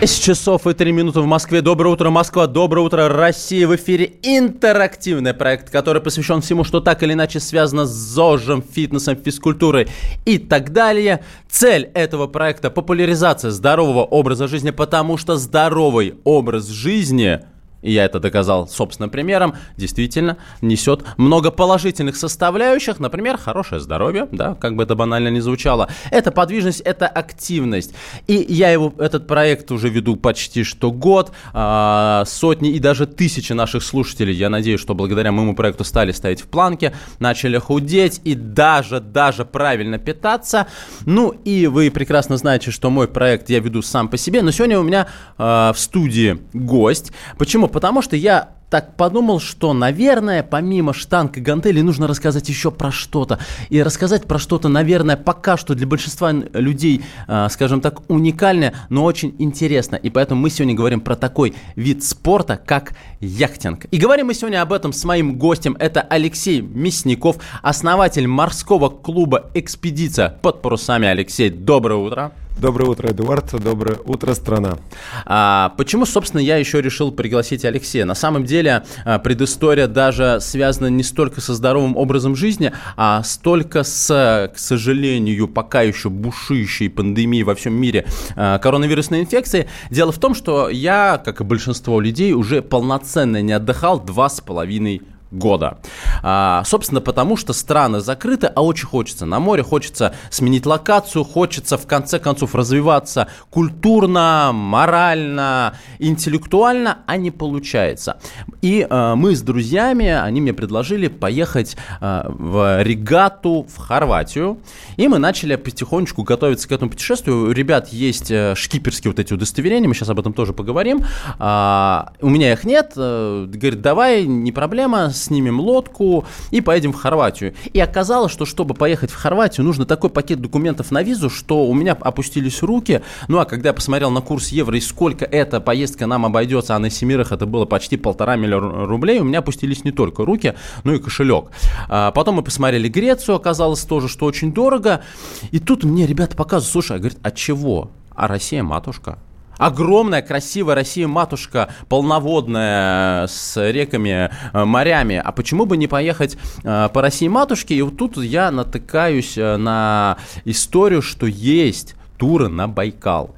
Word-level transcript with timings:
10 0.00 0.22
часов 0.22 0.66
и 0.66 0.74
3 0.74 0.92
минуты 0.92 1.20
в 1.20 1.26
Москве. 1.26 1.62
Доброе 1.62 1.90
утро, 1.90 2.10
Москва. 2.10 2.46
Доброе 2.46 2.80
утро, 2.80 3.08
Россия. 3.08 3.66
В 3.66 3.74
эфире 3.76 4.12
интерактивный 4.22 5.32
проект, 5.34 5.70
который 5.70 6.02
посвящен 6.02 6.40
всему, 6.40 6.64
что 6.64 6.80
так 6.80 7.02
или 7.02 7.12
иначе 7.12 7.40
связано 7.40 7.86
с 7.86 7.90
ЗОЖем, 7.90 8.62
фитнесом, 8.62 9.16
физкультурой 9.16 9.86
и 10.26 10.38
так 10.38 10.72
далее. 10.72 11.24
Цель 11.48 11.90
этого 11.94 12.26
проекта– 12.26 12.70
популяризация 12.72 13.50
здорового 13.50 14.04
образа 14.04 14.48
жизни, 14.48 14.70
потому 14.70 15.16
что 15.16 15.36
здоровый 15.36 16.14
образ 16.24 16.68
жизни– 16.68 17.40
и 17.84 17.92
я 17.92 18.06
это 18.06 18.18
доказал 18.18 18.66
собственным 18.66 19.10
примером, 19.10 19.54
действительно 19.76 20.38
несет 20.62 21.04
много 21.18 21.50
положительных 21.50 22.16
составляющих, 22.16 22.98
например, 22.98 23.36
хорошее 23.36 23.80
здоровье, 23.80 24.26
да, 24.32 24.54
как 24.54 24.74
бы 24.74 24.82
это 24.82 24.94
банально 24.94 25.28
не 25.28 25.40
звучало. 25.40 25.88
Это 26.10 26.32
подвижность, 26.32 26.80
это 26.80 27.06
активность. 27.06 27.94
И 28.26 28.44
я 28.48 28.70
его, 28.70 28.94
этот 28.98 29.26
проект 29.26 29.70
уже 29.70 29.90
веду 29.90 30.16
почти 30.16 30.64
что 30.64 30.90
год, 30.90 31.32
а, 31.52 32.24
сотни 32.26 32.70
и 32.70 32.78
даже 32.78 33.06
тысячи 33.06 33.52
наших 33.52 33.82
слушателей, 33.82 34.34
я 34.34 34.48
надеюсь, 34.48 34.80
что 34.80 34.94
благодаря 34.94 35.30
моему 35.30 35.54
проекту 35.54 35.84
стали 35.84 36.12
ставить 36.12 36.40
в 36.40 36.46
планке, 36.46 36.94
начали 37.18 37.58
худеть 37.58 38.20
и 38.24 38.34
даже, 38.34 39.00
даже 39.00 39.44
правильно 39.44 39.98
питаться. 39.98 40.68
Ну 41.04 41.34
и 41.44 41.66
вы 41.66 41.90
прекрасно 41.90 42.38
знаете, 42.38 42.70
что 42.70 42.88
мой 42.88 43.08
проект 43.08 43.50
я 43.50 43.60
веду 43.60 43.82
сам 43.82 44.08
по 44.08 44.16
себе, 44.16 44.40
но 44.40 44.52
сегодня 44.52 44.80
у 44.80 44.82
меня 44.82 45.06
а, 45.36 45.74
в 45.74 45.78
студии 45.78 46.38
гость. 46.54 47.12
Почему? 47.36 47.68
Потому 47.74 48.02
что 48.02 48.14
я 48.14 48.50
так 48.70 48.96
подумал, 48.96 49.40
что, 49.40 49.72
наверное, 49.72 50.44
помимо 50.44 50.94
штанг 50.94 51.36
и 51.38 51.40
гантелей 51.40 51.82
нужно 51.82 52.06
рассказать 52.06 52.48
еще 52.48 52.70
про 52.70 52.92
что-то. 52.92 53.40
И 53.68 53.82
рассказать 53.82 54.26
про 54.26 54.38
что-то, 54.38 54.68
наверное, 54.68 55.16
пока 55.16 55.56
что 55.56 55.74
для 55.74 55.84
большинства 55.84 56.30
людей, 56.32 57.02
э, 57.26 57.48
скажем 57.50 57.80
так, 57.80 58.08
уникальное, 58.08 58.74
но 58.90 59.04
очень 59.04 59.34
интересно. 59.40 59.96
И 59.96 60.08
поэтому 60.08 60.40
мы 60.40 60.50
сегодня 60.50 60.74
говорим 60.74 61.00
про 61.00 61.16
такой 61.16 61.54
вид 61.74 62.04
спорта, 62.04 62.60
как 62.64 62.94
яхтинг. 63.18 63.86
И 63.90 63.96
говорим 63.96 64.28
мы 64.28 64.34
сегодня 64.34 64.62
об 64.62 64.72
этом 64.72 64.92
с 64.92 65.04
моим 65.04 65.36
гостем. 65.36 65.76
Это 65.80 66.00
Алексей 66.00 66.60
Мясников, 66.60 67.38
основатель 67.60 68.28
морского 68.28 68.88
клуба 68.88 69.50
«Экспедиция» 69.54 70.30
под 70.30 70.62
парусами. 70.62 71.08
Алексей, 71.08 71.50
доброе 71.50 71.96
утро. 71.96 72.32
Доброе 72.56 72.86
утро, 72.86 73.10
Эдуард. 73.10 73.50
Доброе 73.60 73.98
утро, 74.04 74.32
страна. 74.34 74.78
А, 75.26 75.74
почему, 75.76 76.06
собственно, 76.06 76.40
я 76.40 76.56
еще 76.56 76.80
решил 76.80 77.10
пригласить 77.10 77.64
Алексея? 77.64 78.04
На 78.04 78.14
самом 78.14 78.44
деле, 78.44 78.84
а, 79.04 79.18
предыстория 79.18 79.88
даже 79.88 80.38
связана 80.40 80.86
не 80.86 81.02
столько 81.02 81.40
со 81.40 81.52
здоровым 81.54 81.96
образом 81.96 82.36
жизни, 82.36 82.72
а 82.96 83.22
столько 83.24 83.82
с, 83.82 84.52
к 84.54 84.58
сожалению, 84.58 85.48
пока 85.48 85.82
еще 85.82 86.10
бушующей 86.10 86.88
пандемией 86.88 87.42
во 87.42 87.56
всем 87.56 87.74
мире 87.74 88.06
а, 88.36 88.58
коронавирусной 88.58 89.20
инфекции. 89.20 89.68
Дело 89.90 90.12
в 90.12 90.18
том, 90.18 90.34
что 90.34 90.68
я, 90.68 91.20
как 91.22 91.40
и 91.40 91.44
большинство 91.44 92.00
людей, 92.00 92.34
уже 92.34 92.62
полноценно 92.62 93.42
не 93.42 93.52
отдыхал 93.52 94.00
два 94.00 94.28
с 94.28 94.40
половиной 94.40 95.02
года. 95.34 95.78
А, 96.22 96.62
собственно, 96.64 97.00
потому 97.00 97.36
что 97.36 97.52
страны 97.52 98.00
закрыты, 98.00 98.46
а 98.46 98.62
очень 98.62 98.86
хочется 98.86 99.26
на 99.26 99.40
море, 99.40 99.62
хочется 99.62 100.14
сменить 100.30 100.66
локацию, 100.66 101.24
хочется 101.24 101.76
в 101.76 101.86
конце 101.86 102.18
концов 102.18 102.54
развиваться 102.54 103.28
культурно, 103.50 104.50
морально, 104.52 105.74
интеллектуально, 105.98 106.98
а 107.06 107.16
не 107.16 107.30
получается. 107.30 108.18
И 108.62 108.86
а, 108.88 109.16
мы 109.16 109.34
с 109.34 109.42
друзьями, 109.42 110.08
они 110.08 110.40
мне 110.40 110.52
предложили 110.52 111.08
поехать 111.08 111.76
а, 112.00 112.26
в 112.28 112.82
регату 112.82 113.66
в 113.68 113.78
Хорватию, 113.78 114.58
и 114.96 115.08
мы 115.08 115.18
начали 115.18 115.56
потихонечку 115.56 116.22
готовиться 116.22 116.68
к 116.68 116.72
этому 116.72 116.90
путешествию. 116.90 117.48
У 117.48 117.50
ребят 117.50 117.88
есть 117.88 118.30
э, 118.30 118.54
шкиперские 118.56 119.10
вот 119.10 119.18
эти 119.18 119.32
удостоверения, 119.32 119.88
мы 119.88 119.94
сейчас 119.94 120.08
об 120.08 120.20
этом 120.20 120.32
тоже 120.32 120.52
поговорим. 120.52 121.04
А, 121.38 122.12
у 122.20 122.28
меня 122.28 122.52
их 122.52 122.64
нет, 122.64 122.92
э, 122.96 123.46
говорит, 123.48 123.80
давай, 123.80 124.24
не 124.26 124.52
проблема, 124.52 125.10
снимем 125.24 125.60
лодку 125.60 126.24
и 126.50 126.60
поедем 126.60 126.92
в 126.92 126.96
Хорватию. 126.96 127.54
И 127.72 127.80
оказалось, 127.80 128.32
что 128.32 128.46
чтобы 128.46 128.74
поехать 128.74 129.10
в 129.10 129.14
Хорватию, 129.14 129.64
нужно 129.64 129.86
такой 129.86 130.10
пакет 130.10 130.40
документов 130.40 130.90
на 130.90 131.02
визу, 131.02 131.30
что 131.30 131.66
у 131.66 131.74
меня 131.74 131.92
опустились 131.92 132.62
руки. 132.62 133.02
Ну 133.28 133.38
а 133.38 133.44
когда 133.44 133.70
я 133.70 133.72
посмотрел 133.72 134.10
на 134.10 134.20
курс 134.20 134.48
евро 134.48 134.76
и 134.76 134.80
сколько 134.80 135.24
эта 135.24 135.60
поездка 135.60 136.06
нам 136.06 136.26
обойдется, 136.26 136.76
а 136.76 136.78
на 136.78 136.90
семерых 136.90 137.32
это 137.32 137.46
было 137.46 137.64
почти 137.64 137.96
полтора 137.96 138.36
миллиона 138.36 138.86
рублей, 138.86 139.20
у 139.20 139.24
меня 139.24 139.40
опустились 139.40 139.84
не 139.84 139.92
только 139.92 140.24
руки, 140.24 140.54
но 140.84 140.94
и 140.94 140.98
кошелек. 140.98 141.46
А 141.88 142.10
потом 142.10 142.36
мы 142.36 142.42
посмотрели 142.42 142.88
Грецию, 142.88 143.36
оказалось 143.36 143.82
тоже, 143.82 144.08
что 144.08 144.26
очень 144.26 144.52
дорого. 144.52 145.02
И 145.50 145.58
тут 145.58 145.84
мне 145.84 146.06
ребята 146.06 146.36
показывают, 146.36 146.72
слушай, 146.72 146.96
а 146.96 146.98
говорит, 146.98 147.18
от 147.22 147.36
чего? 147.36 147.90
А 148.14 148.28
Россия 148.28 148.62
матушка. 148.62 149.18
Огромная, 149.58 150.22
красивая 150.22 150.74
Россия-матушка, 150.74 151.68
полноводная, 151.88 153.26
с 153.26 153.56
реками, 153.70 154.30
э, 154.52 154.64
морями. 154.64 155.20
А 155.24 155.32
почему 155.32 155.66
бы 155.66 155.76
не 155.76 155.86
поехать 155.86 156.36
э, 156.62 156.88
по 156.92 157.02
России-матушке? 157.02 157.74
И 157.74 157.82
вот 157.82 157.96
тут 157.96 158.16
я 158.16 158.50
натыкаюсь 158.50 159.38
э, 159.38 159.56
на 159.56 160.18
историю, 160.44 161.02
что 161.02 161.26
есть 161.26 161.94
туры 162.18 162.48
на 162.48 162.68
Байкал. 162.68 163.34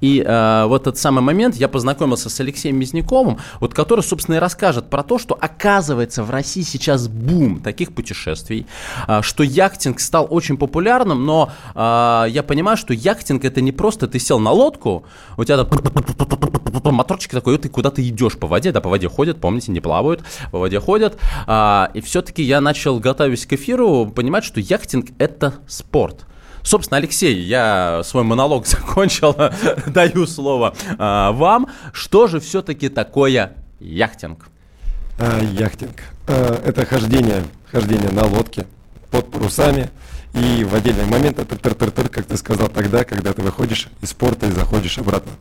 И 0.00 0.22
э, 0.24 0.64
вот 0.66 0.82
этот 0.82 0.98
самый 0.98 1.22
момент 1.22 1.56
я 1.56 1.68
познакомился 1.68 2.28
с 2.28 2.40
Алексеем 2.40 2.76
Мизняковым, 2.76 3.38
вот 3.60 3.74
который, 3.74 4.02
собственно, 4.02 4.36
и 4.36 4.38
расскажет 4.38 4.90
про 4.90 5.02
то, 5.02 5.18
что 5.18 5.36
оказывается 5.40 6.22
в 6.22 6.30
России 6.30 6.62
сейчас 6.62 7.08
бум 7.08 7.60
таких 7.60 7.94
путешествий, 7.94 8.66
э, 9.08 9.22
что 9.22 9.42
яхтинг 9.42 10.00
стал 10.00 10.26
очень 10.28 10.56
популярным, 10.56 11.24
но 11.24 11.50
э, 11.74 12.26
я 12.30 12.42
понимаю, 12.42 12.76
что 12.76 12.94
яхтинг 12.94 13.44
это 13.44 13.60
не 13.60 13.72
просто 13.72 14.08
ты 14.08 14.18
сел 14.18 14.38
на 14.38 14.50
лодку, 14.50 15.04
у 15.36 15.44
тебя 15.44 15.64
там 16.82 16.94
моторчик 16.94 17.30
такой, 17.32 17.54
и 17.54 17.58
ты 17.58 17.68
куда-то 17.68 18.06
идешь 18.06 18.36
по 18.38 18.46
воде, 18.46 18.72
да, 18.72 18.80
по 18.80 18.88
воде 18.88 19.08
ходят, 19.08 19.40
помните, 19.40 19.72
не 19.72 19.80
плавают, 19.80 20.22
по 20.50 20.58
воде 20.58 20.80
ходят, 20.80 21.18
э, 21.46 21.86
и 21.94 22.00
все-таки 22.00 22.42
я 22.42 22.60
начал, 22.60 22.98
готовясь 22.98 23.46
к 23.46 23.52
эфиру, 23.52 24.06
понимать, 24.06 24.44
что 24.44 24.60
яхтинг 24.60 25.10
это 25.18 25.54
спорт. 25.66 26.26
Собственно, 26.62 26.98
Алексей, 26.98 27.34
я 27.40 28.02
свой 28.04 28.22
монолог 28.22 28.66
закончил, 28.66 29.36
даю 29.86 30.26
слово 30.26 30.74
а, 30.98 31.32
вам. 31.32 31.68
Что 31.92 32.26
же 32.26 32.40
все-таки 32.40 32.88
такое 32.88 33.54
яхтинг? 33.80 34.48
А, 35.18 35.40
яхтинг. 35.40 36.02
А, 36.28 36.62
это 36.64 36.86
хождение, 36.86 37.44
хождение 37.70 38.10
на 38.10 38.24
лодке 38.26 38.66
под 39.10 39.30
парусами. 39.30 39.90
И 40.34 40.64
в 40.64 40.74
отдельный 40.74 41.04
момент 41.04 41.38
это 41.38 41.56
тыр-тыр-тыр, 41.56 42.08
как 42.08 42.24
ты 42.24 42.36
сказал 42.38 42.68
тогда, 42.68 43.04
когда 43.04 43.34
ты 43.34 43.42
выходишь 43.42 43.88
из 44.00 44.14
порта 44.14 44.46
и 44.46 44.50
заходишь 44.50 44.98
обратно. 44.98 45.32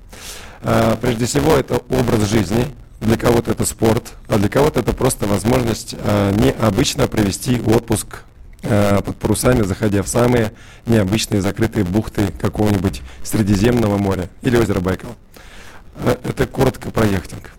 А, 0.63 0.97
прежде 0.97 1.25
всего, 1.25 1.55
это 1.55 1.75
образ 1.75 2.29
жизни. 2.29 2.67
Для 2.99 3.17
кого-то 3.17 3.51
это 3.51 3.65
спорт, 3.65 4.13
а 4.27 4.37
для 4.37 4.47
кого-то 4.47 4.79
это 4.81 4.93
просто 4.93 5.25
возможность 5.25 5.95
а, 5.97 6.31
необычно 6.33 7.07
провести 7.07 7.59
отпуск 7.59 8.23
под 8.61 9.16
парусами, 9.17 9.63
заходя 9.63 10.03
в 10.03 10.07
самые 10.07 10.51
необычные 10.85 11.41
закрытые 11.41 11.83
бухты 11.83 12.27
какого-нибудь 12.39 13.01
Средиземного 13.23 13.97
моря 13.97 14.29
или 14.44 14.55
озера 14.55 14.79
Байкал. 14.79 15.16
Э, 15.95 16.16
это 16.23 16.47
коротко 16.47 16.91
про 16.91 17.05
яхтинг. 17.05 17.51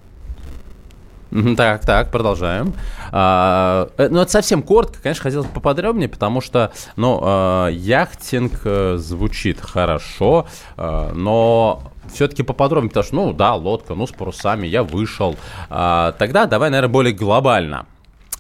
Так, 1.56 1.81
так, 1.87 2.10
продолжаем. 2.10 2.75
А, 3.10 3.88
э, 3.96 4.08
ну, 4.10 4.20
это 4.20 4.31
совсем 4.31 4.62
коротко, 4.62 4.99
конечно, 5.02 5.22
хотелось 5.22 5.46
поподробнее, 5.46 6.08
потому 6.08 6.43
что, 6.43 6.72
ну, 6.96 7.20
а, 7.22 7.69
яхтинг 7.69 8.60
звучит 8.96 9.58
хорошо, 9.58 10.46
а, 10.76 11.10
но 11.14 11.84
все-таки 12.12 12.43
поподробнее, 12.43 12.90
потому 12.90 13.04
что, 13.04 13.14
ну, 13.14 13.32
да, 13.32 13.54
лодка, 13.54 13.94
ну, 13.94 14.06
с 14.06 14.12
парусами, 14.12 14.66
я 14.66 14.82
вышел. 14.82 15.37
А, 15.70 16.12
тогда 16.12 16.44
давай, 16.44 16.69
наверное, 16.69 16.93
более 16.93 17.14
глобально. 17.14 17.87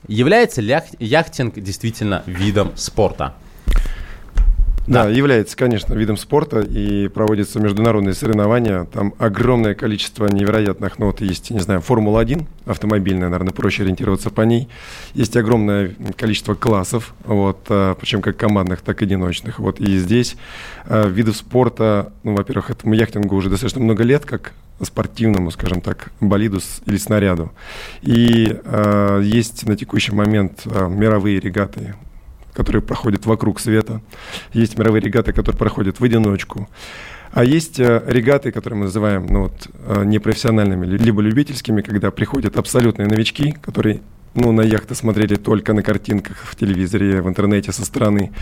Является 0.08 0.60
ли 0.60 0.76
яхтинг 0.98 1.58
действительно 1.58 2.22
видом 2.26 2.72
спорта? 2.76 3.34
Да, 4.86 5.04
да, 5.04 5.10
является, 5.10 5.56
конечно, 5.56 5.94
видом 5.94 6.16
спорта 6.16 6.60
и 6.60 7.06
проводятся 7.06 7.60
международные 7.60 8.14
соревнования. 8.14 8.84
Там 8.86 9.14
огромное 9.18 9.74
количество 9.74 10.26
невероятных, 10.26 10.98
вот 10.98 11.20
есть, 11.20 11.50
не 11.50 11.60
знаю, 11.60 11.80
Формула-1 11.82 12.46
автомобильная, 12.66 13.28
наверное, 13.28 13.52
проще 13.52 13.84
ориентироваться 13.84 14.30
по 14.30 14.40
ней. 14.42 14.68
Есть 15.14 15.36
огромное 15.36 15.94
количество 16.16 16.54
классов, 16.54 17.14
вот, 17.24 17.58
а, 17.68 17.94
причем 17.94 18.22
как 18.22 18.36
командных, 18.36 18.80
так 18.80 19.02
и 19.02 19.04
одиночных. 19.04 19.60
Вот, 19.60 19.78
и 19.80 19.98
здесь 19.98 20.36
а, 20.86 21.06
видов 21.08 21.36
спорта, 21.36 22.12
ну, 22.24 22.34
во-первых, 22.34 22.70
этому 22.70 22.94
яхтингу 22.94 23.36
уже 23.36 23.50
достаточно 23.50 23.80
много 23.80 24.02
лет, 24.02 24.24
как 24.24 24.52
спортивному, 24.80 25.50
скажем 25.50 25.80
так, 25.80 26.12
болиду 26.20 26.60
или 26.86 26.96
снаряду. 26.96 27.52
И 28.02 28.58
э, 28.64 29.20
есть 29.24 29.66
на 29.66 29.76
текущий 29.76 30.12
момент 30.12 30.62
э, 30.64 30.88
мировые 30.88 31.40
регаты, 31.40 31.94
которые 32.52 32.82
проходят 32.82 33.26
вокруг 33.26 33.60
света. 33.60 34.00
Есть 34.52 34.78
мировые 34.78 35.02
регаты, 35.02 35.32
которые 35.32 35.58
проходят 35.58 36.00
в 36.00 36.04
одиночку. 36.04 36.68
А 37.32 37.44
есть 37.44 37.80
э, 37.80 38.02
регаты, 38.06 38.52
которые 38.52 38.78
мы 38.80 38.84
называем 38.86 39.26
ну, 39.26 39.42
вот, 39.44 39.68
э, 39.86 40.04
непрофессиональными, 40.04 40.84
либо 40.84 41.22
любительскими, 41.22 41.80
когда 41.80 42.10
приходят 42.10 42.56
абсолютные 42.56 43.08
новички, 43.08 43.52
которые 43.52 44.02
ну, 44.34 44.52
на 44.52 44.62
яхты 44.62 44.94
смотрели 44.94 45.36
только 45.36 45.74
на 45.74 45.82
картинках 45.82 46.38
в 46.44 46.56
телевизоре, 46.56 47.20
в 47.20 47.28
интернете 47.28 47.72
со 47.72 47.84
стороны. 47.84 48.32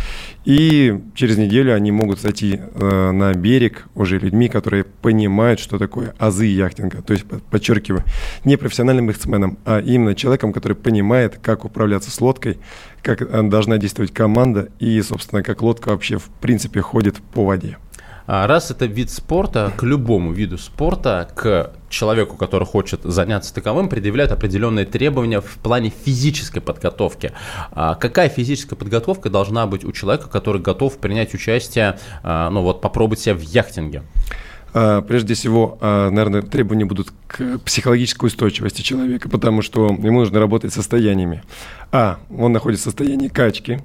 И 0.44 0.98
через 1.14 1.36
неделю 1.36 1.74
они 1.74 1.90
могут 1.90 2.20
зайти 2.20 2.60
э, 2.60 3.10
на 3.10 3.34
берег 3.34 3.88
уже 3.94 4.18
людьми, 4.18 4.48
которые 4.48 4.84
понимают, 4.84 5.58
что 5.58 5.78
такое 5.78 6.14
азы 6.18 6.46
яхтинга. 6.46 7.02
То 7.02 7.12
есть, 7.12 7.24
подчеркиваю, 7.50 8.04
не 8.44 8.56
профессиональным 8.56 9.08
яхтсменом, 9.08 9.58
а 9.64 9.80
именно 9.80 10.14
человеком, 10.14 10.52
который 10.52 10.76
понимает, 10.76 11.38
как 11.42 11.64
управляться 11.64 12.10
с 12.10 12.20
лодкой, 12.20 12.58
как 13.02 13.22
э, 13.22 13.42
должна 13.42 13.78
действовать 13.78 14.12
команда 14.12 14.68
и, 14.78 15.00
собственно, 15.02 15.42
как 15.42 15.62
лодка 15.62 15.88
вообще 15.88 16.18
в 16.18 16.28
принципе 16.40 16.80
ходит 16.80 17.16
по 17.34 17.44
воде. 17.44 17.78
А 18.32 18.46
раз 18.46 18.70
это 18.70 18.86
вид 18.86 19.10
спорта, 19.10 19.72
к 19.76 19.82
любому 19.82 20.30
виду 20.30 20.56
спорта, 20.56 21.28
к 21.34 21.72
человеку, 21.88 22.36
который 22.36 22.64
хочет 22.64 23.00
заняться 23.02 23.52
таковым, 23.52 23.88
предъявляют 23.88 24.30
определенные 24.30 24.86
требования 24.86 25.40
в 25.40 25.56
плане 25.56 25.90
физической 26.04 26.60
подготовки. 26.60 27.32
А 27.72 27.96
какая 27.96 28.28
физическая 28.28 28.78
подготовка 28.78 29.30
должна 29.30 29.66
быть 29.66 29.84
у 29.84 29.90
человека, 29.90 30.28
который 30.28 30.62
готов 30.62 30.98
принять 30.98 31.34
участие, 31.34 31.98
а, 32.22 32.50
ну 32.50 32.62
вот 32.62 32.80
попробовать 32.80 33.18
себя 33.18 33.34
в 33.34 33.40
яхтинге? 33.40 34.04
Прежде 34.72 35.34
всего, 35.34 35.76
наверное, 35.80 36.42
требования 36.42 36.84
будут 36.84 37.12
к 37.26 37.58
психологической 37.64 38.28
устойчивости 38.28 38.82
человека, 38.82 39.28
потому 39.28 39.60
что 39.60 39.88
ему 39.88 40.20
нужно 40.20 40.38
работать 40.38 40.72
состояниями. 40.72 41.42
А, 41.90 42.20
он 42.30 42.52
находится 42.52 42.84
в 42.84 42.90
состоянии 42.92 43.26
качки, 43.26 43.80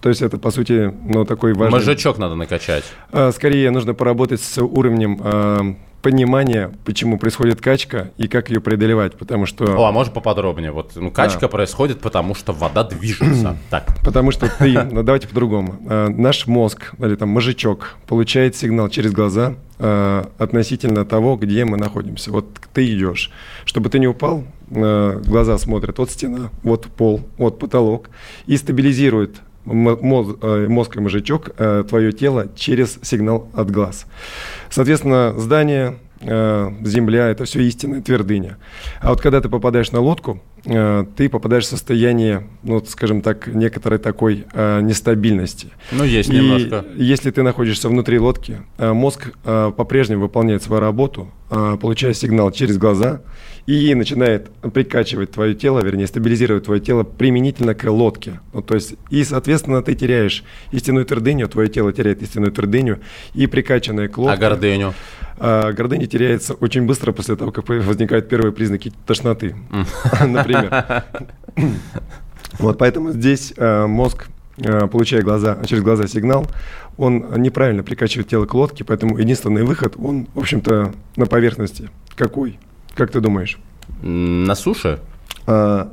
то 0.00 0.08
есть 0.08 0.22
это, 0.22 0.38
по 0.38 0.50
сути, 0.50 0.94
ну, 1.04 1.24
такой 1.24 1.52
важный... 1.54 1.78
Мозжечок 1.78 2.18
надо 2.18 2.34
накачать. 2.34 2.84
А, 3.10 3.32
скорее 3.32 3.70
нужно 3.70 3.94
поработать 3.94 4.40
с 4.40 4.62
уровнем 4.62 5.20
а, 5.22 5.74
понимания, 6.02 6.72
почему 6.84 7.18
происходит 7.18 7.60
качка 7.60 8.12
и 8.16 8.28
как 8.28 8.48
ее 8.48 8.60
преодолевать, 8.60 9.16
потому 9.16 9.44
что... 9.44 9.64
О, 9.64 9.86
а 9.86 9.92
можно 9.92 10.12
поподробнее? 10.12 10.70
Вот, 10.70 10.92
ну, 10.94 11.10
качка 11.10 11.46
а. 11.46 11.48
происходит, 11.48 12.00
потому 12.00 12.34
что 12.34 12.52
вода 12.52 12.84
движется. 12.84 13.56
так. 13.70 13.92
Потому 14.04 14.30
что 14.30 14.48
ты... 14.48 14.78
Ну, 14.90 15.02
давайте 15.02 15.28
по-другому. 15.28 15.76
А, 15.88 16.08
наш 16.08 16.46
мозг, 16.46 16.94
или 16.98 17.16
там 17.16 17.28
мозжечок, 17.30 17.96
получает 18.06 18.56
сигнал 18.56 18.88
через 18.88 19.12
глаза 19.12 19.54
относительно 19.78 21.04
того, 21.04 21.36
где 21.36 21.64
мы 21.64 21.76
находимся. 21.76 22.32
Вот 22.32 22.46
ты 22.74 22.92
идешь. 22.92 23.30
Чтобы 23.64 23.90
ты 23.90 24.00
не 24.00 24.08
упал, 24.08 24.42
глаза 24.68 25.56
смотрят, 25.56 25.98
вот 25.98 26.10
стена, 26.10 26.50
вот 26.64 26.86
пол, 26.86 27.20
вот 27.36 27.60
потолок, 27.60 28.10
и 28.46 28.56
стабилизирует 28.56 29.40
э, 29.70 30.66
мозг 30.68 30.96
и 30.96 31.00
мозжечок 31.00 31.50
э, 31.56 31.84
твое 31.88 32.12
тело 32.12 32.48
через 32.56 32.98
сигнал 33.02 33.48
от 33.54 33.70
глаз. 33.70 34.06
Соответственно, 34.70 35.34
здание, 35.36 35.98
земля– 36.20 37.28
это 37.30 37.44
все 37.44 37.60
истинная 37.62 38.00
твердыня. 38.00 38.58
А 39.00 39.10
вот 39.10 39.20
когда 39.20 39.40
ты 39.40 39.48
попадаешь 39.48 39.92
на 39.92 40.00
лодку, 40.00 40.42
ты 40.64 41.28
попадаешь 41.30 41.64
в 41.64 41.68
состояние, 41.68 42.48
ну, 42.62 42.84
скажем 42.84 43.22
так, 43.22 43.46
некоторой 43.46 43.98
такой 43.98 44.46
нестабильности. 44.54 45.68
Ну, 45.92 46.04
есть 46.04 46.28
и 46.28 46.36
немножко. 46.36 46.84
если 46.96 47.30
ты 47.30 47.42
находишься 47.42 47.88
внутри 47.88 48.18
лодки, 48.18 48.62
мозг 48.78 49.32
по-прежнему 49.42 50.22
выполняет 50.22 50.62
свою 50.62 50.80
работу, 50.80 51.30
получая 51.48 52.14
сигнал 52.14 52.50
через 52.50 52.78
глаза– 52.78 53.22
и 53.68 53.94
начинает 53.94 54.48
прикачивать 54.72 55.32
твое 55.32 55.54
тело, 55.54 55.80
вернее, 55.80 56.06
стабилизировать 56.06 56.64
твое 56.64 56.80
тело 56.80 57.02
применительно 57.02 57.74
к 57.74 57.84
лодке. 57.84 58.40
Ну, 58.54 58.62
то 58.62 58.74
есть, 58.74 58.94
и, 59.10 59.22
соответственно, 59.24 59.82
ты 59.82 59.94
теряешь 59.94 60.42
истинную 60.72 61.04
твердыню, 61.04 61.48
твое 61.48 61.68
тело 61.68 61.92
теряет 61.92 62.22
истинную 62.22 62.50
твердыню, 62.50 63.00
и 63.34 63.46
прикачанное 63.46 64.08
к 64.08 64.16
лодке... 64.16 64.32
А 64.32 64.36
гордыню? 64.38 64.94
А, 65.40 65.72
гордыня 65.72 66.06
теряется 66.06 66.54
очень 66.54 66.86
быстро 66.86 67.12
после 67.12 67.36
того, 67.36 67.52
как 67.52 67.68
возникают 67.68 68.28
первые 68.28 68.52
признаки 68.52 68.92
тошноты, 69.06 69.56
например. 70.26 71.04
Вот 72.58 72.78
поэтому 72.78 73.12
здесь 73.12 73.52
а, 73.58 73.86
мозг 73.86 74.28
а, 74.64 74.86
получая 74.88 75.22
глаза, 75.22 75.58
через 75.66 75.82
глаза 75.82 76.06
сигнал, 76.06 76.46
он 76.96 77.26
неправильно 77.36 77.82
прикачивает 77.82 78.28
тело 78.28 78.46
к 78.46 78.54
лодке, 78.54 78.84
поэтому 78.84 79.18
единственный 79.18 79.62
выход, 79.62 79.94
он, 79.98 80.26
в 80.34 80.40
общем-то, 80.40 80.92
на 81.16 81.26
поверхности. 81.26 81.90
Какой? 82.16 82.58
Как 82.94 83.12
ты 83.12 83.20
думаешь? 83.20 83.58
На 84.02 84.54
суше? 84.54 84.98
А, 85.46 85.92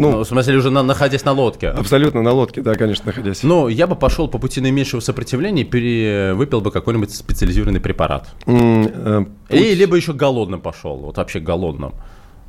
ну, 0.00 0.10
ну, 0.10 0.18
в 0.24 0.26
смысле, 0.26 0.56
уже 0.56 0.70
на, 0.70 0.82
находясь 0.82 1.24
на 1.24 1.32
лодке. 1.32 1.68
Абсолютно 1.68 2.22
на 2.22 2.32
лодке, 2.32 2.62
да, 2.62 2.74
конечно, 2.74 3.06
находясь. 3.06 3.42
Ну, 3.42 3.68
я 3.68 3.86
бы 3.86 3.96
пошел 3.96 4.28
по 4.28 4.38
пути 4.38 4.60
наименьшего 4.60 5.00
сопротивления 5.00 5.62
и 5.62 5.64
пере... 5.64 6.34
выпил 6.34 6.60
бы 6.60 6.70
какой-нибудь 6.70 7.14
специализированный 7.14 7.80
препарат. 7.80 8.28
Mm, 8.46 8.92
э, 8.94 9.24
путь... 9.48 9.60
И 9.60 9.74
либо 9.74 9.96
еще 9.96 10.12
голодным 10.12 10.60
пошел, 10.60 10.96
вот 10.96 11.16
вообще 11.16 11.40
голодным, 11.40 11.94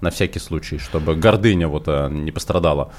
на 0.01 0.09
всякий 0.09 0.39
случай, 0.39 0.77
чтобы 0.77 1.15
гордыня 1.15 1.67
вот 1.67 1.83
а, 1.87 2.09
не 2.09 2.31
пострадала. 2.31 2.91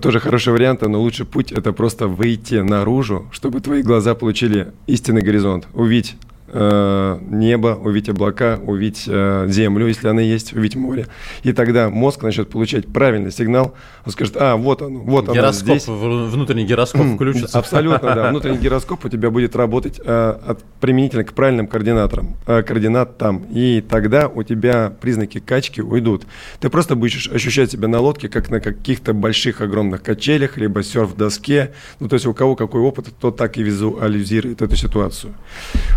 Тоже 0.00 0.20
хороший 0.20 0.52
вариант, 0.54 0.80
но 0.82 1.00
лучший 1.00 1.26
путь– 1.26 1.52
это 1.52 1.72
просто 1.72 2.08
выйти 2.08 2.54
наружу, 2.54 3.26
чтобы 3.30 3.60
твои 3.60 3.82
глаза 3.82 4.14
получили 4.14 4.72
истинный 4.86 5.20
горизонт, 5.20 5.68
увидеть 5.74 6.16
э, 6.52 7.18
небо, 7.30 7.78
увидеть 7.82 8.10
облака, 8.10 8.60
увидеть 8.64 9.04
э, 9.06 9.46
землю, 9.48 9.86
если 9.86 10.08
она 10.08 10.20
есть, 10.20 10.52
увидеть 10.52 10.76
море. 10.76 11.06
И 11.42 11.52
тогда 11.52 11.90
мозг 11.90 12.22
начнет 12.22 12.50
получать 12.50 12.86
правильный 12.86 13.32
сигнал. 13.32 13.74
Он 14.04 14.12
скажет, 14.12 14.36
а, 14.38 14.56
вот 14.56 14.82
он, 14.82 14.98
вот 14.98 15.28
он 15.28 15.34
Гироскоп, 15.34 15.78
здесь. 15.78 15.86
внутренний 15.88 16.64
гироскоп 16.64 17.06
включится. 17.14 17.58
Абсолютно, 17.58 18.14
да. 18.14 18.28
Внутренний 18.30 18.58
гироскоп 18.58 19.04
у 19.04 19.08
тебя 19.08 19.30
будет 19.30 19.56
работать 19.56 20.00
э, 20.04 20.38
от, 20.46 20.62
применительно 20.80 21.24
к 21.24 21.32
правильным 21.32 21.66
координаторам, 21.66 22.36
э, 22.46 22.62
координатам. 22.62 23.44
И 23.50 23.82
тогда 23.88 24.28
у 24.28 24.42
тебя 24.42 24.92
признаки 25.00 25.40
качки 25.40 25.80
уйдут. 25.80 26.24
Ты 26.60 26.68
просто 26.68 26.96
будешь 26.96 27.28
ощущать 27.28 27.70
себя 27.70 27.88
на 27.88 28.00
лодке, 28.00 28.28
как 28.28 28.50
на 28.50 28.60
каких-то 28.60 29.12
больших 29.14 29.60
огромных 29.60 30.02
качелях, 30.02 30.56
либо 30.56 30.82
серф-доске. 30.82 31.72
Ну, 32.00 32.08
то 32.08 32.14
есть 32.14 32.26
у 32.26 32.34
кого 32.34 32.56
какой 32.56 32.80
опыт, 32.80 33.08
тот 33.18 33.36
так 33.36 33.56
и 33.58 33.62
визуализирует 33.62 34.62
эту 34.62 34.76
ситуацию. 34.76 35.34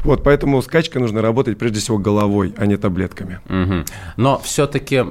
Вот, 0.03 0.23
поэтому 0.23 0.44
Поэтому 0.45 0.61
с 0.61 0.67
качкой 0.67 1.01
нужно 1.01 1.23
работать 1.23 1.57
прежде 1.57 1.79
всего 1.79 1.97
головой, 1.97 2.53
а 2.55 2.67
не 2.67 2.77
таблетками. 2.77 3.39
Угу. 3.49 3.85
Но 4.17 4.37
все-таки 4.43 5.03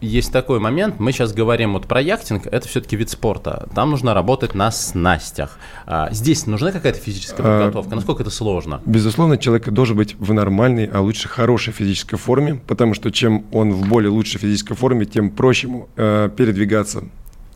есть 0.00 0.32
такой 0.32 0.60
момент, 0.60 1.00
мы 1.00 1.10
сейчас 1.10 1.32
говорим 1.32 1.72
вот 1.72 1.88
про 1.88 2.00
яхтинг, 2.00 2.46
это 2.46 2.68
все-таки 2.68 2.94
вид 2.94 3.10
спорта. 3.10 3.68
Там 3.74 3.90
нужно 3.90 4.14
работать 4.14 4.54
на 4.54 4.70
снастях. 4.70 5.58
А, 5.86 6.08
здесь 6.12 6.46
нужна 6.46 6.70
какая-то 6.70 7.00
физическая 7.00 7.44
а, 7.44 7.58
подготовка? 7.58 7.96
Насколько 7.96 8.22
это 8.22 8.30
сложно? 8.30 8.80
Безусловно, 8.86 9.38
человек 9.38 9.68
должен 9.70 9.96
быть 9.96 10.14
в 10.20 10.32
нормальной, 10.32 10.84
а 10.84 11.00
лучше 11.00 11.28
хорошей 11.28 11.72
физической 11.72 12.16
форме, 12.16 12.60
потому 12.68 12.94
что 12.94 13.10
чем 13.10 13.46
он 13.50 13.72
в 13.72 13.88
более 13.88 14.10
лучшей 14.10 14.38
физической 14.38 14.76
форме, 14.76 15.04
тем 15.04 15.30
проще 15.30 15.66
ему 15.66 15.88
э, 15.96 16.30
передвигаться 16.36 17.02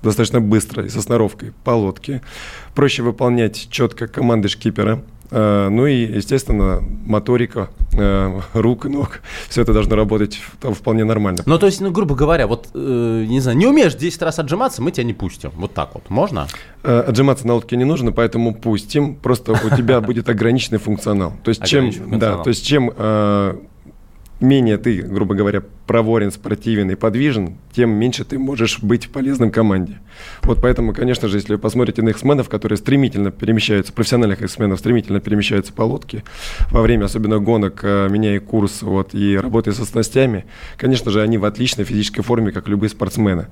достаточно 0.03 0.41
быстро 0.41 0.85
и 0.85 0.89
со 0.89 1.01
сноровкой 1.01 1.53
по 1.63 1.71
лодке. 1.71 2.23
Проще 2.75 3.05
выполнять 3.05 3.69
четко 3.71 4.09
команды 4.09 4.49
шкипера– 4.49 5.01
ну 5.31 5.87
и, 5.87 6.17
естественно, 6.17 6.83
моторика 7.07 7.71
э, 7.93 8.41
рук 8.53 8.87
и 8.87 8.89
ног. 8.89 9.21
Все 9.49 9.63
это 9.63 9.73
должно 9.73 9.97
работать 9.97 10.41
вполне 10.61 11.05
нормально. 11.05 11.43
Ну, 11.47 11.59
то 11.59 11.67
есть, 11.67 11.81
ну, 11.81 11.91
грубо 11.91 12.15
говоря, 12.15 12.47
вот, 12.47 12.69
э, 12.75 13.25
не 13.29 13.41
знаю, 13.41 13.57
не 13.57 13.67
умеешь 13.67 13.95
10 13.95 14.23
раз 14.23 14.39
отжиматься, 14.39 14.83
мы 14.83 14.91
тебя 14.91 15.05
не 15.05 15.15
пустим. 15.15 15.51
Вот 15.57 15.75
так 15.75 15.91
вот. 15.95 16.09
Можно? 16.11 16.47
Отжиматься 16.83 17.47
на 17.47 17.55
лодке 17.55 17.77
не 17.77 17.85
нужно, 17.85 18.13
поэтому 18.13 18.55
пустим. 18.55 19.15
Просто 19.17 19.53
у 19.53 19.77
тебя 19.77 20.01
будет 20.03 20.29
ограниченный 20.29 20.79
функционал. 20.79 21.33
То 21.43 21.49
есть, 21.51 21.65
чем, 21.65 21.91
да, 22.19 22.39
то 22.39 22.49
есть, 22.49 22.65
чем 22.65 22.91
менее 24.41 24.79
ты, 24.79 25.03
грубо 25.03 25.35
говоря, 25.35 25.63
проворен, 25.87 26.31
спортивен 26.31 26.91
и 26.91 26.95
подвижен, 26.95 27.57
тем 27.73 27.91
меньше 27.91 28.25
ты 28.25 28.39
можешь 28.39 28.81
быть 28.83 29.11
полезным 29.11 29.51
команде. 29.51 29.99
Вот 30.43 30.61
поэтому, 30.63 30.93
конечно 30.93 31.29
же, 31.29 31.37
если 31.37 31.55
вы 31.55 31.59
посмотрите 31.59 32.03
на 32.03 32.11
эксменов, 32.11 32.49
которые 32.49 32.77
стремительно 32.77 33.31
перемещаются, 33.31 33.93
профессиональных 33.93 34.43
эксменов 34.43 34.79
стремительно 34.79 35.21
перемещаются 35.21 35.73
по 35.73 35.83
лодке, 35.83 36.25
во 36.71 36.83
время 36.83 37.05
особенно 37.05 37.39
гонок, 37.39 37.81
э, 37.83 38.09
меняя 38.11 38.41
курс 38.41 38.83
вот, 38.83 39.15
и 39.15 39.37
работая 39.37 39.73
со 39.73 39.85
снастями, 39.85 40.45
конечно 40.77 41.11
же, 41.11 41.23
они 41.23 41.39
в 41.39 41.45
отличной 41.45 41.85
физической 41.85 42.23
форме, 42.23 42.53
как 42.53 42.69
любые 42.69 42.91
спортсмены. 42.91 43.49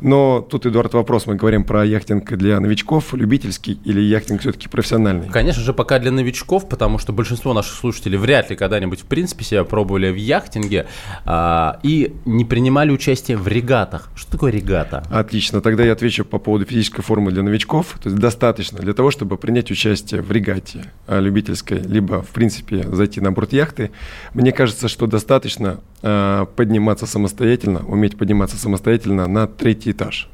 Но 0.00 0.40
тут, 0.40 0.66
Эдуард, 0.66 0.94
вопрос. 0.94 1.26
Мы 1.26 1.34
говорим 1.34 1.64
про 1.64 1.84
яхтинг 1.84 2.32
для 2.36 2.60
новичков, 2.60 3.14
любительский 3.14 3.80
или 3.84 4.00
яхтинг 4.00 4.40
все-таки 4.40 4.68
профессиональный? 4.68 5.28
Конечно 5.28 5.62
же, 5.62 5.72
пока 5.72 5.98
для 5.98 6.10
новичков, 6.10 6.68
потому 6.68 6.98
что 6.98 7.12
большинство 7.12 7.52
наших 7.52 7.74
слушателей 7.74 8.18
вряд 8.18 8.50
ли 8.50 8.56
когда-нибудь, 8.56 9.00
в 9.00 9.04
принципе, 9.06 9.44
себя 9.44 9.64
пробовали 9.64 10.10
в 10.10 10.16
яхтинге 10.16 10.86
а, 11.24 11.78
и 11.82 12.14
не 12.24 12.44
принимали 12.44 12.90
участие 12.90 13.36
в 13.36 13.48
регатах. 13.48 14.10
Что 14.14 14.32
такое 14.32 14.52
регата? 14.52 15.04
Отлично. 15.10 15.60
Тогда 15.60 15.84
я 15.84 15.92
отвечу 15.92 16.24
по 16.24 16.38
поводу 16.38 16.64
физической 16.64 17.02
формы 17.02 17.32
для 17.32 17.42
новичков. 17.42 17.98
То 18.02 18.08
есть 18.08 18.20
достаточно 18.20 18.78
для 18.78 18.92
того, 18.92 19.10
чтобы 19.10 19.36
принять 19.36 19.70
участие 19.70 20.22
в 20.22 20.30
регате 20.30 20.84
а, 21.06 21.20
любительской, 21.20 21.80
либо, 21.80 22.22
в 22.22 22.28
принципе, 22.28 22.82
зайти 22.82 23.20
на 23.20 23.32
борт 23.32 23.52
яхты. 23.52 23.90
Мне 24.34 24.52
кажется, 24.52 24.88
что 24.88 25.06
достаточно 25.06 25.80
а, 26.02 26.46
подниматься 26.46 27.06
самостоятельно, 27.06 27.84
уметь 27.86 28.16
подниматься 28.16 28.56
самостоятельно 28.56 29.26
на 29.26 29.46
третий 29.46 29.87
этаж. 29.90 30.28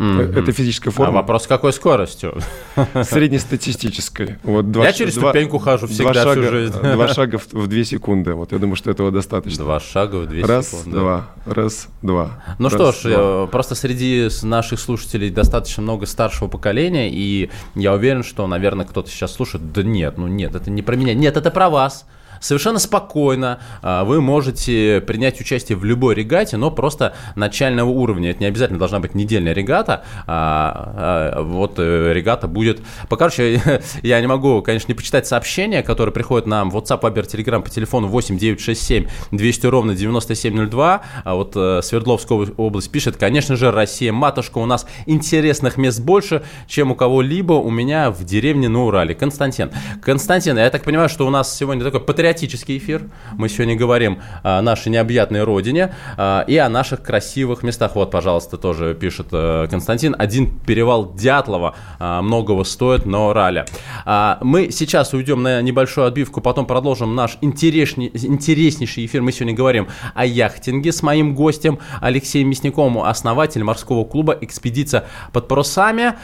Mm-hmm. 0.00 0.38
Это 0.38 0.52
физическая 0.52 0.92
форма. 0.92 1.18
А 1.18 1.22
вопрос, 1.22 1.46
какой 1.46 1.74
скоростью? 1.74 2.38
Среднестатистической. 3.02 4.38
Вот 4.44 4.70
два, 4.70 4.86
я 4.86 4.92
через 4.94 5.14
два, 5.16 5.28
ступеньку 5.28 5.58
хожу 5.58 5.88
всегда 5.88 6.12
два 6.12 6.22
шага, 6.22 6.40
всю 6.40 6.50
жизнь. 6.50 6.80
Два 6.80 7.08
шага 7.08 7.38
в, 7.38 7.52
в 7.52 7.66
две 7.66 7.84
секунды. 7.84 8.32
Вот 8.32 8.52
я 8.52 8.58
думаю, 8.58 8.76
что 8.76 8.90
этого 8.90 9.10
достаточно. 9.10 9.64
Два 9.64 9.78
шага 9.78 10.16
в 10.16 10.26
две 10.26 10.42
раз, 10.42 10.70
секунды. 10.70 10.98
Два, 10.98 11.30
раз, 11.44 11.88
два. 12.00 12.42
Ну 12.58 12.70
раз, 12.70 12.74
что 12.74 12.92
ж, 12.92 13.12
два. 13.12 13.44
Э, 13.44 13.48
просто 13.50 13.74
среди 13.74 14.28
наших 14.42 14.80
слушателей 14.80 15.28
достаточно 15.28 15.82
много 15.82 16.06
старшего 16.06 16.48
поколения, 16.48 17.10
и 17.10 17.50
я 17.74 17.92
уверен, 17.92 18.22
что, 18.22 18.46
наверное, 18.46 18.86
кто-то 18.86 19.10
сейчас 19.10 19.34
слушает, 19.34 19.70
да 19.72 19.82
нет, 19.82 20.16
ну 20.16 20.28
нет, 20.28 20.54
это 20.54 20.70
не 20.70 20.80
про 20.80 20.96
меня. 20.96 21.12
Нет, 21.12 21.36
это 21.36 21.50
про 21.50 21.68
вас 21.68 22.06
совершенно 22.40 22.78
спокойно 22.78 23.60
а, 23.82 24.04
вы 24.04 24.20
можете 24.20 25.00
принять 25.06 25.40
участие 25.40 25.76
в 25.76 25.84
любой 25.84 26.14
регате, 26.14 26.56
но 26.56 26.70
просто 26.70 27.14
начального 27.36 27.90
уровня. 27.90 28.30
Это 28.30 28.40
не 28.40 28.46
обязательно 28.46 28.78
должна 28.78 28.98
быть 28.98 29.14
недельная 29.14 29.52
регата, 29.52 30.04
а, 30.26 31.34
а 31.36 31.42
вот 31.42 31.74
э, 31.78 32.12
регата 32.12 32.48
будет... 32.48 32.80
Покороче, 33.08 33.60
я 34.02 34.20
не 34.20 34.26
могу, 34.26 34.62
конечно, 34.62 34.88
не 34.88 34.94
почитать 34.94 35.26
сообщения, 35.26 35.82
которые 35.82 36.12
приходят 36.12 36.46
нам 36.46 36.70
в 36.70 36.76
WhatsApp, 36.76 37.00
Viber, 37.02 37.26
Telegram 37.26 37.62
по 37.62 37.70
телефону 37.70 38.08
8 38.08 38.38
967 38.38 39.06
200 39.30 39.66
ровно 39.66 39.94
9702. 39.94 41.02
А 41.24 41.34
вот 41.34 41.52
э, 41.54 41.80
Свердловская 41.82 42.48
область 42.56 42.90
пишет, 42.90 43.16
конечно 43.16 43.56
же, 43.56 43.70
Россия 43.70 44.12
матушка, 44.12 44.58
у 44.58 44.66
нас 44.66 44.86
интересных 45.06 45.76
мест 45.76 46.00
больше, 46.00 46.42
чем 46.66 46.92
у 46.92 46.94
кого-либо 46.94 47.52
у 47.52 47.70
меня 47.70 48.10
в 48.10 48.24
деревне 48.24 48.68
на 48.68 48.84
Урале. 48.84 49.14
Константин. 49.14 49.70
Константин, 50.02 50.58
я 50.58 50.70
так 50.70 50.82
понимаю, 50.82 51.08
что 51.08 51.26
у 51.26 51.30
нас 51.30 51.56
сегодня 51.56 51.84
такой 51.84 52.00
патриотический 52.00 52.29
патриотический 52.30 52.78
эфир. 52.78 53.02
Мы 53.36 53.48
сегодня 53.48 53.76
говорим 53.76 54.20
о 54.42 54.62
нашей 54.62 54.90
необъятной 54.90 55.42
родине 55.42 55.92
а, 56.16 56.44
и 56.46 56.56
о 56.56 56.68
наших 56.68 57.02
красивых 57.02 57.62
местах. 57.64 57.96
Вот, 57.96 58.10
пожалуйста, 58.10 58.56
тоже 58.56 58.94
пишет 58.94 59.28
э, 59.32 59.66
Константин. 59.68 60.14
Один 60.16 60.58
перевал 60.60 61.12
Дятлова 61.14 61.74
а, 61.98 62.22
многого 62.22 62.62
стоит, 62.64 63.04
но 63.04 63.32
ралли. 63.32 63.64
А, 64.04 64.38
мы 64.42 64.70
сейчас 64.70 65.12
уйдем 65.12 65.42
на 65.42 65.60
небольшую 65.60 66.06
отбивку, 66.06 66.40
потом 66.40 66.66
продолжим 66.66 67.16
наш 67.16 67.36
интересней, 67.40 68.10
интереснейший 68.14 69.06
эфир. 69.06 69.22
Мы 69.22 69.32
сегодня 69.32 69.54
говорим 69.54 69.88
о 70.14 70.24
яхтинге 70.24 70.92
с 70.92 71.02
моим 71.02 71.34
гостем 71.34 71.80
Алексеем 72.00 72.48
Мясниковым, 72.48 73.02
основатель 73.02 73.64
морского 73.64 74.04
клуба 74.04 74.38
«Экспедиция 74.40 75.04
под 75.32 75.48
парусами». 75.48 76.14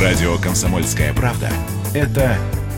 Радио 0.00 0.36
«Комсомольская 0.36 1.14
правда»— 1.14 1.48
это 1.94 2.36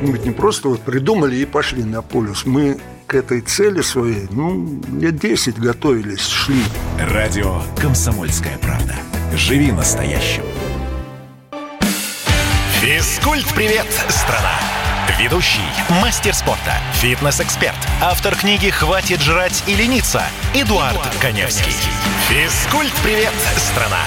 Мы 0.00 0.12
ведь 0.12 0.24
не 0.24 0.30
просто 0.30 0.68
вот 0.68 0.80
придумали 0.82 1.36
и 1.36 1.44
пошли 1.44 1.82
на 1.82 2.02
полюс. 2.02 2.46
Мы 2.46 2.78
к 3.06 3.14
этой 3.14 3.40
цели 3.40 3.80
своей, 3.80 4.28
ну, 4.30 4.80
лет 4.98 5.18
10 5.18 5.58
готовились, 5.58 6.26
шли. 6.26 6.62
Радио 6.98 7.62
«Комсомольская 7.80 8.58
правда». 8.58 8.94
Живи 9.34 9.72
настоящим. 9.72 10.42
Физкульт-привет, 12.80 13.86
страна! 14.08 14.54
Ведущий, 15.18 15.60
мастер 16.00 16.32
спорта, 16.32 16.74
фитнес-эксперт, 16.94 17.76
автор 18.00 18.36
книги 18.36 18.68
«Хватит 18.68 19.20
жрать 19.20 19.64
и 19.66 19.74
лениться» 19.74 20.22
Эдуард, 20.54 20.92
Эдуард 20.92 21.16
Коневский. 21.20 21.72
Физкульт-привет, 22.28 23.32
страна! 23.56 24.04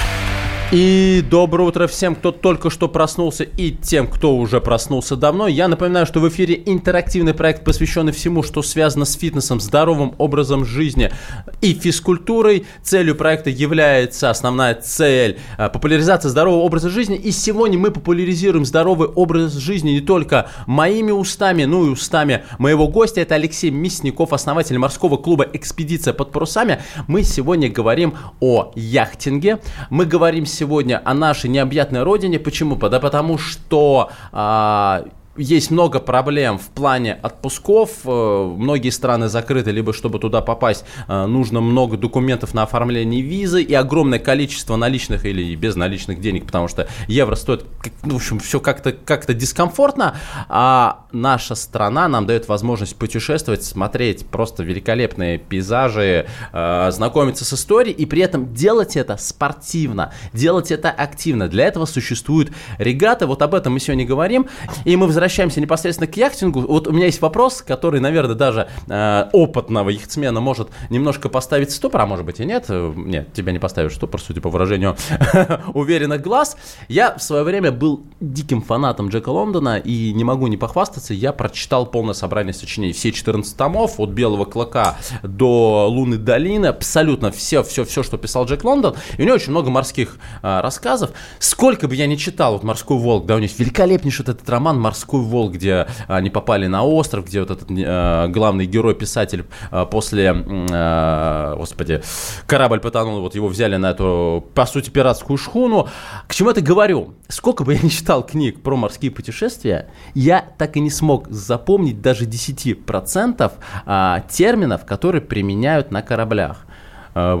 И 0.72 1.22
доброе 1.28 1.68
утро 1.68 1.86
всем, 1.86 2.14
кто 2.14 2.32
только 2.32 2.70
что 2.70 2.88
проснулся 2.88 3.44
и 3.44 3.72
тем, 3.72 4.06
кто 4.06 4.34
уже 4.34 4.58
проснулся 4.58 5.16
давно. 5.16 5.46
Я 5.46 5.68
напоминаю, 5.68 6.06
что 6.06 6.18
в 6.18 6.26
эфире 6.30 6.62
интерактивный 6.64 7.34
проект, 7.34 7.62
посвященный 7.62 8.12
всему, 8.12 8.42
что 8.42 8.62
связано 8.62 9.04
с 9.04 9.12
фитнесом, 9.12 9.60
здоровым 9.60 10.14
образом 10.16 10.64
жизни 10.64 11.12
и 11.60 11.74
физкультурой. 11.74 12.64
Целью 12.82 13.16
проекта 13.16 13.50
является 13.50 14.30
основная 14.30 14.74
цель 14.74 15.38
э,– 15.58 15.68
популяризация 15.72 16.30
здорового 16.30 16.62
образа 16.62 16.88
жизни. 16.88 17.16
И 17.16 17.32
сегодня 17.32 17.78
мы 17.78 17.90
популяризируем 17.90 18.64
здоровый 18.64 19.08
образ 19.08 19.52
жизни 19.52 19.90
не 19.90 20.00
только 20.00 20.48
моими 20.66 21.10
устами, 21.10 21.64
но 21.64 21.84
и 21.84 21.90
устами 21.90 22.44
моего 22.58 22.88
гостя. 22.88 23.20
Это 23.20 23.34
Алексей 23.34 23.70
Мясников, 23.70 24.32
основатель 24.32 24.78
морского 24.78 25.18
клуба 25.18 25.46
«Экспедиция 25.52 26.14
под 26.14 26.32
парусами». 26.32 26.80
Мы 27.08 27.24
сегодня 27.24 27.68
говорим 27.68 28.14
о 28.40 28.72
яхтинге. 28.74 29.58
Мы 29.90 30.06
говорим 30.06 30.46
сегодня 30.46 30.61
сегодня 30.62 31.02
о 31.04 31.12
нашей 31.12 31.50
необъятной 31.50 32.04
родине. 32.04 32.38
Почему? 32.38 32.76
Да 32.76 33.00
потому 33.00 33.36
что 33.36 34.10
а, 34.30 35.04
есть 35.36 35.70
много 35.70 35.98
проблем 35.98 36.58
в 36.58 36.68
плане 36.68 37.14
отпусков. 37.14 37.90
Э, 38.04 38.54
многие 38.56 38.90
страны 38.90 39.28
закрыты, 39.28 39.70
либо 39.70 39.94
чтобы 39.94 40.18
туда 40.18 40.42
попасть, 40.42 40.84
э, 41.08 41.26
нужно 41.26 41.60
много 41.60 41.96
документов 41.96 42.52
на 42.52 42.64
оформление 42.64 43.22
визы 43.22 43.62
и 43.62 43.72
огромное 43.72 44.18
количество 44.18 44.76
наличных 44.76 45.24
или 45.24 45.54
безналичных 45.54 46.20
денег, 46.20 46.44
потому 46.44 46.68
что 46.68 46.86
евро 47.08 47.34
стоит, 47.34 47.64
ну, 48.04 48.14
в 48.14 48.16
общем, 48.16 48.40
все 48.40 48.60
как-то 48.60 48.92
как 48.92 49.22
дискомфортно. 49.32 50.16
А 50.48 51.06
наша 51.12 51.54
страна 51.54 52.08
нам 52.08 52.26
дает 52.26 52.48
возможность 52.48 52.96
путешествовать, 52.96 53.64
смотреть 53.64 54.26
просто 54.26 54.62
великолепные 54.62 55.38
пейзажи, 55.38 56.26
э, 56.52 56.90
знакомиться 56.92 57.46
с 57.46 57.54
историей 57.54 57.94
и 57.94 58.04
при 58.04 58.22
этом 58.22 58.52
делать 58.52 58.96
это 58.96 59.16
спортивно, 59.16 60.12
делать 60.34 60.70
это 60.70 60.90
активно. 60.90 61.48
Для 61.48 61.66
этого 61.66 61.86
существуют 61.86 62.52
регаты. 62.76 63.26
Вот 63.26 63.40
об 63.40 63.54
этом 63.54 63.72
мы 63.72 63.80
сегодня 63.80 64.04
говорим. 64.04 64.46
И 64.84 64.94
мы 64.96 65.06
возвращаемся 65.06 65.21
непосредственно 65.60 66.10
к 66.10 66.16
яхтингу. 66.16 66.60
Вот 66.60 66.88
у 66.88 66.92
меня 66.92 67.06
есть 67.06 67.20
вопрос, 67.20 67.62
который, 67.62 68.00
наверное, 68.00 68.34
даже 68.34 68.68
э, 68.88 69.28
опытного 69.32 69.90
яхтсмена 69.90 70.40
может 70.40 70.68
немножко 70.90 71.28
поставить 71.28 71.70
в 71.70 71.74
стопор, 71.74 72.02
а 72.02 72.06
может 72.06 72.24
быть 72.24 72.40
и 72.40 72.44
нет. 72.44 72.66
Нет, 72.68 73.32
тебя 73.32 73.52
не 73.52 73.58
поставишь 73.58 73.92
в 73.92 73.96
стопор, 73.96 74.20
судя 74.20 74.40
по 74.40 74.50
выражению 74.50 74.96
уверенных 75.74 76.22
глаз. 76.22 76.56
Я 76.88 77.16
в 77.16 77.22
свое 77.22 77.42
время 77.42 77.72
был 77.72 78.04
диким 78.20 78.62
фанатом 78.62 79.08
Джека 79.08 79.30
Лондона 79.30 79.78
и 79.78 80.12
не 80.12 80.24
могу 80.24 80.46
не 80.46 80.56
похвастаться, 80.56 81.14
я 81.14 81.32
прочитал 81.32 81.86
полное 81.86 82.14
собрание 82.14 82.54
сочинений. 82.54 82.92
Все 82.92 83.12
14 83.12 83.56
томов, 83.56 83.98
от 83.98 84.10
Белого 84.10 84.44
Клыка 84.44 84.96
до 85.22 85.88
Луны 85.88 86.16
Долины, 86.16 86.66
абсолютно 86.66 87.30
все, 87.30 87.62
все, 87.62 87.84
все, 87.84 88.02
что 88.02 88.16
писал 88.16 88.46
Джек 88.46 88.64
Лондон. 88.64 88.94
И 89.18 89.22
у 89.22 89.24
него 89.24 89.34
очень 89.34 89.50
много 89.50 89.70
морских 89.70 90.16
э, 90.42 90.60
рассказов. 90.60 91.10
Сколько 91.38 91.88
бы 91.88 91.94
я 91.94 92.06
ни 92.06 92.16
читал, 92.16 92.54
вот 92.54 92.62
«Морской 92.62 92.96
волк», 92.96 93.26
да, 93.26 93.34
у 93.34 93.38
него 93.38 93.44
есть 93.44 93.58
великолепнейший 93.58 94.24
этот 94.24 94.48
роман 94.48 94.80
«Морской 94.80 95.11
морской 95.12 95.20
волк, 95.20 95.52
где 95.52 95.86
они 96.08 96.30
попали 96.30 96.66
на 96.66 96.84
остров, 96.84 97.26
где 97.26 97.40
вот 97.40 97.50
этот 97.50 97.70
э, 97.70 98.28
главный 98.28 98.66
герой-писатель 98.66 99.44
э, 99.70 99.86
после, 99.90 100.44
э, 100.44 101.54
господи, 101.56 102.02
корабль 102.46 102.80
потонул, 102.80 103.20
вот 103.20 103.34
его 103.34 103.48
взяли 103.48 103.76
на 103.76 103.90
эту, 103.90 104.44
по 104.54 104.66
сути, 104.66 104.90
пиратскую 104.90 105.36
шхуну. 105.36 105.88
К 106.26 106.34
чему 106.34 106.50
это 106.50 106.60
говорю? 106.60 107.14
Сколько 107.28 107.64
бы 107.64 107.74
я 107.74 107.80
ни 107.82 107.88
читал 107.88 108.24
книг 108.24 108.62
про 108.62 108.76
морские 108.76 109.10
путешествия, 109.10 109.88
я 110.14 110.44
так 110.58 110.76
и 110.76 110.80
не 110.80 110.90
смог 110.90 111.28
запомнить 111.30 112.00
даже 112.00 112.24
10% 112.24 113.52
э, 113.86 114.22
терминов, 114.30 114.84
которые 114.84 115.20
применяют 115.20 115.90
на 115.90 116.02
кораблях 116.02 116.66
э, 117.14 117.38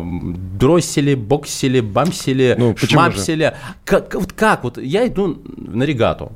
дроссели, 0.58 1.14
боксели, 1.14 1.80
бамсели, 1.80 2.54
ну, 2.58 2.76
шмапсели. 2.76 3.54
Как, 3.84 4.14
вот 4.14 4.32
как? 4.32 4.64
Вот 4.64 4.78
я 4.78 5.06
иду 5.06 5.38
на 5.56 5.84
регату 5.84 6.32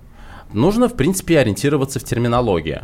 нужно, 0.52 0.88
в 0.88 0.94
принципе, 0.94 1.38
ориентироваться 1.38 1.98
в 1.98 2.04
терминологии. 2.04 2.82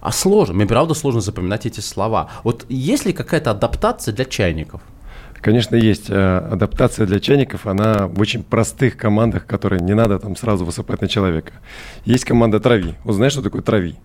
А 0.00 0.10
сложно, 0.10 0.54
мне 0.54 0.66
правда 0.66 0.94
сложно 0.94 1.20
запоминать 1.20 1.66
эти 1.66 1.80
слова. 1.80 2.30
Вот 2.42 2.66
есть 2.68 3.06
ли 3.06 3.12
какая-то 3.12 3.52
адаптация 3.52 4.12
для 4.12 4.24
чайников? 4.24 4.82
Конечно, 5.42 5.74
есть 5.74 6.08
э, 6.08 6.14
адаптация 6.52 7.04
для 7.04 7.18
чайников, 7.18 7.66
она 7.66 8.06
в 8.06 8.20
очень 8.20 8.44
простых 8.44 8.96
командах, 8.96 9.44
которые 9.44 9.80
не 9.80 9.92
надо 9.92 10.20
там 10.20 10.36
сразу 10.36 10.64
высыпать 10.64 11.00
на 11.00 11.08
человека. 11.08 11.52
Есть 12.04 12.24
команда 12.24 12.60
трави. 12.60 12.94
Вот 13.02 13.14
знаешь, 13.14 13.32
что 13.32 13.42
такое 13.42 13.60
трави? 13.60 13.96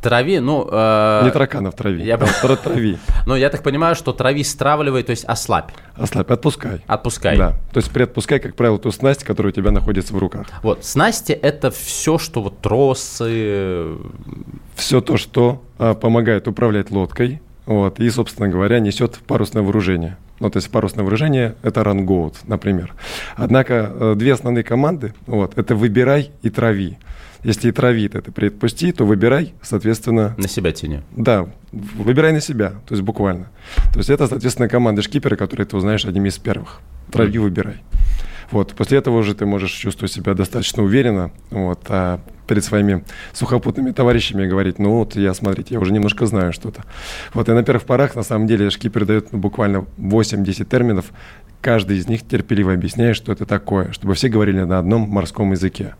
Трави, 0.00 0.38
ну... 0.38 0.68
э, 0.70 1.22
Не 1.24 1.30
тараканов 1.32 1.74
трави, 1.74 2.04
я 2.04 2.16
бы- 2.16 2.26
тра- 2.40 2.54
трави. 2.54 2.98
Ну, 3.26 3.34
я 3.34 3.48
так 3.50 3.64
понимаю, 3.64 3.96
что 3.96 4.12
трави 4.12 4.44
стравливай, 4.44 5.02
то 5.02 5.10
есть 5.10 5.24
ослабь, 5.24 5.70
Ослабь, 5.96 6.30
отпускай. 6.30 6.80
отпускай. 6.86 7.36
Да, 7.36 7.50
то 7.72 7.78
есть 7.80 7.90
приотпускай, 7.90 8.38
как 8.38 8.54
правило, 8.54 8.78
ту 8.78 8.92
снасть, 8.92 9.24
которая 9.24 9.52
у 9.52 9.54
тебя 9.56 9.72
находится 9.72 10.14
в 10.14 10.18
руках. 10.18 10.46
Вот, 10.62 10.84
снасти 10.84 11.32
это 11.32 11.72
все, 11.72 12.16
что 12.18 12.42
вот 12.42 12.60
тросы, 12.60 13.88
Все 14.76 15.00
то, 15.00 15.16
что 15.16 15.64
а, 15.78 15.94
помогает 15.94 16.46
управлять 16.46 16.92
лодкой, 16.92 17.40
вот, 17.64 17.98
и, 17.98 18.08
собственно 18.10 18.48
говоря, 18.48 18.78
несет 18.78 19.18
парусное 19.26 19.64
вооружение. 19.64 20.16
Ну, 20.40 20.50
то 20.50 20.58
есть 20.58 20.70
парусное 20.70 21.02
вооружение– 21.02 21.54
это 21.62 21.82
рангоут, 21.82 22.36
например. 22.44 22.94
Однако 23.36 23.74
э, 23.74 24.14
две 24.16 24.34
основные 24.34 24.64
команды 24.64 25.14
вот,– 25.26 25.52
это 25.58 25.74
«выбирай» 25.74 26.30
и 26.42 26.50
«трави». 26.50 26.98
Если 27.42 27.68
и 27.68 27.72
«трави» 27.72 28.10
это 28.12 28.32
«предпусти», 28.32 28.92
то 28.92 29.04
«выбирай», 29.04 29.54
соответственно, 29.62 30.34
на 30.36 30.48
себя 30.48 30.72
тяни. 30.72 31.02
да, 31.16 31.48
выбирай 31.72 32.32
на 32.32 32.40
себя, 32.40 32.70
то 32.86 32.94
есть 32.94 33.02
буквально. 33.02 33.50
То 33.92 33.98
есть 33.98 34.10
это, 34.10 34.26
соответственно, 34.26 34.68
команда 34.68 35.02
шкипера, 35.02 35.36
которые 35.36 35.66
ты 35.66 35.76
узнаешь 35.76 36.04
одними 36.04 36.28
из 36.28 36.38
первых. 36.38 36.80
Трави, 37.12 37.38
выбирай. 37.38 37.82
Вот, 38.50 38.74
после 38.74 38.98
этого 38.98 39.18
уже 39.18 39.34
ты 39.34 39.44
можешь 39.44 39.72
чувствовать 39.72 40.12
себя 40.12 40.34
достаточно 40.34 40.82
уверенно, 40.82 41.32
вот, 41.50 41.80
а 41.88 42.20
перед 42.46 42.64
своими 42.64 43.04
сухопутными 43.32 43.90
товарищами 43.90 44.46
говорить, 44.46 44.78
ну 44.78 44.98
вот 44.98 45.16
я, 45.16 45.34
смотрите, 45.34 45.74
я 45.74 45.80
уже 45.80 45.92
немножко 45.92 46.26
знаю 46.26 46.52
что-то. 46.52 46.84
Вот, 47.34 47.48
и 47.48 47.52
на 47.52 47.64
первых 47.64 47.84
порах, 47.84 48.14
на 48.14 48.22
самом 48.22 48.46
деле, 48.46 48.70
шкипер 48.70 49.04
дает 49.04 49.32
ну, 49.32 49.38
буквально 49.38 49.86
8-10 49.98 50.64
терминов, 50.64 51.06
каждый 51.60 51.96
из 51.96 52.08
них 52.08 52.26
терпеливо 52.26 52.72
объясняет, 52.72 53.16
что 53.16 53.32
это 53.32 53.46
такое, 53.46 53.90
чтобы 53.92 54.14
все 54.14 54.28
говорили 54.28 54.62
на 54.62 54.78
одном 54.78 55.02
морском 55.02 55.50
языке. 55.50 55.94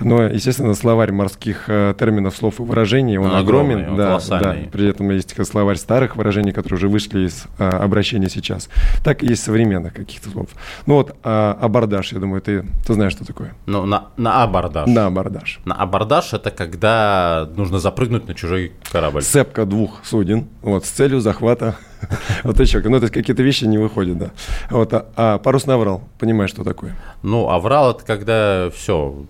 Но, 0.00 0.22
естественно, 0.22 0.74
словарь 0.74 1.12
морских 1.12 1.64
э, 1.68 1.94
терминов, 1.98 2.36
слов 2.36 2.60
и 2.60 2.62
выражений, 2.62 3.18
он 3.18 3.26
Он 3.26 3.36
огромный, 3.36 3.74
огромен. 3.74 3.90
он 3.90 3.96
да, 3.96 4.02
да. 4.02 4.08
колоссальный. 4.10 4.68
При 4.70 4.88
этом 4.88 5.10
есть 5.10 5.34
словарь 5.46 5.76
старых 5.76 6.16
выражений, 6.16 6.52
которые 6.52 6.76
уже 6.76 6.88
вышли 6.88 7.26
из 7.26 7.44
а, 7.58 7.78
обращения 7.82 8.28
сейчас, 8.28 8.68
так 9.04 9.22
и 9.22 9.26
есть 9.26 9.42
современных 9.42 9.94
каких-то 9.94 10.30
слов. 10.30 10.48
Ну 10.86 10.94
вот, 10.94 11.16
а, 11.22 11.56
абордаж, 11.60 12.12
я 12.12 12.18
думаю, 12.18 12.42
ты, 12.42 12.64
ты 12.86 12.94
знаешь, 12.94 13.12
что 13.12 13.24
такое? 13.24 13.54
Ну, 13.66 13.86
на, 13.86 14.08
на 14.16 14.42
абордаж. 14.42 14.88
На 14.88 15.06
абордаж. 15.06 15.60
На 15.64 15.74
абордаж 15.74 16.32
это 16.32 16.50
когда 16.50 17.48
нужно 17.56 17.78
запрыгнуть 17.78 18.28
на 18.28 18.34
чужой 18.34 18.72
корабль. 18.90 19.22
Сцепка 19.22 19.64
двух 19.64 20.04
суден, 20.04 20.48
вот, 20.62 20.84
с 20.84 20.90
целью 20.90 21.20
захвата. 21.20 21.76
Вот 22.44 22.60
еще, 22.60 22.80
ну, 22.80 22.98
то 22.98 23.04
есть 23.04 23.14
какие-то 23.14 23.42
вещи 23.42 23.64
не 23.64 23.78
выходят, 23.78 24.18
да. 24.18 24.30
Вот, 24.70 24.92
а, 24.92 25.06
а 25.16 25.38
парусный 25.38 25.74
аврал, 25.74 26.02
понимаешь, 26.18 26.50
что 26.50 26.62
такое? 26.62 26.94
Ну, 27.22 27.48
аврал 27.48 27.92
это 27.92 28.04
когда 28.04 28.70
все, 28.70 29.24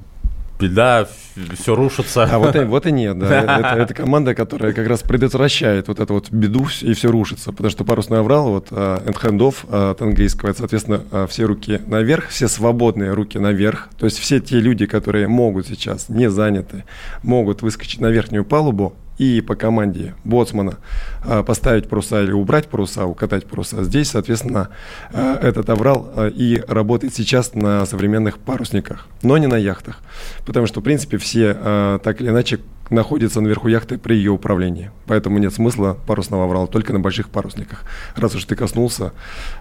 беда, 0.59 1.07
все 1.55 1.75
рушится. 1.75 2.25
А 2.25 2.39
вот 2.39 2.57
и, 2.57 2.61
вот 2.61 2.87
и 2.87 2.93
нет, 2.93 3.19
да. 3.19 3.27
Это, 3.59 3.81
это 3.83 3.95
команда, 3.95 4.35
которая 4.35 4.73
как 4.73 4.87
раз 4.87 5.03
предотвращает 5.03 5.89
вот 5.89 6.01
эту 6.01 6.15
вот 6.15 6.31
беду 6.31 6.67
и 6.83 6.93
все 6.95 7.11
рушится. 7.11 7.53
Потому 7.53 7.71
что 7.71 7.85
парусный 7.85 8.21
аврал, 8.21 8.51
вот 8.51 8.73
энд 8.73 9.19
хендов 9.19 9.65
от 9.71 10.01
английского, 10.03 10.51
это, 10.51 10.61
соответственно, 10.61 11.03
а, 11.11 11.27
все 11.27 11.45
руки 11.45 11.81
наверх, 11.87 12.29
все 12.29 12.49
свободные 12.49 13.13
руки 13.13 13.39
наверх. 13.39 13.89
То 13.99 14.07
есть 14.07 14.19
все 14.19 14.41
те 14.41 14.61
люди, 14.61 14.87
которые 14.87 15.29
могут 15.29 15.67
сейчас, 15.67 16.09
не 16.09 16.31
заняты, 16.31 16.85
могут 17.23 17.63
выскочить 17.63 18.01
на 18.01 18.09
верхнюю 18.09 18.45
палубу 18.45 18.97
и 19.19 19.41
по 19.41 19.55
команде 19.55 20.15
боцмана 20.25 20.75
а, 21.25 21.43
поставить 21.43 21.89
паруса 21.89 22.23
или 22.23 22.33
убрать 22.33 22.69
паруса, 22.69 23.07
укатать 23.07 23.47
паруса. 23.47 23.83
Здесь, 23.83 24.11
соответственно, 24.11 24.69
а, 25.13 25.39
этот 25.41 25.71
аврал 25.71 26.11
а, 26.15 26.29
и 26.29 26.63
работает 26.69 27.15
сейчас 27.15 27.55
на 27.55 27.87
современных 27.87 28.39
парусниках, 28.39 29.07
но 29.23 29.39
не 29.39 29.47
на 29.47 29.57
яхтах. 29.57 30.01
Потому 30.45 30.67
что, 30.67 30.81
в 30.81 30.83
принципе, 30.83 31.19
все 31.19 31.55
так 32.03 32.21
или 32.21 32.29
иначе 32.29 32.61
находятся 32.91 33.41
наверху 33.41 33.69
яхты 33.69 33.99
при 33.99 34.15
ее 34.15 34.31
управлении. 34.31 34.91
Поэтому 35.07 35.39
нет 35.39 35.53
смысла 35.53 35.97
парусного 36.07 36.45
аврала 36.45 36.67
только 36.67 36.93
на 36.93 37.01
больших 37.01 37.31
парусниках. 37.31 37.83
Раз 38.15 38.35
уж 38.35 38.45
ты 38.45 38.55
коснулся 38.55 39.13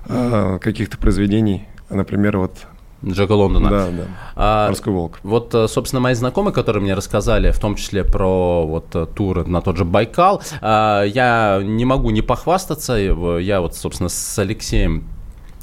каких-то 0.08 0.98
произведений, 0.98 1.68
например, 1.90 2.38
вот 2.38 2.68
Джека 3.06 3.34
Лондона. 3.34 3.70
да, 3.70 3.86
да, 3.92 4.04
А, 4.36 4.68
«Морской 4.68 4.94
волк». 4.94 5.20
Вот, 5.24 5.54
э, 5.54 5.68
собственно, 5.68 6.00
мои 6.00 6.14
знакомые, 6.14 6.54
которые 6.54 6.82
мне 6.84 6.94
рассказали, 6.94 7.52
в 7.52 7.60
том 7.60 7.76
числе 7.76 8.04
про 8.04 8.66
вот 8.66 8.96
э, 8.96 9.06
тур 9.16 9.48
на 9.48 9.62
тот 9.62 9.78
же 9.78 9.86
Байкал, 9.86 10.42
а, 10.62 11.04
я 11.04 11.62
не 11.64 11.86
могу 11.86 12.10
не 12.10 12.22
похвастаться. 12.22 12.94
В- 13.14 13.38
Я 13.40 13.62
вот, 13.62 13.76
собственно, 13.76 14.10
с 14.10 14.40
Алексеем 14.40 15.04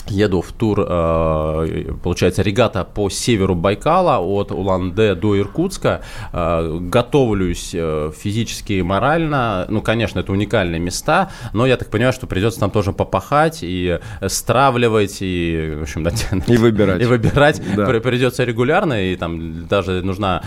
еду 0.08 0.40
в 0.42 0.52
тур, 0.52 0.84
э, 0.86 1.92
получается, 2.02 2.42
регата 2.42 2.84
по 2.84 3.08
северу 3.08 3.54
Байкала 3.54 4.18
от 4.18 4.50
Улан-Удэ 4.52 5.14
до 5.14 5.38
Иркутска. 5.38 6.02
Э, 6.32 6.78
Готовлюсь 6.80 7.70
э, 7.74 8.10
физически 8.16 8.74
и 8.74 8.82
морально. 8.82 9.66
Ну, 9.68 9.80
конечно, 9.82 10.18
это 10.20 10.32
уникальные 10.32 10.80
места, 10.80 11.30
но 11.52 11.66
я 11.66 11.76
так 11.76 11.88
понимаю, 11.90 12.12
что 12.12 12.26
придется 12.26 12.60
там 12.60 12.70
тоже 12.70 12.92
попахать 12.92 13.60
и 13.62 13.98
стравливать, 14.26 15.18
и, 15.20 15.74
в 15.78 15.82
общем, 15.82 16.02
да, 16.02 16.10
И 16.46 16.56
выбирать. 16.56 17.00
и 17.02 17.04
выбирать 17.04 17.62
Да. 17.76 17.86
при- 17.86 17.98
придется 18.00 18.44
регулярно, 18.44 19.10
и 19.12 19.16
там 19.16 19.66
даже 19.66 20.02
нужна 20.02 20.42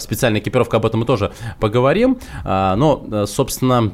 специальная 0.00 0.40
экипировка, 0.40 0.78
об 0.78 0.86
этом 0.86 1.00
мы 1.00 1.06
тоже 1.06 1.32
поговорим. 1.60 2.18
Но, 2.44 3.26
собственно, 3.26 3.92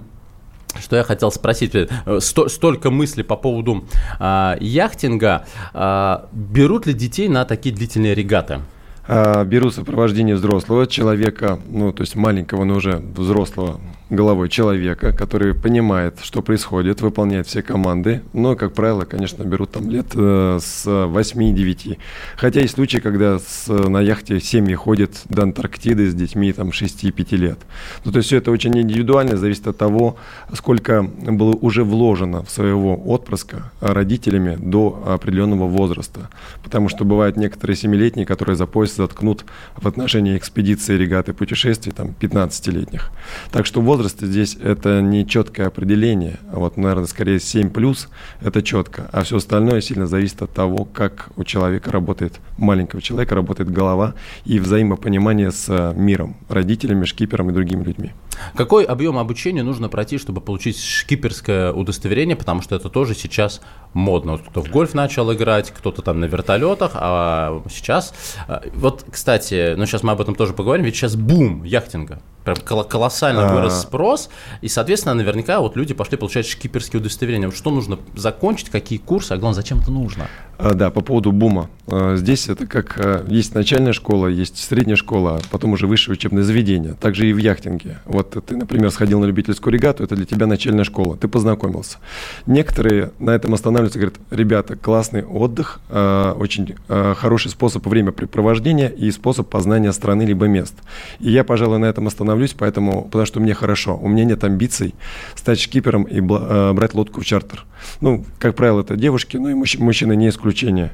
что 0.80 0.96
я 0.96 1.02
хотел 1.02 1.30
спросить, 1.30 1.74
э, 1.74 1.86
сто- 2.20 2.48
столько 2.48 2.90
мыслей 2.90 3.22
по 3.22 3.36
поводу 3.36 3.84
а, 4.18 4.56
яхтинга. 4.60 5.44
А, 5.74 6.28
берут 6.32 6.86
ли 6.86 6.92
детей 6.92 7.28
на 7.28 7.44
такие 7.44 7.74
длительные 7.74 8.14
регаты? 8.14 8.60
А, 9.08 9.44
берут 9.44 9.74
сопровождение 9.74 10.34
взрослого 10.34 10.86
человека, 10.86 11.58
ну, 11.68 11.92
то 11.92 12.02
есть 12.02 12.16
маленького, 12.16 12.64
но 12.64 12.76
уже 12.76 12.96
взрослого 12.96 13.80
головой 14.08 14.48
человека, 14.48 15.12
который 15.12 15.52
понимает, 15.54 16.18
что 16.22 16.40
происходит, 16.42 17.00
выполняет 17.00 17.46
все 17.48 17.62
команды. 17.62 18.22
Но, 18.32 18.54
как 18.54 18.72
правило, 18.72 19.04
конечно, 19.04 19.42
берут 19.42 19.72
там 19.72 19.90
лет 19.90 20.06
э, 20.14 20.58
с 20.62 20.86
8-9. 20.86 21.98
Хотя 22.36 22.60
есть 22.60 22.74
случаи, 22.74 22.98
когда 22.98 23.38
с- 23.38 23.66
на 23.68 24.00
яхте 24.00 24.40
семьи 24.40 24.74
ходят 24.74 25.10
до 25.28 25.42
Антарктиды 25.42 26.08
с 26.08 26.14
детьми 26.14 26.52
там 26.52 26.70
6-5 26.70 27.36
лет. 27.36 27.58
Ну, 28.04 28.12
то 28.12 28.18
есть 28.18 28.28
все 28.28 28.36
это 28.36 28.50
очень 28.52 28.78
индивидуально, 28.78 29.36
зависит 29.36 29.66
от 29.66 29.76
того, 29.76 30.16
сколько 30.52 31.02
было 31.02 31.52
уже 31.54 31.82
вложено 31.82 32.42
в 32.44 32.50
своего 32.50 32.96
отпрыска 33.10 33.72
родителями 33.80 34.56
до 34.60 35.02
определенного 35.06 35.66
возраста. 35.66 36.28
Потому 36.62 36.88
что 36.88 37.04
бывают 37.04 37.36
некоторые 37.36 37.76
семилетние, 37.76 38.24
которые 38.26 38.54
за 38.56 38.66
пояс 38.66 38.94
заткнут 38.94 39.44
в 39.76 39.88
отношении 39.88 40.36
экспедиции, 40.36 40.96
регаты, 40.96 41.32
путешествий, 41.32 41.92
там, 41.92 42.14
15-летних. 42.20 43.10
Так 43.50 43.66
что 43.66 43.80
возраст 43.80 43.95
здесь 44.04 44.56
это 44.56 45.00
не 45.00 45.26
четкое 45.26 45.66
определение. 45.66 46.38
Вот, 46.50 46.76
наверное, 46.76 47.06
скорее 47.06 47.40
7 47.40 47.70
плюс 47.70 48.08
это 48.40 48.62
четко. 48.62 49.08
А 49.12 49.22
все 49.22 49.36
остальное 49.36 49.80
сильно 49.80 50.06
зависит 50.06 50.42
от 50.42 50.52
того, 50.52 50.84
как 50.84 51.30
у 51.36 51.44
человека 51.44 51.90
работает, 51.90 52.40
маленького 52.58 53.02
человека 53.02 53.34
работает 53.34 53.70
голова 53.70 54.14
и 54.44 54.58
взаимопонимание 54.58 55.50
с 55.50 55.66
э, 55.68 55.94
миром, 55.96 56.36
родителями, 56.48 57.04
шкипером 57.04 57.50
и 57.50 57.52
другими 57.52 57.84
людьми. 57.84 58.12
Какой 58.54 58.84
объем 58.84 59.18
обучения 59.18 59.62
нужно 59.62 59.88
пройти, 59.88 60.18
чтобы 60.18 60.40
получить 60.40 60.80
шкиперское 60.80 61.72
удостоверение, 61.72 62.36
потому 62.36 62.62
что 62.62 62.76
это 62.76 62.88
тоже 62.88 63.14
сейчас 63.14 63.60
модно. 63.92 64.32
Вот 64.32 64.42
кто 64.42 64.62
в 64.62 64.70
гольф 64.70 64.94
начал 64.94 65.32
играть, 65.32 65.70
кто-то 65.70 66.02
там 66.02 66.20
на 66.20 66.26
вертолетах, 66.26 66.92
а 66.94 67.62
сейчас... 67.70 68.14
а, 68.48 68.62
Вот, 68.74 69.04
кстати, 69.10 69.74
ну 69.76 69.86
сейчас 69.86 70.02
мы 70.02 70.12
об 70.12 70.20
этом 70.20 70.34
тоже 70.34 70.52
поговорим, 70.52 70.84
ведь 70.84 70.96
сейчас 70.96 71.16
бум 71.16 71.64
яхтинга. 71.64 72.20
Прям 72.46 72.58
кол- 72.64 72.84
колоссально 72.84 73.50
А. 73.50 73.52
вырос 73.52 73.82
спрос, 73.82 74.30
и, 74.60 74.68
соответственно, 74.68 75.14
наверняка 75.14 75.58
вот 75.58 75.76
люди 75.76 75.94
пошли 75.94 76.16
получать 76.16 76.46
шкиперские 76.46 77.00
удостоверения. 77.00 77.48
Вот 77.48 77.56
что 77.56 77.72
нужно 77.72 77.98
закончить, 78.14 78.70
какие 78.70 79.00
курсы, 79.00 79.32
а 79.32 79.36
главное, 79.36 79.56
зачем 79.56 79.80
это 79.80 79.90
нужно? 79.90 80.28
А, 80.58 80.74
Да, 80.74 80.90
по 80.90 81.00
поводу 81.00 81.32
бума. 81.32 81.68
А, 81.88 82.16
Здесь 82.16 82.48
это 82.48 82.66
как 82.66 82.98
а, 82.98 83.24
есть 83.28 83.54
начальная 83.54 83.92
школа, 83.92 84.28
есть 84.28 84.56
средняя 84.58 84.96
школа, 84.96 85.40
потом 85.50 85.72
уже 85.72 85.86
высшее 85.86 86.14
учебное 86.14 86.42
заведение. 86.42 86.94
Также 86.94 87.28
и 87.28 87.32
в 87.32 87.38
яхтинге. 87.38 87.98
Вот 88.06 88.36
ты, 88.46 88.56
например, 88.56 88.90
сходил 88.90 89.20
на 89.20 89.26
любительскую 89.26 89.72
регату, 89.72 90.02
это 90.04 90.16
для 90.16 90.24
тебя 90.24 90.46
начальная 90.46 90.84
школа, 90.84 91.16
ты 91.16 91.28
познакомился. 91.28 91.98
Некоторые 92.46 93.12
на 93.18 93.30
этом 93.30 93.54
останавливаются 93.54 93.98
говорят, 93.98 94.18
ребята, 94.30 94.76
классный 94.76 95.24
отдых, 95.24 95.80
очень 95.88 96.74
хороший 96.88 97.50
способ 97.50 97.86
времяпрепровождения 97.86 98.88
и 98.88 99.10
способ 99.10 99.48
познания 99.48 99.92
страны 99.92 100.22
либо 100.22 100.46
мест. 100.46 100.74
И 101.20 101.30
я, 101.30 101.44
пожалуй, 101.44 101.78
на 101.78 101.86
этом 101.86 102.06
остановлюсь, 102.06 102.54
поэтому, 102.56 103.04
потому 103.04 103.26
что 103.26 103.40
мне 103.40 103.54
хорошо. 103.54 103.96
У 103.96 104.08
меня 104.08 104.24
нет 104.24 104.44
амбиций 104.44 104.94
стать 105.34 105.60
шкипером 105.60 106.04
и 106.04 106.20
брать 106.20 106.94
лодку 106.94 107.20
в 107.20 107.24
чартер. 107.24 107.64
Ну, 108.00 108.24
как 108.38 108.54
правило, 108.54 108.80
это 108.80 108.96
девушки, 108.96 109.36
ну 109.36 109.48
и 109.48 109.54
мужч- 109.54 109.80
мужчины 109.80 110.16
не 110.16 110.28
исключение. 110.46 110.90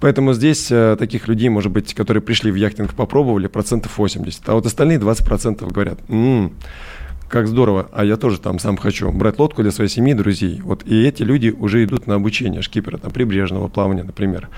Поэтому 0.00 0.32
здесь 0.32 0.70
э, 0.70 0.96
таких 0.98 1.28
людей, 1.28 1.48
может 1.48 1.70
быть, 1.72 1.94
которые 1.94 2.22
пришли 2.22 2.50
в 2.50 2.54
яхтинг, 2.54 2.94
попробовали, 2.94 3.46
процентов 3.46 3.98
80. 3.98 4.48
А 4.48 4.54
вот 4.54 4.66
остальные 4.66 4.98
20% 4.98 5.70
говорят, 5.72 6.00
«М, 6.08 6.52
как 7.30 7.46
здорово, 7.46 7.88
а 7.92 8.04
я 8.04 8.16
тоже 8.16 8.40
там 8.40 8.58
сам 8.58 8.76
хочу 8.76 9.10
брать 9.12 9.38
лодку 9.38 9.62
для 9.62 9.70
своей 9.70 9.88
семьи, 9.88 10.14
друзей. 10.14 10.60
Вот 10.62 10.84
и 10.84 11.06
эти 11.06 11.22
люди 11.22 11.54
уже 11.56 11.84
идут 11.84 12.08
на 12.08 12.16
обучение 12.16 12.60
шкипера, 12.60 12.98
там, 12.98 13.12
прибрежного 13.12 13.68
плавания, 13.68 14.02
например. 14.02 14.48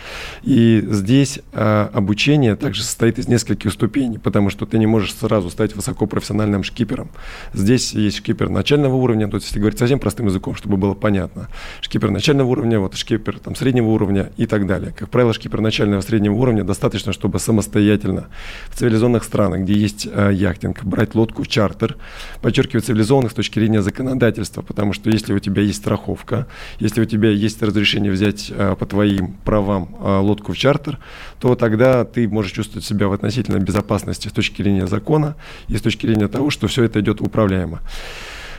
И 0.43 0.83
здесь 0.89 1.41
а, 1.53 1.91
обучение 1.93 2.57
также 2.57 2.83
состоит 2.83 3.19
из 3.19 3.29
нескольких 3.29 3.73
ступеней, 3.73 4.19
потому 4.19 4.49
что 4.49 4.65
ты 4.65 4.79
не 4.79 4.87
можешь 4.87 5.15
сразу 5.15 5.51
стать 5.51 5.77
высокопрофессиональным 5.77 6.63
шкипером. 6.63 7.11
Здесь 7.53 7.93
есть 7.93 8.17
шкипер 8.17 8.49
начального 8.49 8.95
уровня, 8.95 9.29
то 9.29 9.37
есть 9.37 9.49
если 9.49 9.59
говорить 9.59 9.79
совсем 9.79 9.99
простым 9.99 10.27
языком, 10.27 10.55
чтобы 10.55 10.79
было 10.79 10.95
понятно. 10.95 11.49
Шкипер 11.83 12.11
начального 12.11 12.49
уровня, 12.49 12.81
вот 12.81 12.97
шкипер 12.97 13.39
там, 13.39 13.55
среднего 13.55 13.89
уровня 13.89 14.31
и 14.39 14.47
так 14.47 14.67
далее. 14.67 14.95
Как 14.99 15.11
правило, 15.11 15.35
шкипер 15.35 15.61
начального 15.61 16.01
среднего 16.01 16.35
уровня 16.35 16.65
достаточно, 16.65 17.13
чтобы 17.13 17.39
самостоятельно 17.39 18.29
в 18.71 18.79
цивилизованных 18.79 19.25
странах, 19.25 19.61
где 19.61 19.75
есть 19.75 20.09
а, 20.11 20.31
яхтинг, 20.31 20.85
брать 20.85 21.15
лодку 21.15 21.45
чартер, 21.45 21.97
подчеркиваю, 22.41 22.62
цивилизованных 22.67 23.33
с 23.33 23.35
точки 23.35 23.59
зрения 23.59 23.83
законодательства, 23.83 24.63
потому 24.63 24.93
что 24.93 25.11
если 25.11 25.33
у 25.33 25.39
тебя 25.39 25.63
есть 25.63 25.79
страховка, 25.79 26.47
если 26.79 27.03
у 27.03 27.05
тебя 27.05 27.31
есть 27.31 27.63
разрешение 27.63 28.13
взять 28.13 28.51
а, 28.51 28.75
по 28.77 28.87
твоим 28.87 29.35
правам 29.45 29.95
а, 30.01 30.21
лодку 30.21 30.53
в 30.53 30.57
чартер, 30.57 30.99
то 31.41 31.55
тогда 31.55 32.05
ты 32.05 32.29
можешь 32.29 32.53
чувствовать 32.53 32.85
себя 32.85 33.09
в 33.09 33.13
относительной 33.13 33.61
безопасности 33.61 34.29
с 34.29 34.33
точки 34.33 34.63
зрения 34.63 34.87
закона 34.87 35.37
и 35.69 35.77
с 35.77 35.83
точки 35.83 36.07
зрения 36.07 36.29
того, 36.29 36.51
что 36.51 36.67
все 36.67 36.85
это 36.85 37.01
идет 37.01 37.21
управляемо. 37.21 37.81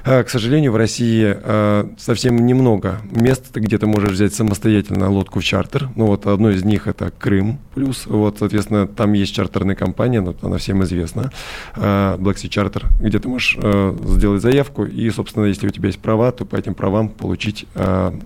А, 0.05 0.21
К 0.23 0.29
сожалению, 0.29 0.73
в 0.73 0.75
России 0.75 1.23
а, 1.25 1.89
совсем 1.97 2.45
немного 2.45 2.99
мест, 3.11 3.55
где 3.55 3.77
ты 3.77 3.87
можешь 3.87 4.11
взять 4.11 4.33
самостоятельно 4.33 5.09
лодку 5.09 5.39
в 5.39 5.43
чартер. 5.45 5.89
Ну 5.95 6.07
вот 6.07 6.27
одно 6.27 6.49
из 6.49 6.65
них 6.65 6.87
это 6.87 7.11
Крым, 7.17 7.59
плюс 7.73 8.05
вот, 8.05 8.37
соответственно, 8.39 8.85
там 8.85 9.13
есть 9.13 9.33
чартерная 9.33 9.75
компания, 9.75 10.19
но 10.19 10.35
она 10.41 10.57
всем 10.57 10.83
известна, 10.83 11.31
а, 11.75 12.17
Black 12.17 12.35
Sea 12.35 12.49
Charter, 12.49 12.85
где 12.99 13.19
ты 13.19 13.29
можешь 13.29 13.57
сделать 13.57 14.41
заявку 14.41 14.83
и, 14.83 15.09
собственно, 15.09 15.45
если 15.45 15.67
у 15.67 15.69
тебя 15.69 15.87
есть 15.87 15.99
права, 15.99 16.31
то 16.33 16.43
по 16.43 16.57
этим 16.57 16.75
правам 16.75 17.07
получить 17.09 17.65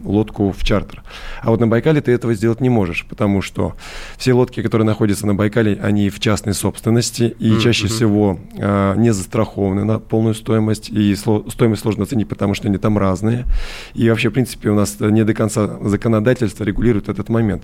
лодку 0.03 0.51
в 0.51 0.63
чартер. 0.63 1.03
А 1.41 1.51
вот 1.51 1.59
на 1.59 1.67
Байкале 1.67 2.01
ты 2.01 2.11
этого 2.11 2.33
сделать 2.33 2.61
не 2.61 2.69
можешь, 2.69 3.05
потому 3.07 3.41
что 3.41 3.75
все 4.17 4.33
лодки, 4.33 4.61
которые 4.63 4.85
находятся 4.85 5.27
на 5.27 5.35
Байкале, 5.35 5.79
они 5.81 6.09
в 6.09 6.19
частной 6.19 6.53
собственности 6.53 7.35
и 7.39 7.59
чаще 7.59 7.87
всего 7.87 8.39
не 8.55 9.13
застрахованы 9.13 9.83
на 9.83 9.99
полную 9.99 10.33
стоимость 10.33 10.89
и 10.89 11.13
сло- 11.13 11.47
стоимость 11.67 11.81
сложно 11.81 12.03
оценить, 12.03 12.27
потому 12.27 12.53
что 12.53 12.67
они 12.67 12.77
там 12.77 12.97
разные. 12.97 13.45
И 13.93 14.09
вообще, 14.09 14.29
в 14.29 14.33
принципе, 14.33 14.69
у 14.69 14.75
нас 14.75 14.97
не 14.99 15.23
до 15.25 15.33
конца 15.33 15.77
законодательство 15.81 16.63
регулирует 16.63 17.09
этот 17.09 17.29
момент. 17.29 17.63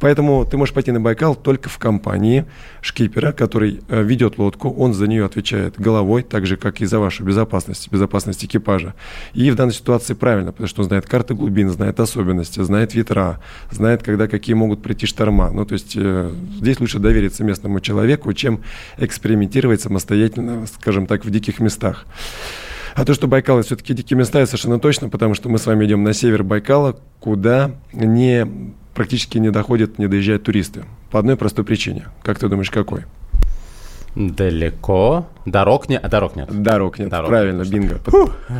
Поэтому 0.00 0.46
ты 0.46 0.56
можешь 0.56 0.74
пойти 0.74 0.92
на 0.92 1.00
Байкал 1.00 1.34
только 1.34 1.68
в 1.68 1.78
компании 1.78 2.44
шкипера, 2.80 3.32
который 3.32 3.80
э, 3.88 4.02
ведет 4.02 4.38
лодку, 4.38 4.70
он 4.70 4.94
за 4.94 5.06
нее 5.06 5.24
отвечает 5.24 5.78
головой, 5.78 6.22
так 6.22 6.46
же, 6.46 6.56
как 6.56 6.80
и 6.80 6.86
за 6.86 6.98
вашу 6.98 7.24
безопасность, 7.24 7.92
безопасность 7.92 8.44
экипажа. 8.44 8.94
И 9.34 9.50
в 9.50 9.54
данной 9.54 9.74
ситуации 9.74 10.14
правильно, 10.14 10.52
потому 10.52 10.68
что 10.68 10.82
он 10.82 10.88
знает 10.88 11.06
карты 11.06 11.34
глубин, 11.34 11.68
знает 11.68 12.00
особенности, 12.00 12.62
знает 12.62 12.94
ветра, 12.94 13.38
знает, 13.70 14.02
когда 14.02 14.28
какие 14.28 14.54
могут 14.54 14.82
прийти 14.82 15.06
шторма. 15.06 15.50
Ну, 15.52 15.64
то 15.64 15.74
есть 15.74 15.94
э, 15.96 16.30
здесь 16.58 16.80
лучше 16.80 16.98
довериться 16.98 17.44
местному 17.44 17.80
человеку, 17.80 18.32
чем 18.32 18.60
экспериментировать 18.98 19.80
самостоятельно, 19.80 20.66
скажем 20.66 21.06
так, 21.06 21.24
в 21.24 21.30
диких 21.30 21.60
местах. 21.60 22.06
А 22.94 23.04
то, 23.04 23.14
что 23.14 23.26
Байкал 23.26 23.58
это 23.58 23.66
все-таки 23.66 23.94
дикие 23.94 24.18
места, 24.18 24.40
это 24.40 24.48
совершенно 24.48 24.78
точно, 24.78 25.08
потому 25.08 25.34
что 25.34 25.48
мы 25.48 25.58
с 25.58 25.66
вами 25.66 25.86
идем 25.86 26.02
на 26.02 26.12
север 26.12 26.42
Байкала, 26.42 26.98
куда 27.20 27.72
не, 27.92 28.46
практически 28.94 29.38
не 29.38 29.50
доходят, 29.50 29.98
не 29.98 30.08
доезжают 30.08 30.44
туристы. 30.44 30.84
По 31.10 31.18
одной 31.18 31.36
простой 31.36 31.64
причине. 31.64 32.06
Как 32.22 32.38
ты 32.38 32.48
думаешь, 32.48 32.70
какой? 32.70 33.04
Далеко. 34.14 35.26
Дорог 35.44 35.88
нет. 35.88 36.04
А 36.04 36.08
дорог 36.08 36.36
нет. 36.36 36.62
Дорог 36.62 36.98
нет. 36.98 37.08
Дорог, 37.08 37.28
Правильно, 37.28 37.64
бинго. 37.64 37.98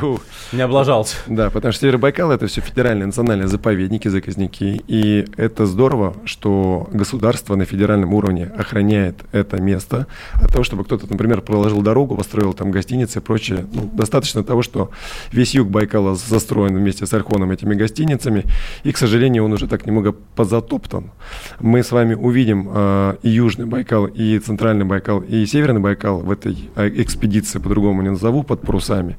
Фух. 0.00 0.22
Не 0.52 0.62
облажался. 0.62 1.16
Да, 1.28 1.50
потому 1.50 1.72
что 1.72 1.82
Северобайкал 1.82 2.32
это 2.32 2.46
все 2.46 2.60
федеральные 2.60 3.06
национальные 3.06 3.48
заповедники, 3.48 4.08
заказники. 4.08 4.82
И 4.88 5.26
это 5.36 5.66
здорово, 5.66 6.14
что 6.24 6.88
государство 6.92 7.54
на 7.54 7.66
федеральном 7.66 8.14
уровне 8.14 8.50
охраняет 8.58 9.16
это 9.30 9.60
место 9.60 10.06
от 10.34 10.50
того, 10.50 10.64
чтобы 10.64 10.84
кто-то, 10.84 11.06
например, 11.08 11.42
проложил 11.42 11.82
дорогу, 11.82 12.16
построил 12.16 12.52
там 12.52 12.70
гостиницы 12.70 13.20
и 13.20 13.22
прочее. 13.22 13.66
Ну, 13.72 13.88
достаточно 13.92 14.42
того, 14.42 14.62
что 14.62 14.90
весь 15.30 15.54
юг 15.54 15.68
Байкала 15.68 16.16
застроен 16.16 16.76
вместе 16.76 17.06
с 17.06 17.12
Архоном 17.14 17.52
этими 17.52 17.74
гостиницами. 17.74 18.44
И, 18.82 18.90
к 18.90 18.98
сожалению, 18.98 19.44
он 19.44 19.52
уже 19.52 19.68
так 19.68 19.86
немного 19.86 20.12
позатоптан. 20.34 21.12
Мы 21.60 21.84
с 21.84 21.92
вами 21.92 22.14
увидим 22.14 22.68
э, 22.72 23.16
и 23.22 23.30
Южный 23.30 23.66
Байкал, 23.66 24.06
и 24.06 24.38
Центральный 24.40 24.84
Байкал, 24.84 25.20
и 25.20 25.41
Северный 25.46 25.80
Байкал 25.80 26.18
в 26.18 26.30
этой 26.30 26.70
э, 26.76 26.88
экспедиции, 26.88 27.58
по-другому 27.58 28.02
не 28.02 28.10
назову, 28.10 28.42
под 28.42 28.62
парусами. 28.62 29.16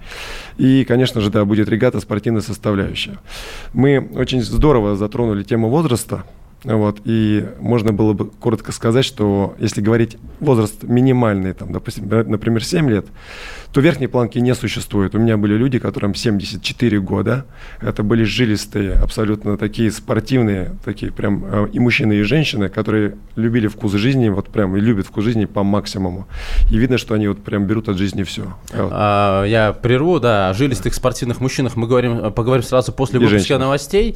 И, 0.58 0.86
конечно 0.86 1.22
же, 1.22 1.30
да, 1.30 1.46
будет 1.46 1.70
регата 1.70 2.00
спортивная 2.00 2.42
составляющая. 2.42 3.18
Мы 3.74 4.00
очень 4.16 4.42
здорово 4.42 4.96
затронули 4.96 5.44
тему 5.44 5.70
возраста. 5.70 6.24
Вот, 6.64 7.02
и 7.04 7.46
можно 7.60 7.92
было 7.92 8.14
бы 8.14 8.30
коротко 8.30 8.72
сказать, 8.72 9.04
что 9.04 9.56
если 9.60 9.82
говорить 9.82 10.18
возраст 10.40 10.84
минимальный, 10.84 11.54
там, 11.54 11.74
допустим, 11.74 12.08
например, 12.08 12.64
7 12.64 12.90
лет, 12.90 13.06
то 13.74 13.82
верхней 13.82 14.08
планки 14.08 14.38
не 14.38 14.54
существует. 14.56 15.16
У 15.16 15.20
меня 15.20 15.36
были 15.36 15.56
люди, 15.56 15.80
которым 15.80 16.14
74 16.14 17.00
года. 17.00 17.46
Это 17.82 18.04
были 18.04 18.24
жилистые, 18.24 18.94
абсолютно 18.94 19.58
такие 19.58 19.92
спортивные, 19.92 20.76
такие 20.86 21.12
прям 21.12 21.44
э, 21.44 21.68
и 21.74 21.80
мужчины, 21.80 22.14
и 22.14 22.22
женщины, 22.22 22.70
которые 22.70 23.18
любили 23.36 23.68
вкус 23.68 23.94
жизни, 23.94 24.30
вот 24.30 24.48
прям 24.50 24.78
и 24.78 24.80
любят 24.80 25.08
вкус 25.08 25.24
жизни 25.24 25.46
по 25.46 25.64
максимуму. 25.64 26.28
И 26.72 26.78
видно, 26.78 26.98
что 27.00 27.16
они 27.16 27.28
вот 27.28 27.44
прям 27.44 27.66
берут 27.66 27.90
от 27.90 27.98
жизни 27.98 28.24
все. 28.24 28.56
А, 28.72 29.44
я 29.44 29.74
прерву, 29.74 30.20
да, 30.20 30.50
о 30.50 30.54
жилистых 30.54 30.94
спортивных 30.94 31.42
мужчинах 31.42 31.76
мы 31.76 31.88
говорим, 31.88 32.32
поговорим 32.32 32.64
сразу 32.64 32.94
после 32.94 33.20
И 33.20 33.26
выпуска 33.26 33.58
новостей. 33.58 34.16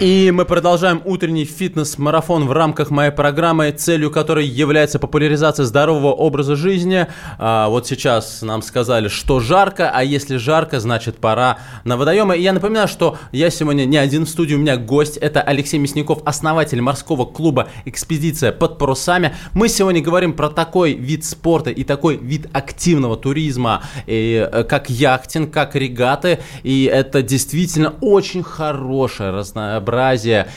И 0.00 0.30
мы 0.32 0.44
продолжаем 0.44 1.02
утренний 1.04 1.44
фитнес-марафон 1.44 2.46
в 2.46 2.52
рамках 2.52 2.90
моей 2.90 3.10
программы, 3.10 3.72
целью 3.72 4.12
которой 4.12 4.46
является 4.46 5.00
популяризация 5.00 5.66
здорового 5.66 6.12
образа 6.12 6.54
жизни. 6.54 7.08
А, 7.36 7.68
вот 7.68 7.88
сейчас 7.88 8.42
нам 8.42 8.62
сказали, 8.62 9.08
что 9.08 9.40
жарко, 9.40 9.90
а 9.92 10.04
если 10.04 10.36
жарко, 10.36 10.78
значит 10.78 11.16
пора 11.16 11.58
на 11.82 11.96
водоемы. 11.96 12.36
И 12.38 12.42
я 12.42 12.52
напоминаю, 12.52 12.86
что 12.86 13.18
я 13.32 13.50
сегодня 13.50 13.86
не 13.86 13.96
один 13.96 14.24
в 14.24 14.28
студии, 14.28 14.54
у 14.54 14.58
меня 14.58 14.76
гость. 14.76 15.16
Это 15.16 15.42
Алексей 15.42 15.78
Мясников, 15.78 16.20
основатель 16.24 16.80
морского 16.80 17.24
клуба 17.24 17.66
«Экспедиция 17.84 18.52
под 18.52 18.78
парусами». 18.78 19.34
Мы 19.52 19.68
сегодня 19.68 20.00
говорим 20.00 20.32
про 20.32 20.48
такой 20.48 20.92
вид 20.92 21.24
спорта 21.24 21.70
и 21.70 21.82
такой 21.82 22.18
вид 22.18 22.46
активного 22.52 23.16
туризма, 23.16 23.82
и, 24.06 24.48
э, 24.48 24.62
как 24.62 24.90
яхтинг, 24.90 25.52
как 25.52 25.74
регаты. 25.74 26.38
И 26.62 26.84
это 26.84 27.20
действительно 27.20 27.94
очень 28.00 28.44
хорошее 28.44 29.32
разнообразие 29.32 29.87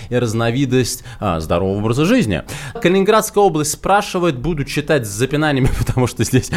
и 0.10 0.16
разновидность 0.16 1.04
а, 1.20 1.40
здорового 1.40 1.80
образа 1.80 2.06
жизни. 2.06 2.44
Калининградская 2.82 3.44
область 3.44 3.72
спрашивает, 3.72 4.38
буду 4.38 4.64
читать 4.64 5.06
с 5.06 5.10
запинаниями, 5.10 5.70
потому 5.78 6.08
что 6.08 6.24
здесь 6.24 6.52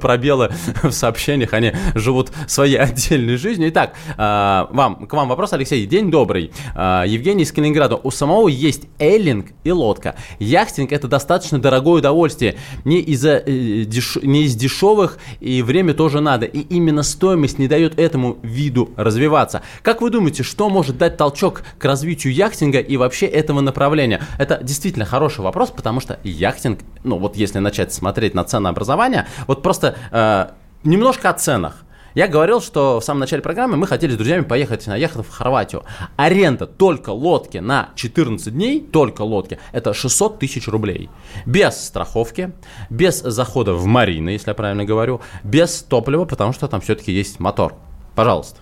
пробелы 0.00 0.50
в 0.82 0.92
сообщениях, 0.92 1.52
они 1.52 1.72
живут 1.94 2.30
своей 2.46 2.76
отдельной 2.76 3.36
жизнью. 3.36 3.68
Итак, 3.70 3.94
а, 4.16 4.68
вам, 4.70 5.06
к 5.06 5.12
вам 5.12 5.28
вопрос, 5.28 5.52
Алексей. 5.52 5.86
День 5.86 6.10
добрый. 6.10 6.52
А, 6.74 7.04
Евгений 7.04 7.42
из 7.42 7.52
Калининграда. 7.52 7.96
У 7.96 8.10
самого 8.10 8.48
есть 8.48 8.82
эллинг 8.98 9.48
и 9.64 9.70
лодка. 9.70 10.16
Яхтинг 10.38 10.92
это 10.92 11.08
достаточно 11.08 11.60
дорогое 11.60 12.00
удовольствие. 12.00 12.56
Не, 12.84 13.00
из-за, 13.00 13.36
э, 13.36 13.82
деш- 13.82 14.24
не 14.24 14.44
из 14.44 14.54
дешевых, 14.54 15.18
и 15.40 15.62
время 15.62 15.94
тоже 15.94 16.20
надо. 16.20 16.46
И 16.46 16.60
именно 16.60 17.02
стоимость 17.02 17.58
не 17.58 17.68
дает 17.68 17.98
этому 17.98 18.38
виду 18.42 18.90
развиваться. 18.96 19.62
Как 19.82 20.00
вы 20.00 20.10
думаете, 20.10 20.42
что 20.42 20.68
может 20.68 20.98
дать 20.98 21.16
толчок 21.16 21.62
к 21.78 21.84
развитию 21.92 22.32
яхтинга 22.32 22.78
и 22.78 22.96
вообще 22.96 23.26
этого 23.26 23.60
направления? 23.60 24.20
Это 24.38 24.58
действительно 24.62 25.04
хороший 25.04 25.40
вопрос, 25.40 25.70
потому 25.70 26.00
что 26.00 26.18
яхтинг, 26.24 26.80
ну 27.04 27.18
вот 27.18 27.36
если 27.36 27.58
начать 27.58 27.92
смотреть 27.92 28.34
на 28.34 28.44
ценообразование, 28.44 29.26
вот 29.46 29.62
просто 29.62 29.94
э, 30.10 30.46
немножко 30.84 31.28
о 31.28 31.34
ценах. 31.34 31.84
Я 32.14 32.28
говорил, 32.28 32.60
что 32.60 33.00
в 33.00 33.04
самом 33.04 33.20
начале 33.20 33.42
программы 33.42 33.76
мы 33.76 33.86
хотели 33.86 34.12
с 34.12 34.16
друзьями 34.16 34.42
поехать 34.42 34.86
на 34.86 34.96
яхту 34.96 35.22
в 35.22 35.28
Хорватию. 35.28 35.84
Аренда 36.16 36.66
только 36.66 37.10
лодки 37.10 37.58
на 37.58 37.90
14 37.94 38.52
дней, 38.52 38.80
только 38.80 39.22
лодки, 39.22 39.58
это 39.72 39.92
600 39.94 40.38
тысяч 40.38 40.68
рублей. 40.68 41.10
Без 41.46 41.76
страховки, 41.86 42.52
без 42.88 43.20
захода 43.20 43.74
в 43.74 43.84
марины, 43.86 44.30
если 44.30 44.50
я 44.50 44.54
правильно 44.54 44.84
говорю, 44.84 45.20
без 45.44 45.82
топлива, 45.82 46.24
потому 46.24 46.52
что 46.52 46.68
там 46.68 46.80
все-таки 46.80 47.12
есть 47.12 47.38
мотор. 47.38 47.74
Пожалуйста. 48.14 48.61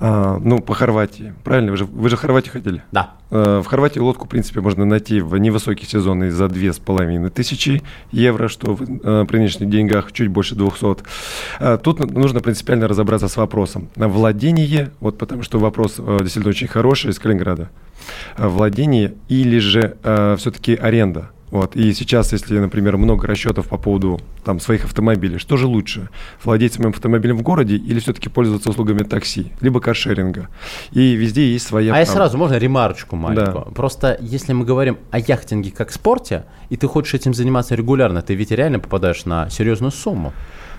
А, 0.00 0.38
ну, 0.40 0.60
по 0.60 0.74
Хорватии. 0.74 1.34
Правильно? 1.42 1.72
Вы 1.72 1.76
же, 1.76 1.84
вы 1.84 2.08
же 2.08 2.16
в 2.16 2.20
Хорватию 2.20 2.52
ходили? 2.52 2.82
Да. 2.92 3.14
Э, 3.30 3.60
В 3.64 3.66
Хорватии 3.66 3.98
лодку, 3.98 4.26
в 4.26 4.28
принципе, 4.28 4.60
можно 4.60 4.84
найти 4.84 5.20
в 5.20 5.36
невысокий 5.36 5.86
сезон 5.86 6.22
и 6.24 6.28
за 6.30 6.48
две 6.48 6.72
с 6.72 6.78
половиной 6.78 7.30
тысячи 7.30 7.82
евро, 8.12 8.46
что 8.48 8.74
в 8.74 8.82
э, 8.82 9.24
при 9.26 9.38
нынешних 9.38 9.68
деньгах 9.68 10.12
чуть 10.12 10.28
больше 10.28 10.54
200. 10.54 10.98
Э, 11.58 11.78
Тут 11.82 11.98
нужно 12.12 12.40
принципиально 12.40 12.86
разобраться 12.86 13.26
с 13.28 13.36
вопросом. 13.36 13.88
На 13.96 14.06
Владение, 14.08 14.90
вот 15.00 15.18
потому 15.18 15.42
что 15.42 15.58
вопрос 15.58 15.96
э, 15.98 16.18
действительно 16.20 16.50
очень 16.50 16.68
хороший 16.68 17.10
из 17.10 17.18
Калининграда. 17.18 17.68
Э, 18.36 18.46
Владение 18.46 19.14
или 19.28 19.58
же 19.58 19.96
все-таки 20.38 20.74
аренда? 20.76 21.30
Вот. 21.50 21.76
И 21.76 21.92
сейчас, 21.94 22.32
если, 22.32 22.58
например, 22.58 22.96
много 22.96 23.26
расчетов 23.26 23.68
по 23.68 23.78
поводу 23.78 24.20
там, 24.44 24.60
своих 24.60 24.84
автомобилей, 24.84 25.38
что 25.38 25.56
же 25.56 25.66
лучше? 25.66 26.08
Владеть 26.44 26.74
своим 26.74 26.90
автомобилем 26.90 27.38
в 27.38 27.42
городе 27.42 27.76
или 27.76 27.98
все-таки 28.00 28.28
пользоваться 28.28 28.70
услугами 28.70 29.02
такси, 29.02 29.52
либо 29.60 29.80
каршеринга? 29.80 30.48
И 30.92 31.14
везде 31.14 31.50
есть 31.52 31.66
своя 31.66 31.94
А 31.94 31.98
я 31.98 32.04
правда. 32.04 32.12
сразу, 32.12 32.38
можно 32.38 32.54
ремарочку 32.56 33.16
маленькую? 33.16 33.64
Да. 33.66 33.70
Просто 33.72 34.18
если 34.20 34.52
мы 34.52 34.64
говорим 34.64 34.98
о 35.10 35.18
яхтинге 35.18 35.70
как 35.70 35.92
спорте, 35.92 36.44
и 36.68 36.76
ты 36.76 36.86
хочешь 36.86 37.14
этим 37.14 37.34
заниматься 37.34 37.74
регулярно, 37.74 38.22
ты 38.22 38.34
ведь 38.34 38.50
реально 38.50 38.78
попадаешь 38.78 39.24
на 39.24 39.48
серьезную 39.50 39.90
сумму. 39.90 40.32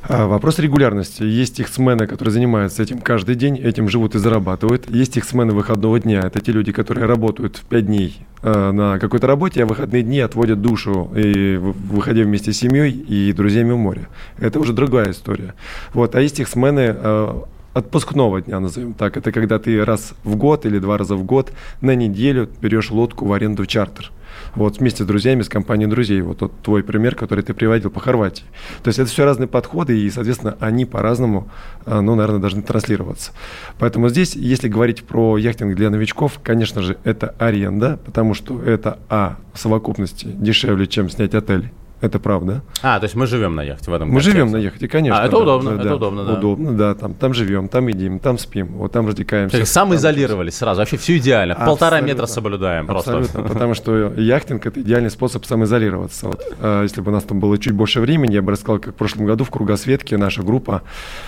А, 0.03 0.27
Вопрос 0.27 0.59
регулярности. 0.59 1.23
Есть 1.23 1.57
техсмены, 1.57 2.07
которые 2.07 2.31
занимаются 2.31 2.81
этим 2.83 2.99
каждый 2.99 3.35
день, 3.35 3.57
этим 3.57 3.89
живут 3.89 4.15
и 4.15 4.19
зарабатывают. 4.19 4.89
Есть 4.89 5.13
техсмены 5.13 5.53
выходного 5.53 5.99
дня. 5.99 6.21
Это 6.21 6.39
те 6.39 6.51
люди, 6.51 6.71
которые 6.71 7.05
работают 7.05 7.57
в 7.57 7.65
5 7.65 7.85
дней 7.85 8.25
э, 8.41 8.71
на 8.71 8.99
какой-то 8.99 9.27
работе, 9.27 9.63
а 9.63 9.65
выходные 9.65 10.03
дни 10.03 10.19
отводят 10.19 10.61
душу, 10.61 11.11
и 11.15 11.57
выходя 11.57 12.23
вместе 12.23 12.53
с 12.53 12.57
семьей 12.57 12.91
и 12.91 13.33
друзьями 13.33 13.73
в 13.73 13.77
море. 13.77 14.07
Это 14.37 14.59
уже 14.59 14.73
другая 14.73 15.11
история. 15.11 15.53
Вот. 15.93 16.15
А 16.15 16.21
есть 16.21 16.37
техсмены 16.37 16.95
э, 16.95 17.41
отпускного 17.73 18.41
дня, 18.41 18.59
назовем 18.59 18.93
так. 18.93 19.17
Это 19.17 19.31
когда 19.31 19.59
ты 19.59 19.83
раз 19.83 20.13
в 20.23 20.35
год 20.35 20.65
или 20.65 20.79
два 20.79 20.97
раза 20.97 21.15
в 21.15 21.23
год 21.23 21.51
на 21.81 21.95
неделю 21.95 22.49
берешь 22.61 22.91
лодку 22.91 23.25
в 23.25 23.33
аренду 23.33 23.63
в 23.63 23.67
чартер. 23.67 24.11
Вот 24.55 24.79
вместе 24.79 25.03
с 25.03 25.07
друзьями, 25.07 25.41
с 25.41 25.49
компанией 25.49 25.89
друзей. 25.89 26.21
Вот 26.21 26.39
тот 26.39 26.61
твой 26.61 26.83
пример, 26.83 27.15
который 27.15 27.43
ты 27.43 27.53
приводил 27.53 27.89
по 27.89 27.99
Хорватии. 27.99 28.43
То 28.83 28.89
есть 28.89 28.99
это 28.99 29.09
все 29.09 29.25
разные 29.25 29.47
подходы, 29.47 29.97
и, 29.99 30.09
соответственно, 30.09 30.57
они 30.59 30.85
по-разному, 30.85 31.49
э, 31.85 31.99
ну, 31.99 32.15
наверное, 32.15 32.39
должны 32.39 32.61
транслироваться. 32.61 33.31
Поэтому 33.77 34.09
здесь, 34.09 34.35
если 34.35 34.67
говорить 34.67 35.03
про 35.03 35.37
яхтинг 35.37 35.75
для 35.75 35.89
новичков, 35.89 36.39
конечно 36.43 36.81
же, 36.81 36.97
это 37.03 37.35
аренда, 37.39 37.99
потому 38.05 38.33
что 38.33 38.61
это, 38.61 38.99
а, 39.09 39.37
в 39.53 39.59
совокупности 39.59 40.25
дешевле, 40.25 40.87
чем 40.87 41.09
снять 41.09 41.33
отель. 41.33 41.71
Это 42.01 42.17
правда. 42.19 42.61
А, 42.81 42.99
то 42.99 43.03
есть 43.05 43.15
мы 43.15 43.27
живем 43.27 43.55
на 43.55 43.61
яхте 43.61 43.91
в 43.91 43.93
этом 43.93 44.07
Мы 44.07 44.15
контексте. 44.15 44.31
живем 44.31 44.51
на 44.51 44.57
яхте, 44.57 44.87
конечно. 44.87 45.21
А, 45.21 45.25
это 45.25 45.31
да, 45.31 45.37
удобно, 45.39 45.71
да, 45.71 45.75
это 45.75 45.89
да. 45.89 45.95
удобно, 45.95 46.25
да. 46.25 46.33
Удобно, 46.33 46.77
да. 46.77 46.95
Там, 46.95 47.13
там 47.13 47.33
живем, 47.33 47.67
там 47.67 47.87
едим, 47.87 48.19
там 48.19 48.37
спим, 48.37 48.67
вот 48.67 48.91
там 48.91 49.07
развлекаемся. 49.07 49.51
То 49.51 49.59
есть 49.59 49.73
Там- 49.73 49.87
самоизолировались 49.87 50.55
сразу, 50.55 50.79
вообще 50.79 50.97
все 50.97 51.17
идеально. 51.17 51.55
Полтора 51.55 51.97
Абсолютно. 51.97 52.07
метра 52.07 52.25
соблюдаем 52.25 52.87
просто. 52.87 53.17
Абсолютно, 53.17 53.43
потому 53.53 53.73
что 53.73 54.13
яхтинг 54.15 54.65
это 54.65 54.79
идеальный 54.81 55.09
способ 55.09 55.45
самоизолироваться. 55.45 56.27
Вот, 56.27 56.41
э, 56.59 56.79
если 56.83 57.01
бы 57.01 57.11
у 57.11 57.13
нас 57.13 57.23
там 57.23 57.39
было 57.39 57.57
чуть 57.57 57.73
больше 57.73 57.99
времени, 57.99 58.33
я 58.33 58.41
бы 58.41 58.51
рассказал, 58.53 58.79
как 58.79 58.93
в 58.93 58.97
прошлом 58.97 59.25
году 59.25 59.43
в 59.43 59.49
Кругосветке 59.49 60.17
наша 60.17 60.41
группа 60.41 60.83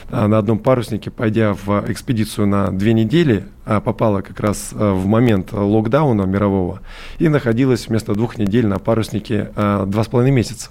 э, 0.10 0.28
на 0.28 0.38
одном 0.38 0.60
паруснике, 0.60 1.12
пойдя 1.12 1.54
в 1.54 1.84
экспедицию 1.90 2.48
на 2.48 2.72
две 2.72 2.94
недели, 2.94 3.44
попала 3.80 4.21
как 4.21 4.39
раз 4.39 4.71
э, 4.74 4.91
в 4.91 5.06
момент 5.06 5.54
локдауна 5.54 6.24
мирового 6.24 6.82
и 7.19 7.30
находилась 7.30 7.88
вместо 7.88 8.13
двух 8.13 8.38
недель 8.38 8.67
на 8.67 8.80
паруснике 8.80 9.52
э, 9.56 9.86
два 9.88 10.04
с 10.04 10.08
половиной 10.08 10.36
месяца. 10.36 10.69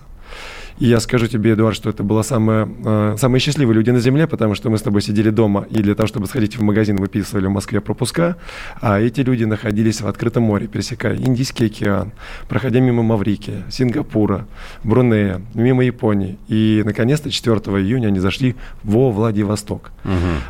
И 0.81 0.87
я 0.87 0.99
скажу 1.01 1.27
тебе, 1.27 1.53
Эдуард, 1.53 1.77
что 1.77 1.90
это 1.90 2.03
было 2.03 2.23
самое, 2.23 2.66
э, 2.85 3.16
самые 3.19 3.40
счастливые 3.40 3.75
люди 3.77 3.90
на 3.90 4.01
Земле, 4.01 4.27
потому 4.27 4.55
что 4.55 4.71
мы 4.71 4.79
с 4.79 4.83
тобой 4.83 5.03
сидели 5.03 5.29
дома 5.29 5.66
и 5.71 5.83
для 5.83 5.95
того, 5.95 6.07
чтобы 6.07 6.27
сходить 6.27 6.57
в 6.57 6.62
магазин, 6.62 6.97
выписывали 6.97 7.47
в 7.47 7.51
Москве 7.51 7.81
пропуска, 7.83 8.37
а 8.81 8.99
эти 8.99 9.21
люди 9.21 9.45
находились 9.45 10.01
в 10.01 10.07
открытом 10.09 10.45
море, 10.45 10.69
пересекая 10.69 11.16
Индийский 11.16 11.66
океан, 11.66 12.12
проходя 12.49 12.81
мимо 12.81 13.03
Маврикия, 13.03 13.62
Сингапура, 13.71 14.47
Брунея, 14.83 15.43
мимо 15.55 15.85
Японии. 15.85 16.38
И, 16.49 16.83
наконец-то, 16.87 17.31
4 17.31 17.59
июня 17.79 18.07
они 18.09 18.19
зашли 18.19 18.55
во 18.83 19.11
Владивосток. 19.11 19.90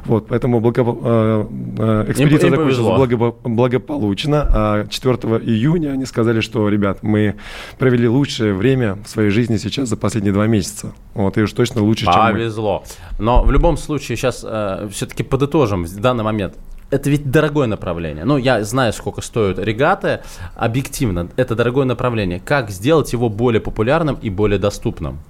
Вот, 0.07 0.29
поэтому 0.29 0.61
благо- 0.61 0.85
э, 1.03 1.45
э, 1.79 2.05
экспедиция 2.11 2.47
им 2.47 2.51
закончилась 2.51 2.77
повезло. 2.77 2.97
благо- 2.97 3.35
благополучно, 3.45 4.47
а 4.49 4.87
4 4.87 5.39
июня 5.39 5.91
они 5.91 6.07
сказали, 6.07 6.41
что, 6.41 6.69
ребят, 6.69 7.03
мы 7.03 7.35
провели 7.81 8.07
лучшее 8.07 8.55
время 8.55 8.97
в 9.05 9.09
своей 9.09 9.31
жизни 9.31 9.57
сейчас 9.57 9.89
за 9.89 9.97
последние 9.97 10.20
два 10.29 10.47
месяца. 10.47 10.93
Вот, 11.15 11.39
и 11.39 11.43
уж 11.43 11.53
точно 11.55 11.83
лучше, 11.83 12.05
чем 12.05 12.23
мы. 12.23 12.33
Повезло. 12.33 12.85
Но 13.19 13.43
в 13.43 13.51
любом 13.51 13.79
случае 13.79 14.19
сейчас 14.19 14.45
все-таки 14.93 15.23
подытожим 15.23 15.85
в 15.85 16.01
данный 16.01 16.25
момент. 16.25 16.57
Это 16.91 17.09
ведь 17.09 17.31
дорогое 17.31 17.67
направление. 17.67 18.25
Ну, 18.25 18.37
я 18.37 18.63
знаю, 18.65 18.93
сколько 18.93 19.23
стоят 19.23 19.59
регаты. 19.59 20.21
Объективно, 20.57 21.29
это 21.37 21.55
дорогое 21.55 21.87
направление. 21.87 22.41
Как 22.41 22.71
сделать 22.71 23.13
его 23.13 23.29
более 23.31 23.61
популярным 23.61 24.19
и 24.21 24.29
более 24.29 24.59
доступным? 24.59 25.21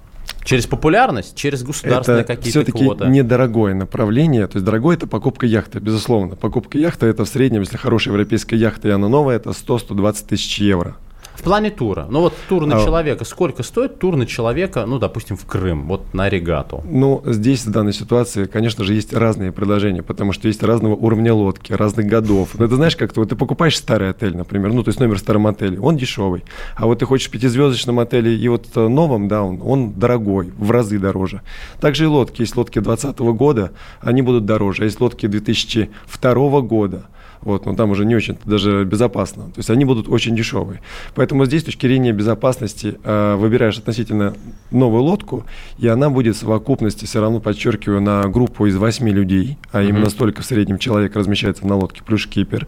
Через 0.43 0.65
популярность, 0.65 1.35
через 1.35 1.61
государственные 1.61 2.21
Это 2.21 2.35
какие-то 2.35 2.61
все-таки 2.61 2.83
квоты. 2.83 3.05
недорогое 3.05 3.75
направление. 3.75 4.47
То 4.47 4.55
есть 4.55 4.65
дорогое 4.65 4.97
это 4.97 5.05
покупка 5.05 5.45
яхты, 5.45 5.77
безусловно. 5.77 6.35
Покупка 6.35 6.79
яхты 6.79 7.05
это 7.05 7.25
в 7.25 7.29
среднем, 7.29 7.61
если 7.61 7.77
хорошая 7.77 8.13
европейская 8.13 8.55
яхта 8.55 8.87
и 8.87 8.91
она 8.91 9.07
новая, 9.07 9.35
это 9.35 9.51
100-120 9.51 10.25
тысяч 10.27 10.57
евро. 10.59 10.95
В 11.35 11.43
плане 11.43 11.71
тура. 11.71 12.07
Ну 12.09 12.21
вот 12.21 12.33
тур 12.49 12.65
на 12.65 12.77
А- 12.77 12.85
человека. 12.85 13.25
Сколько 13.25 13.63
стоит 13.63 13.99
тур 13.99 14.15
на 14.15 14.25
человека, 14.25 14.85
ну, 14.85 14.99
допустим, 14.99 15.37
в 15.37 15.45
Крым, 15.45 15.87
вот 15.87 16.13
на 16.13 16.29
регату? 16.29 16.83
Ну, 16.85 17.23
здесь, 17.25 17.65
в 17.65 17.71
данной 17.71 17.93
ситуации, 17.93 18.45
конечно 18.45 18.83
же, 18.83 18.93
есть 18.93 19.13
разные 19.13 19.51
предложения, 19.51 20.03
потому 20.03 20.33
что 20.33 20.47
есть 20.47 20.61
разного 20.61 20.95
уровня 20.95 21.33
лодки, 21.33 21.73
разных 21.73 22.05
годов. 22.05 22.49
Ну, 22.53 22.67
ты 22.67 22.75
знаешь, 22.75 22.95
как-то 22.95 23.21
вот 23.21 23.29
ты 23.29 23.35
покупаешь 23.35 23.77
старый 23.77 24.09
отель, 24.09 24.35
например, 24.37 24.73
ну, 24.73 24.83
то 24.83 24.89
есть 24.89 24.99
номер 24.99 25.15
в 25.15 25.19
старом 25.19 25.47
отеле, 25.47 25.79
он 25.79 25.97
дешевый. 25.97 26.43
А 26.75 26.85
вот 26.85 26.99
ты 26.99 27.05
хочешь 27.05 27.27
в 27.27 27.31
пятизвездочном 27.31 27.99
отеле 27.99 28.35
и 28.35 28.47
вот 28.47 28.67
э, 28.75 28.87
новом, 28.87 29.27
да, 29.27 29.43
он, 29.43 29.61
он 29.63 29.93
дорогой, 29.93 30.51
в 30.57 30.69
разы 30.71 30.99
дороже. 30.99 31.41
Также 31.79 32.03
и 32.03 32.07
лодки. 32.07 32.41
Есть 32.41 32.55
лодки 32.55 32.79
2020 32.79 33.19
года, 33.37 33.71
они 34.01 34.21
будут 34.21 34.45
дороже. 34.45 34.83
А 34.83 34.85
есть 34.85 34.99
лодки 35.01 35.27
2002 35.27 36.61
года, 36.61 37.05
вот, 37.41 37.65
но 37.65 37.75
там 37.75 37.91
уже 37.91 38.05
не 38.05 38.15
очень 38.15 38.37
даже 38.45 38.83
безопасно. 38.85 39.45
То 39.45 39.59
есть 39.59 39.69
они 39.69 39.85
будут 39.85 40.07
очень 40.07 40.35
дешевые. 40.35 40.81
Поэтому 41.15 41.45
здесь, 41.45 41.61
с 41.61 41.65
точки 41.65 41.87
зрения 41.87 42.11
безопасности, 42.11 42.97
э, 43.03 43.35
выбираешь 43.35 43.77
относительно 43.77 44.35
новую 44.71 45.03
лодку, 45.03 45.45
и 45.79 45.87
она 45.87 46.09
будет 46.09 46.35
в 46.35 46.39
совокупности, 46.39 47.05
все 47.05 47.21
равно 47.21 47.39
подчеркиваю, 47.39 48.01
на 48.01 48.27
группу 48.27 48.65
из 48.67 48.75
8 48.77 49.09
людей, 49.09 49.57
а 49.71 49.81
именно 49.81 50.09
столько 50.09 50.41
в 50.41 50.45
среднем 50.45 50.77
человек 50.77 51.15
размещается 51.15 51.65
на 51.65 51.75
лодке, 51.75 52.01
плюс 52.03 52.21
шкипер. 52.21 52.67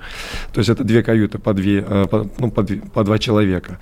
То 0.54 0.60
есть 0.60 0.70
это 0.70 0.84
две 0.84 1.04
каюты 1.04 1.38
по, 1.38 1.54
две, 1.54 1.86
э, 1.88 2.06
по, 2.10 2.28
ну, 2.40 2.52
по, 2.52 2.64
две- 2.64 2.82
по 2.94 3.04
два 3.04 3.20
человека. 3.20 3.80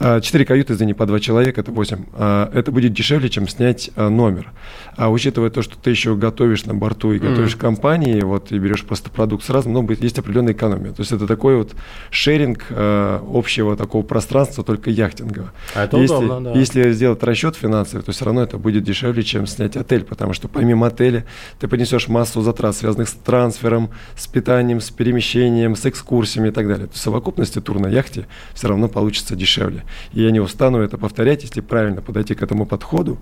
А, 0.00 0.20
Четыре 0.20 0.44
каюты, 0.44 0.74
извини, 0.74 0.94
по 0.94 1.06
два 1.06 1.18
человека, 1.18 1.60
это 1.60 1.72
8. 1.72 2.04
Это 2.52 2.70
будет 2.70 2.92
дешевле, 2.92 3.28
чем 3.28 3.48
снять 3.48 3.90
а, 3.96 4.08
номер. 4.08 4.52
А 4.96 5.10
учитывая 5.10 5.50
то, 5.50 5.62
что 5.62 5.76
ты 5.76 5.90
еще 5.90 6.14
готовишь 6.14 6.64
на 6.66 6.74
борту 6.74 7.12
и 7.12 7.18
готовишь 7.18 7.54
в 7.54 7.58
компании, 7.58 8.20
вот, 8.20 8.52
и 8.52 8.58
берешь 8.58 8.84
просто 8.84 9.10
продукт 9.10 9.44
сразу, 9.44 9.68
ну, 9.68 9.82
будет- 9.82 10.02
есть 10.02 10.18
определенная 10.18 10.52
экономия. 10.52 10.92
То 10.92 11.00
есть 11.00 11.12
это 11.12 11.26
такой 11.26 11.56
вот 11.56 11.74
шеринг 12.10 12.66
общего 12.70 13.76
такого 13.76 14.02
пространства, 14.02 14.64
только 14.64 14.90
яхтингового. 14.90 15.52
А 15.74 15.84
это 15.84 15.96
если, 15.96 16.14
удобно, 16.14 16.52
да. 16.52 16.58
если 16.58 16.92
сделать 16.92 17.22
расчет 17.22 17.56
финансовый, 17.56 18.02
то 18.02 18.12
все 18.12 18.24
равно 18.24 18.42
это 18.42 18.58
будет 18.58 18.84
дешевле, 18.84 19.22
чем 19.22 19.46
снять 19.46 19.76
отель, 19.76 20.04
потому 20.04 20.32
что 20.32 20.48
помимо 20.48 20.86
отеля 20.86 21.24
ты 21.58 21.68
понесешь 21.68 22.08
массу 22.08 22.40
затрат, 22.42 22.76
связанных 22.76 23.08
с 23.08 23.12
трансфером, 23.12 23.90
с 24.16 24.26
питанием, 24.26 24.80
с 24.80 24.90
перемещением, 24.90 25.76
с 25.76 25.86
экскурсиями 25.86 26.48
и 26.48 26.52
так 26.52 26.66
далее. 26.68 26.86
То 26.86 26.92
есть 26.92 27.00
в 27.00 27.04
совокупности 27.04 27.60
тур 27.60 27.80
на 27.80 27.88
яхте 27.88 28.26
все 28.54 28.68
равно 28.68 28.88
получится 28.88 29.36
дешевле. 29.36 29.84
И 30.12 30.22
я 30.22 30.30
не 30.30 30.40
устану 30.40 30.78
это 30.78 30.98
повторять, 30.98 31.42
если 31.42 31.60
правильно 31.60 32.02
подойти 32.02 32.34
к 32.34 32.42
этому 32.42 32.66
подходу, 32.66 33.18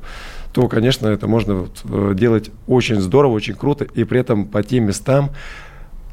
то, 0.52 0.68
конечно, 0.68 1.08
это 1.08 1.26
можно 1.26 1.68
э, 1.84 2.12
делать 2.14 2.50
очень 2.66 3.00
здорово, 3.00 3.32
очень 3.32 3.54
круто, 3.54 3.84
и 3.84 4.04
при 4.04 4.20
этом 4.20 4.46
по 4.46 4.62
тем 4.62 4.84
местам, 4.84 5.30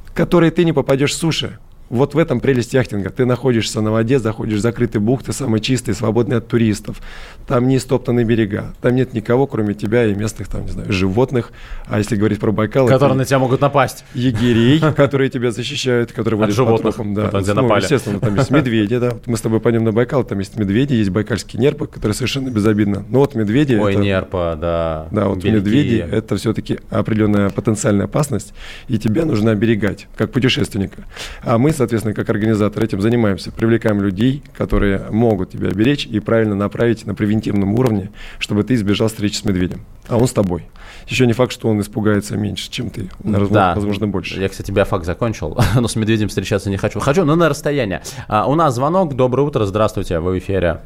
в 0.06 0.14
которые 0.14 0.52
ты 0.52 0.66
не 0.66 0.74
попадешь 0.74 1.14
с 1.14 1.18
суши. 1.18 1.60
Вот 1.90 2.16
в 2.16 2.18
этом 2.18 2.40
прелесть 2.40 2.74
яхтинга. 2.74 3.10
Ты 3.10 3.26
находишься 3.26 3.82
на 3.82 3.92
воде, 3.92 4.20
заходишь 4.20 4.60
в 4.60 4.62
закрытые 4.62 5.02
бухты, 5.02 5.34
самые 5.34 5.62
чистые, 5.62 5.96
свободные 5.96 6.38
от 6.38 6.48
туристов. 6.48 7.02
Там 7.48 7.68
не 7.68 7.78
истоптаны 7.78 8.24
берега. 8.24 8.74
Там 8.82 8.96
нет 8.96 9.14
никого, 9.14 9.48
кроме 9.48 9.74
тебя 9.74 10.06
и 10.06 10.16
местных, 10.16 10.48
там, 10.48 10.64
не 10.66 10.72
знаю, 10.72 10.92
животных. 10.92 11.52
А 11.88 11.98
если 11.98 12.16
говорить 12.16 12.40
про 12.40 12.52
Байкал... 12.52 12.88
Которые 12.88 13.18
на 13.18 13.26
тебя 13.26 13.40
могут 13.40 13.62
напасть. 13.62 14.06
егерей, 14.14 14.80
которые 14.96 15.30
тебя 15.30 15.52
защищают, 15.52 16.12
которые 16.12 16.40
по 16.40 16.52
животных, 16.52 16.96
да. 17.14 17.40
где 17.40 17.54
Ну, 17.54 17.64
напали. 17.64 17.82
естественно, 17.82 18.20
там 18.20 18.36
есть 18.36 18.50
медведи, 18.50 18.98
да. 18.98 19.14
Мы 19.26 19.38
с 19.38 19.42
тобой 19.42 19.60
пойдем 19.60 19.84
на 19.84 19.92
Байкал, 19.92 20.24
там 20.24 20.40
есть 20.40 20.58
медведи, 20.58 20.94
есть 20.94 21.10
байкальские 21.10 21.62
нерпы, 21.62 21.88
которые 21.88 22.16
совершенно 22.16 22.50
безобидно. 22.50 23.06
Но 23.10 23.20
вот 23.20 23.36
медведи... 23.36 23.76
Ой, 23.76 23.96
нерпа, 23.96 24.58
да. 24.60 25.08
да, 25.12 25.28
вот 25.28 25.44
медведи– 25.44 26.06
это 26.12 26.38
все-таки 26.38 26.80
определенная 26.90 27.50
потенциальная 27.50 28.06
опасность, 28.06 28.54
и 28.88 28.98
тебе 28.98 29.26
нужно 29.26 29.52
оберегать, 29.52 30.08
как 30.16 30.32
путешественника. 30.32 31.04
А 31.42 31.58
мы, 31.58 31.73
соответственно, 31.74 32.14
как 32.16 32.30
организаторы 32.30 32.86
этим 32.86 33.02
занимаемся, 33.02 33.52
привлекаем 33.52 34.02
людей, 34.02 34.42
которые 34.56 35.06
могут 35.10 35.52
тебя 35.52 35.70
беречь 35.72 36.06
и 36.06 36.20
правильно 36.20 36.56
направить 36.56 37.06
на 37.06 37.14
превентивном 37.16 37.74
уровне, 37.76 38.12
чтобы 38.40 38.64
ты 38.64 38.76
избежал 38.76 39.08
встречи 39.10 39.36
с 39.38 39.46
медведем. 39.46 39.82
А 40.08 40.18
он 40.18 40.28
с 40.28 40.34
тобой. 40.34 40.64
Еще 41.08 41.28
не 41.28 41.34
факт, 41.34 41.52
что 41.52 41.68
он 41.68 41.82
испугается 41.82 42.38
меньше, 42.38 42.70
чем 42.72 42.90
ты. 42.90 43.10
Возможно, 43.20 43.54
Да. 43.54 43.76
возможно 43.76 44.08
больше. 44.08 44.40
Я, 44.40 44.48
кстати, 44.50 44.72
биофак 44.72 45.04
закончил, 45.04 45.58
но 45.76 45.88
с 45.88 45.96
медведем 45.96 46.30
встречаться 46.30 46.70
не 46.70 46.78
хочу. 46.78 47.00
Хочу, 47.00 47.26
но 47.26 47.36
на 47.36 47.50
расстояние. 47.50 48.02
А, 48.28 48.48
у 48.48 48.56
нас 48.56 48.76
звонок. 48.76 49.16
Доброе 49.16 49.44
утро. 49.44 49.66
Здравствуйте. 49.66 50.20
Вы 50.20 50.34
в 50.34 50.38
эфире. 50.40 50.80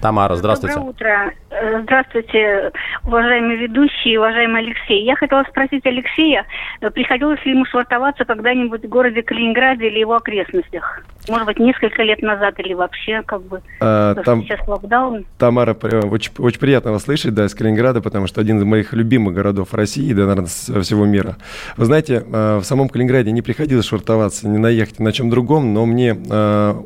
Тамара, 0.00 0.36
здравствуйте. 0.36 0.76
Доброе 0.76 0.90
утро. 0.90 1.32
Э, 1.50 1.80
Здравствуйте, 1.82 2.70
уважаемый 3.04 3.56
ведущий, 3.56 4.16
уважаемый 4.16 4.62
Алексей. 4.62 5.04
Я 5.04 5.16
хотела 5.16 5.44
спросить 5.48 5.84
Алексея, 5.86 6.44
э, 6.80 6.90
приходилось 6.90 7.44
ли 7.44 7.52
ему 7.52 7.64
швартоваться 7.64 8.24
когда-нибудь 8.24 8.84
в 8.84 8.88
городе 8.88 9.22
Калининграде 9.22 9.88
или 9.88 9.98
его 9.98 10.14
окрестностях? 10.14 11.02
Может 11.28 11.46
быть, 11.46 11.58
несколько 11.58 12.02
лет 12.04 12.22
назад 12.22 12.54
или 12.58 12.72
вообще 12.74 13.22
как 13.22 13.42
бы... 13.42 13.60
А, 13.80 14.14
там- 14.14 14.42
сейчас 14.44 14.66
локдаун. 14.66 15.26
Тамара, 15.36 15.74
очень, 15.74 16.32
очень 16.38 16.58
приятно 16.60 16.92
вас 16.92 17.02
слышать, 17.04 17.34
да, 17.34 17.44
из 17.44 17.54
Калининграда, 17.54 18.00
потому 18.00 18.26
что 18.28 18.40
один 18.40 18.58
из 18.58 18.64
моих 18.64 18.92
любимых 18.94 19.34
городов 19.34 19.74
России, 19.74 20.12
да, 20.14 20.22
наверное, 20.22 20.46
с- 20.46 20.72
всего 20.82 21.04
мира. 21.04 21.36
Вы 21.76 21.84
знаете, 21.84 22.24
в 22.26 22.62
самом 22.62 22.88
Калининграде 22.88 23.30
не 23.32 23.42
приходилось 23.42 23.86
швартоваться 23.86 24.48
ни 24.48 24.56
на 24.56 24.68
яхте, 24.68 24.96
ни 25.00 25.04
на 25.04 25.12
чем 25.12 25.28
другом, 25.28 25.74
но 25.74 25.84
мне 25.84 26.14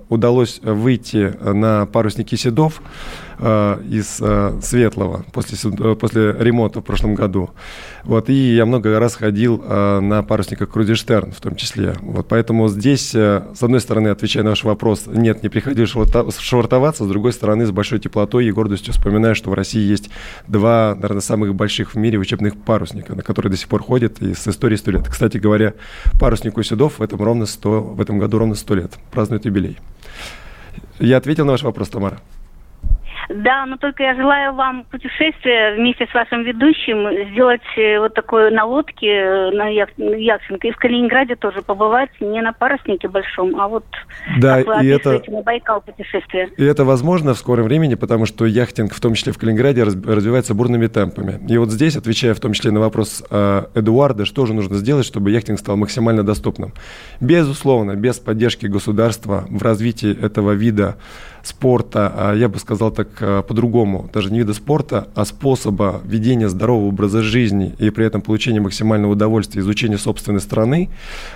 удалось 0.08 0.60
выйти 0.62 1.32
на 1.44 1.86
паруснике 1.86 2.36
Седов 2.36 2.82
э, 3.38 3.82
из 3.88 4.18
э, 4.20 4.58
Светлого 4.62 5.24
после, 5.32 5.58
э, 5.70 5.94
после 5.94 6.32
ремонта 6.38 6.80
в 6.80 6.84
прошлом 6.84 7.14
году. 7.14 7.50
Вот, 8.04 8.30
и 8.30 8.54
я 8.54 8.66
много 8.66 8.98
раз 8.98 9.14
ходил 9.14 9.62
э, 9.64 10.00
на 10.00 10.22
парусниках 10.22 10.70
Крузерштерн 10.70 11.32
в 11.32 11.40
том 11.40 11.56
числе. 11.56 11.94
Вот, 12.00 12.28
поэтому 12.28 12.68
здесь, 12.68 13.14
э, 13.14 13.42
с 13.54 13.62
одной 13.62 13.80
стороны, 13.80 14.08
отвечая 14.08 14.42
на 14.42 14.50
ваш 14.50 14.64
вопрос, 14.64 15.04
нет, 15.06 15.42
не 15.42 15.48
шварта- 15.86 16.30
швартоваться, 16.30 17.04
с 17.04 17.08
другой 17.08 17.32
стороны, 17.32 17.66
с 17.66 17.70
большой 17.70 17.98
теплотой 17.98 18.46
и 18.46 18.52
гордостью 18.52 18.92
вспоминаю, 18.92 19.34
что 19.34 19.50
в 19.50 19.54
России 19.54 19.80
есть 19.80 20.10
два, 20.48 20.94
наверное, 20.94 21.20
самых 21.20 21.54
больших 21.54 21.94
в 21.94 21.96
мире 21.96 22.18
учебных 22.18 22.56
парусника, 22.56 23.14
на 23.14 23.22
которые 23.22 23.50
до 23.50 23.56
сих 23.56 23.68
пор 23.68 23.82
ходят 23.82 24.20
и 24.20 24.34
с 24.34 24.46
историей 24.48 24.78
100 24.78 24.90
лет. 24.90 25.08
Кстати 25.08 25.38
говоря, 25.38 25.74
паруснику 26.18 26.62
Седов 26.62 26.98
в 26.98 27.02
этом, 27.02 27.20
ровно 27.22 27.46
100, 27.46 27.80
в 27.80 28.00
этом 28.00 28.18
году 28.18 28.38
ровно 28.38 28.54
100 28.54 28.74
лет, 28.74 28.92
празднует 29.10 29.44
юбилей. 29.44 29.78
Я 30.98 31.16
ответил 31.16 31.44
на 31.44 31.52
ваш 31.52 31.62
вопрос, 31.62 31.88
Тамара? 31.88 32.20
Да, 33.28 33.66
но 33.66 33.76
только 33.76 34.02
я 34.02 34.14
желаю 34.14 34.54
вам 34.54 34.84
путешествия 34.90 35.74
вместе 35.76 36.06
с 36.10 36.14
вашим 36.14 36.42
ведущим 36.42 37.30
сделать 37.32 37.60
э, 37.76 37.98
вот 37.98 38.14
такое 38.14 38.50
на 38.50 38.64
лодке, 38.64 39.06
э, 39.06 39.50
на 39.52 39.68
яхт- 39.68 39.94
на 39.96 40.14
яхтинг. 40.14 40.64
И 40.64 40.70
в 40.70 40.76
Калининграде 40.76 41.36
тоже 41.36 41.62
побывать 41.62 42.10
не 42.20 42.40
на 42.42 42.52
паруснике 42.52 43.08
большом, 43.08 43.58
а 43.60 43.68
вот 43.68 43.84
Да, 44.40 44.60
и 44.60 44.86
это- 44.88 45.22
на 45.28 45.42
Байкал 45.42 45.80
путешествие. 45.80 46.48
И 46.56 46.64
это 46.64 46.84
возможно 46.84 47.34
в 47.34 47.38
скором 47.38 47.64
времени, 47.64 47.94
потому 47.94 48.26
что 48.26 48.44
яхтинг, 48.44 48.92
в 48.92 49.00
том 49.00 49.14
числе 49.14 49.32
в 49.32 49.38
Калининграде, 49.38 49.84
раз- 49.84 49.94
развивается 49.94 50.54
бурными 50.54 50.86
темпами. 50.86 51.40
И 51.48 51.56
вот 51.58 51.70
здесь, 51.70 51.96
отвечая 51.96 52.34
в 52.34 52.40
том 52.40 52.52
числе 52.52 52.70
на 52.70 52.80
вопрос 52.80 53.24
э, 53.30 53.62
Эдуарда, 53.74 54.24
что 54.26 54.46
же 54.46 54.54
нужно 54.54 54.76
сделать, 54.76 55.06
чтобы 55.06 55.30
яхтинг 55.30 55.58
стал 55.58 55.76
максимально 55.76 56.22
доступным? 56.24 56.72
Безусловно, 57.20 57.94
без 57.94 58.18
поддержки 58.18 58.66
государства 58.66 59.44
в 59.48 59.62
развитии 59.62 60.12
этого 60.24 60.52
вида 60.52 60.96
спорта, 61.42 62.12
а 62.14 62.34
я 62.34 62.48
бы 62.48 62.58
сказал 62.58 62.90
так 62.90 63.08
э, 63.20 63.42
по-другому, 63.46 64.08
даже 64.12 64.30
не 64.32 64.38
вида 64.38 64.54
спорта, 64.54 65.08
а 65.14 65.24
способа 65.24 66.00
ведения 66.04 66.48
здорового 66.48 66.88
образа 66.88 67.22
жизни 67.22 67.74
и 67.78 67.90
при 67.90 68.06
этом 68.06 68.22
получения 68.22 68.60
максимального 68.60 69.12
удовольствия, 69.12 69.60
изучения 69.60 69.98
собственной 69.98 70.40
страны, 70.40 70.88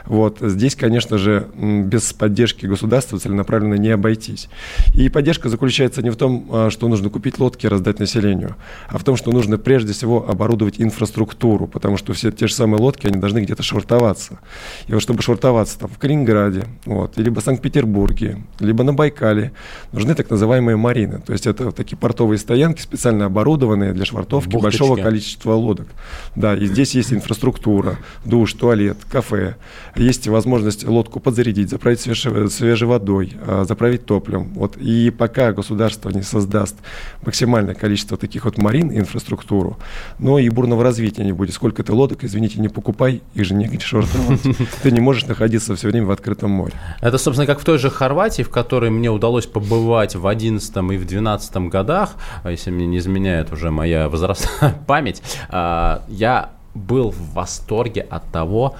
вот 0.06 0.38
здесь, 0.40 0.76
конечно 0.76 1.18
же, 1.18 1.48
без 1.56 2.12
поддержки 2.12 2.66
государства 2.66 3.18
целенаправленно 3.18 3.74
не 3.74 3.90
обойтись. 3.90 4.48
И 4.94 5.08
поддержка 5.08 5.48
заключается 5.48 6.02
не 6.02 6.10
в 6.10 6.16
том, 6.16 6.46
а, 6.50 6.70
что 6.70 6.88
нужно 6.88 7.10
купить 7.10 7.38
лодки 7.38 7.66
и 7.66 7.68
раздать 7.68 7.98
населению, 7.98 8.56
а 8.88 8.98
в 8.98 9.04
том, 9.04 9.16
что 9.16 9.32
нужно 9.32 9.58
прежде 9.58 9.92
всего 9.92 10.28
оборудовать 10.28 10.80
инфраструктуру, 10.80 11.66
потому 11.66 11.96
что 11.96 12.12
все 12.12 12.30
те 12.30 12.46
же 12.46 12.54
самые 12.54 12.80
лодки, 12.80 13.06
они 13.06 13.18
должны 13.18 13.40
где-то 13.40 13.62
швартоваться. 13.62 14.38
И 14.86 14.92
вот 14.92 15.02
чтобы 15.02 15.22
швартоваться 15.22 15.78
там 15.80 15.90
в 15.90 15.98
Калининграде, 15.98 16.66
вот, 16.84 17.16
либо 17.16 17.40
в 17.40 17.44
Санкт-Петербурге, 17.44 18.38
либо 18.60 18.84
на 18.84 18.92
Байкале, 18.92 19.52
нужны 19.96 20.14
так 20.14 20.28
называемые 20.30 20.76
марины. 20.76 21.20
То 21.24 21.32
есть 21.32 21.46
это 21.46 21.72
такие 21.72 21.96
портовые 21.96 22.38
стоянки, 22.38 22.82
специально 22.82 23.24
оборудованные 23.24 23.94
для 23.94 24.04
швартовки 24.04 24.50
Бухточки. 24.50 24.78
большого 24.78 25.02
количества 25.02 25.52
лодок. 25.52 25.88
Да, 26.34 26.54
и 26.54 26.66
здесь 26.66 26.94
есть 26.94 27.14
инфраструктура, 27.14 27.96
душ, 28.24 28.52
туалет, 28.52 28.98
кафе. 29.10 29.56
Есть 29.96 30.28
возможность 30.28 30.86
лодку 30.86 31.18
подзарядить, 31.18 31.70
заправить 31.70 32.00
свежей, 32.00 32.50
свежей 32.50 32.86
водой, 32.86 33.32
а, 33.46 33.64
заправить 33.64 34.04
топливом. 34.04 34.52
Вот. 34.52 34.76
И 34.76 35.10
пока 35.10 35.52
государство 35.52 36.10
не 36.10 36.22
создаст 36.22 36.76
максимальное 37.22 37.74
количество 37.74 38.18
таких 38.18 38.44
вот 38.44 38.58
марин, 38.58 38.90
инфраструктуру, 38.90 39.78
но 40.18 40.38
и 40.38 40.48
бурного 40.50 40.82
развития 40.82 41.24
не 41.24 41.32
будет. 41.32 41.54
Сколько 41.54 41.82
ты 41.82 41.94
лодок, 41.94 42.22
извините, 42.22 42.60
не 42.60 42.68
покупай, 42.68 43.22
их 43.32 43.44
же 43.46 43.54
негде 43.54 43.80
швартовать. 43.80 44.42
Ты 44.82 44.90
не 44.90 45.00
можешь 45.00 45.24
находиться 45.24 45.74
все 45.74 45.88
время 45.88 46.06
в 46.06 46.10
открытом 46.10 46.50
море. 46.50 46.74
Это, 47.00 47.16
собственно, 47.16 47.46
как 47.46 47.60
в 47.60 47.64
той 47.64 47.78
же 47.78 47.88
Хорватии, 47.88 48.42
в 48.42 48.50
которой 48.50 48.90
мне 48.90 49.10
удалось 49.10 49.46
побывать 49.46 49.85
в 49.86 50.26
11 50.26 50.76
и 50.76 50.96
в 50.96 51.06
12 51.06 51.56
годах, 51.68 52.16
а 52.42 52.50
если 52.50 52.70
мне 52.70 52.86
не 52.86 52.98
изменяет 52.98 53.52
уже 53.52 53.70
моя 53.70 54.08
возрастная 54.08 54.74
память, 54.86 55.22
а, 55.48 56.02
я 56.08 56.50
был 56.74 57.10
в 57.10 57.34
восторге 57.34 58.02
от 58.02 58.24
того, 58.30 58.76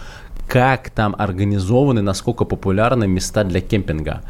как 0.49 0.91
там 0.91 1.15
организованы, 1.19 2.03
насколько 2.03 2.45
популярны 2.45 3.07
места 3.07 3.45
для 3.45 3.61
кемпинга. 3.61 4.23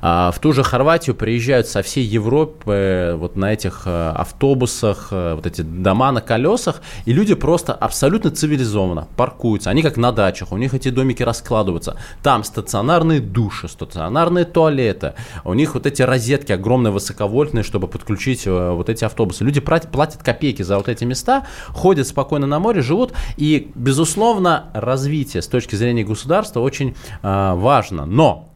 А, 0.00 0.30
В 0.32 0.38
ту 0.38 0.52
же 0.52 0.62
Хорватию 0.62 1.14
приезжают 1.14 1.66
со 1.66 1.82
всей 1.82 2.04
Европы 2.04 3.14
вот 3.18 3.36
на 3.36 3.52
этих 3.52 3.82
э, 3.86 4.12
автобусах, 4.16 5.08
э, 5.10 5.34
вот 5.34 5.46
эти 5.46 5.62
дома 5.62 6.10
на 6.12 6.20
колесах, 6.20 6.80
и 7.04 7.12
люди 7.12 7.34
просто 7.34 7.74
абсолютно 7.74 8.30
цивилизованно 8.30 9.08
паркуются. 9.16 9.70
Они 9.70 9.82
как 9.82 9.96
на 9.96 10.12
дачах, 10.12 10.52
у 10.52 10.56
них 10.56 10.74
эти 10.74 10.88
домики 10.88 11.22
раскладываются. 11.22 11.96
Там 12.22 12.44
стационарные 12.44 13.20
души, 13.20 13.68
стационарные 13.68 14.44
туалеты, 14.44 15.14
у 15.44 15.54
них 15.54 15.74
вот 15.74 15.86
эти 15.86 16.02
розетки 16.02 16.52
огромные, 16.52 16.92
высоковольтные, 16.92 17.62
чтобы 17.62 17.88
подключить 17.88 18.46
э, 18.46 18.70
вот 18.70 18.88
эти 18.88 19.04
автобусы. 19.04 19.44
Люди 19.44 19.60
платят 19.60 20.22
копейки 20.22 20.62
за 20.62 20.76
вот 20.76 20.88
эти 20.88 21.04
места, 21.04 21.46
ходят 21.68 22.06
спокойно 22.06 22.46
на 22.46 22.58
море, 22.58 22.80
живут, 22.80 23.12
и, 23.36 23.70
безусловно, 23.74 24.70
развитие 24.72 25.42
с 25.42 25.46
точки 25.46 25.57
зрения 25.76 26.04
государства 26.04 26.60
очень 26.60 26.94
э, 27.22 27.54
важно. 27.54 28.06
Но 28.06 28.47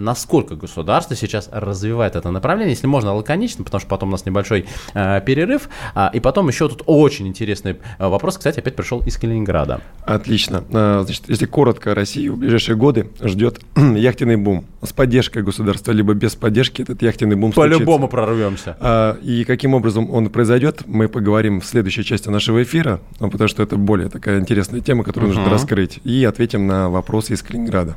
насколько 0.00 0.56
государство 0.56 1.14
сейчас 1.14 1.48
развивает 1.52 2.16
это 2.16 2.30
направление, 2.30 2.74
если 2.74 2.86
можно 2.86 3.14
лаконично, 3.14 3.64
потому 3.64 3.80
что 3.80 3.88
потом 3.88 4.08
у 4.08 4.12
нас 4.12 4.24
небольшой 4.26 4.66
э, 4.94 5.20
перерыв, 5.24 5.68
А, 5.94 6.10
и 6.12 6.20
потом 6.20 6.48
еще 6.48 6.68
тут 6.68 6.82
очень 6.86 7.28
интересный 7.28 7.76
э, 7.98 8.08
вопрос, 8.08 8.38
кстати, 8.38 8.58
опять 8.60 8.76
пришел 8.76 9.00
из 9.06 9.16
Калининграда. 9.16 9.80
Отлично. 10.04 10.64
А, 10.72 11.02
Значит, 11.04 11.24
если 11.28 11.46
коротко, 11.46 11.94
Россию 11.94 12.34
в 12.34 12.38
ближайшие 12.38 12.76
годы 12.76 13.10
ждет 13.20 13.60
яхтенный 13.76 14.36
бум. 14.36 14.64
С 14.82 14.92
поддержкой 14.92 15.42
государства, 15.42 15.92
либо 15.92 16.14
без 16.14 16.34
поддержки 16.34 16.82
этот 16.82 17.02
яхтенный 17.02 17.36
бум 17.36 17.52
По-любому 17.52 18.08
прорвемся. 18.08 18.76
А, 18.80 19.18
И 19.22 19.44
каким 19.44 19.74
образом 19.74 20.10
он 20.10 20.30
произойдет, 20.30 20.82
мы 20.86 21.08
поговорим 21.08 21.60
в 21.60 21.66
следующей 21.66 22.04
части 22.04 22.28
нашего 22.28 22.62
эфира, 22.62 23.00
ну, 23.20 23.30
потому 23.30 23.48
что 23.48 23.62
это 23.62 23.76
более 23.76 24.08
такая 24.08 24.40
интересная 24.40 24.80
тема, 24.80 25.04
которую 25.04 25.28
нужно 25.28 25.42
Мгм. 25.42 25.52
раскрыть, 25.52 26.00
и 26.04 26.24
ответим 26.24 26.66
на 26.66 26.88
вопросы 26.88 27.34
из 27.34 27.42
Калининграда. 27.42 27.96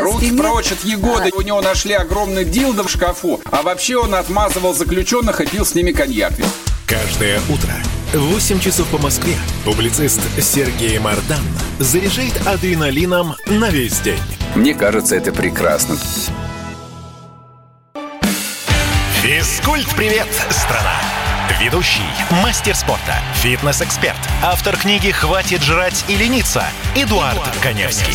Руки 0.00 0.30
прочь 0.36 0.72
от 0.72 0.84
Егоды. 0.84 1.30
У 1.34 1.40
него 1.42 1.60
нашли 1.60 1.92
огромный 1.92 2.44
дилдо 2.44 2.84
в 2.84 2.90
шкафу. 2.90 3.40
А 3.50 3.62
вообще 3.62 3.96
он 3.96 4.14
отмазывал 4.14 4.74
заключенных 4.74 5.40
и 5.40 5.46
пил 5.46 5.64
с 5.64 5.74
ними 5.74 5.92
коньяк. 5.92 6.32
Каждое 6.86 7.40
утро 7.48 7.72
в 8.12 8.32
8 8.32 8.60
часов 8.60 8.86
по 8.88 8.98
Москве 8.98 9.34
публицист 9.64 10.20
Сергей 10.40 10.98
Мардан 10.98 11.42
заряжает 11.78 12.46
адреналином 12.46 13.34
на 13.46 13.70
весь 13.70 13.98
день. 14.00 14.20
Мне 14.54 14.72
кажется, 14.72 15.16
это 15.16 15.32
прекрасно. 15.32 15.96
Физкульт-привет, 19.22 20.28
страна! 20.50 20.94
Ведущий, 21.60 22.02
мастер 22.42 22.74
спорта, 22.74 23.18
фитнес-эксперт, 23.34 24.18
автор 24.42 24.76
книги 24.76 25.10
«Хватит 25.10 25.62
жрать 25.62 26.04
и 26.06 26.14
лениться» 26.14 26.64
Эдуард, 26.94 27.40
Коневский. 27.62 28.14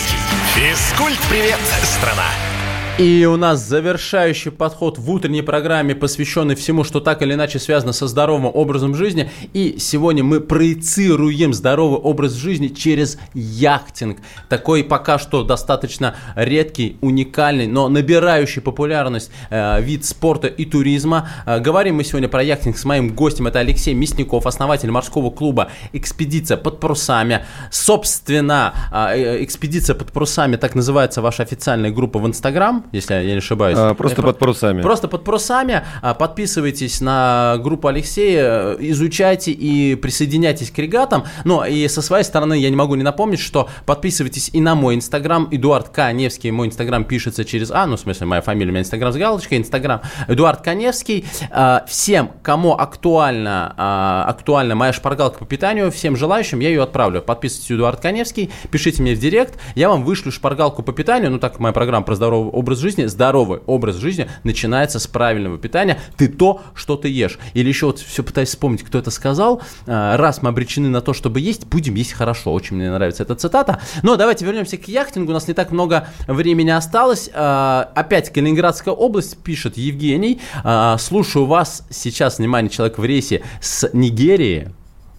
Физкульт-привет, 0.53 1.61
страна! 1.81 2.50
И 2.99 3.25
у 3.25 3.35
нас 3.35 3.67
завершающий 3.67 4.51
подход 4.51 4.99
в 4.99 5.09
утренней 5.09 5.41
программе, 5.41 5.95
посвященный 5.95 6.53
всему, 6.53 6.83
что 6.83 6.99
так 6.99 7.21
или 7.23 7.33
иначе 7.33 7.57
связано 7.57 7.93
со 7.93 8.05
здоровым 8.05 8.51
образом 8.53 8.93
жизни. 8.93 9.31
И 9.53 9.77
сегодня 9.79 10.23
мы 10.23 10.39
проецируем 10.39 11.53
здоровый 11.53 11.97
образ 11.97 12.33
жизни 12.33 12.67
через 12.67 13.17
яхтинг. 13.33 14.19
Такой 14.49 14.83
пока 14.83 15.17
что 15.17 15.43
достаточно 15.43 16.15
редкий, 16.35 16.97
уникальный, 17.01 17.65
но 17.65 17.89
набирающий 17.89 18.61
популярность 18.61 19.31
э, 19.49 19.81
вид 19.81 20.05
спорта 20.05 20.47
и 20.47 20.65
туризма. 20.65 21.29
Э, 21.47 21.59
говорим 21.59 21.95
мы 21.95 22.03
сегодня 22.03 22.29
про 22.29 22.43
яхтинг 22.43 22.77
с 22.77 22.85
моим 22.85 23.15
гостем. 23.15 23.47
Это 23.47 23.59
Алексей 23.59 23.95
Мясников, 23.95 24.45
основатель 24.45 24.91
морского 24.91 25.31
клуба 25.31 25.69
«Экспедиция 25.93 26.57
под 26.57 26.79
парусами». 26.79 27.45
Собственно, 27.71 28.73
э, 28.91 29.43
«Экспедиция 29.43 29.95
под 29.95 30.11
парусами» 30.11 30.57
так 30.57 30.75
называется 30.75 31.21
ваша 31.21 31.41
официальная 31.41 31.89
группа 31.89 32.19
в 32.19 32.27
Инстаграм, 32.27 32.80
если 32.91 33.13
я 33.13 33.23
не 33.23 33.37
ошибаюсь. 33.37 33.77
А, 33.77 33.93
просто 33.93 34.21
под 34.21 34.39
парусами. 34.39 34.81
Просто 34.81 35.07
под 35.07 35.23
парусами. 35.23 35.83
А, 36.01 36.13
Подписывайтесь 36.13 37.01
на 37.01 37.57
группу 37.59 37.87
Алексея, 37.87 38.73
изучайте 38.79 39.51
и 39.51 39.95
присоединяйтесь 39.95 40.71
к 40.71 40.77
регатам. 40.77 41.25
Ну, 41.45 41.63
и 41.63 41.87
со 41.87 42.01
своей 42.01 42.23
стороны 42.23 42.53
я 42.57 42.69
не 42.69 42.75
могу 42.75 42.95
не 42.95 43.03
напомнить, 43.03 43.39
что 43.39 43.69
подписывайтесь 43.85 44.49
и 44.53 44.61
на 44.61 44.75
мой 44.75 44.95
инстаграм, 44.95 45.47
Эдуард 45.51 45.89
Каневский. 45.89 46.51
Мой 46.51 46.67
инстаграм 46.67 47.03
пишется 47.03 47.45
через 47.45 47.71
А, 47.71 47.85
ну, 47.85 47.97
в 47.97 47.99
смысле, 47.99 48.27
моя 48.27 48.41
фамилия, 48.41 48.69
у 48.69 48.73
меня 48.73 48.81
инстаграм 48.81 49.11
с 49.11 49.15
галочкой, 49.15 49.57
инстаграм 49.57 50.01
Эдуард 50.27 50.61
Каневский. 50.61 51.25
А, 51.49 51.85
Всем, 51.87 52.31
кому 52.43 52.73
актуальна, 52.73 53.73
а, 53.77 54.25
актуальна 54.27 54.75
моя 54.75 54.93
шпаргалка 54.93 55.39
по 55.39 55.45
питанию, 55.45 55.91
всем 55.91 56.15
желающим 56.15 56.59
я 56.59 56.69
ее 56.69 56.83
отправлю. 56.83 57.21
Подписывайтесь, 57.21 57.71
Эдуард 57.71 57.99
Каневский, 57.99 58.51
пишите 58.71 59.01
мне 59.01 59.15
в 59.15 59.19
директ, 59.19 59.59
я 59.75 59.89
вам 59.89 60.03
вышлю 60.03 60.31
шпаргалку 60.31 60.83
по 60.83 60.93
питанию, 60.93 61.31
ну, 61.31 61.39
так 61.39 61.59
моя 61.59 61.73
программа 61.73 62.05
про 62.05 62.15
здоровый 62.15 62.51
образ 62.51 62.70
жизни. 62.79 63.05
Здоровый 63.05 63.59
образ 63.65 63.97
жизни 63.97 64.29
начинается 64.43 64.99
с 64.99 65.07
правильного 65.07 65.57
питания. 65.57 65.99
Ты 66.17 66.27
то, 66.27 66.61
что 66.73 66.95
ты 66.95 67.09
ешь. 67.09 67.39
Или 67.53 67.69
еще 67.69 67.87
вот 67.87 67.99
все 67.99 68.23
пытаюсь 68.23 68.49
вспомнить, 68.49 68.83
кто 68.83 68.99
это 68.99 69.11
сказал. 69.11 69.61
А, 69.87 70.17
Раз 70.17 70.41
мы 70.41 70.49
обречены 70.49 70.89
на 70.89 71.01
то, 71.01 71.13
чтобы 71.13 71.39
есть, 71.39 71.65
будем 71.67 71.95
есть 71.95 72.13
хорошо. 72.13 72.53
Очень 72.53 72.77
мне 72.77 72.91
нравится 72.91 73.23
эта 73.23 73.35
цитата. 73.35 73.81
Но 74.03 74.15
давайте 74.15 74.45
вернемся 74.45 74.77
к 74.77 74.87
яхтингу. 74.87 75.31
У 75.31 75.33
нас 75.33 75.47
не 75.47 75.53
так 75.53 75.71
много 75.71 76.07
времени 76.27 76.69
осталось. 76.69 77.29
А, 77.33 77.91
Опять 77.95 78.31
Калининградская 78.31 78.93
область, 78.93 79.37
пишет 79.43 79.77
Евгений. 79.77 80.39
А, 80.63 80.97
Слушаю 80.97 81.45
вас 81.45 81.85
сейчас, 81.89 82.37
внимание, 82.39 82.69
человек 82.69 82.97
в 82.97 83.03
рейсе 83.03 83.43
с 83.61 83.89
Нигерии. 83.93 84.71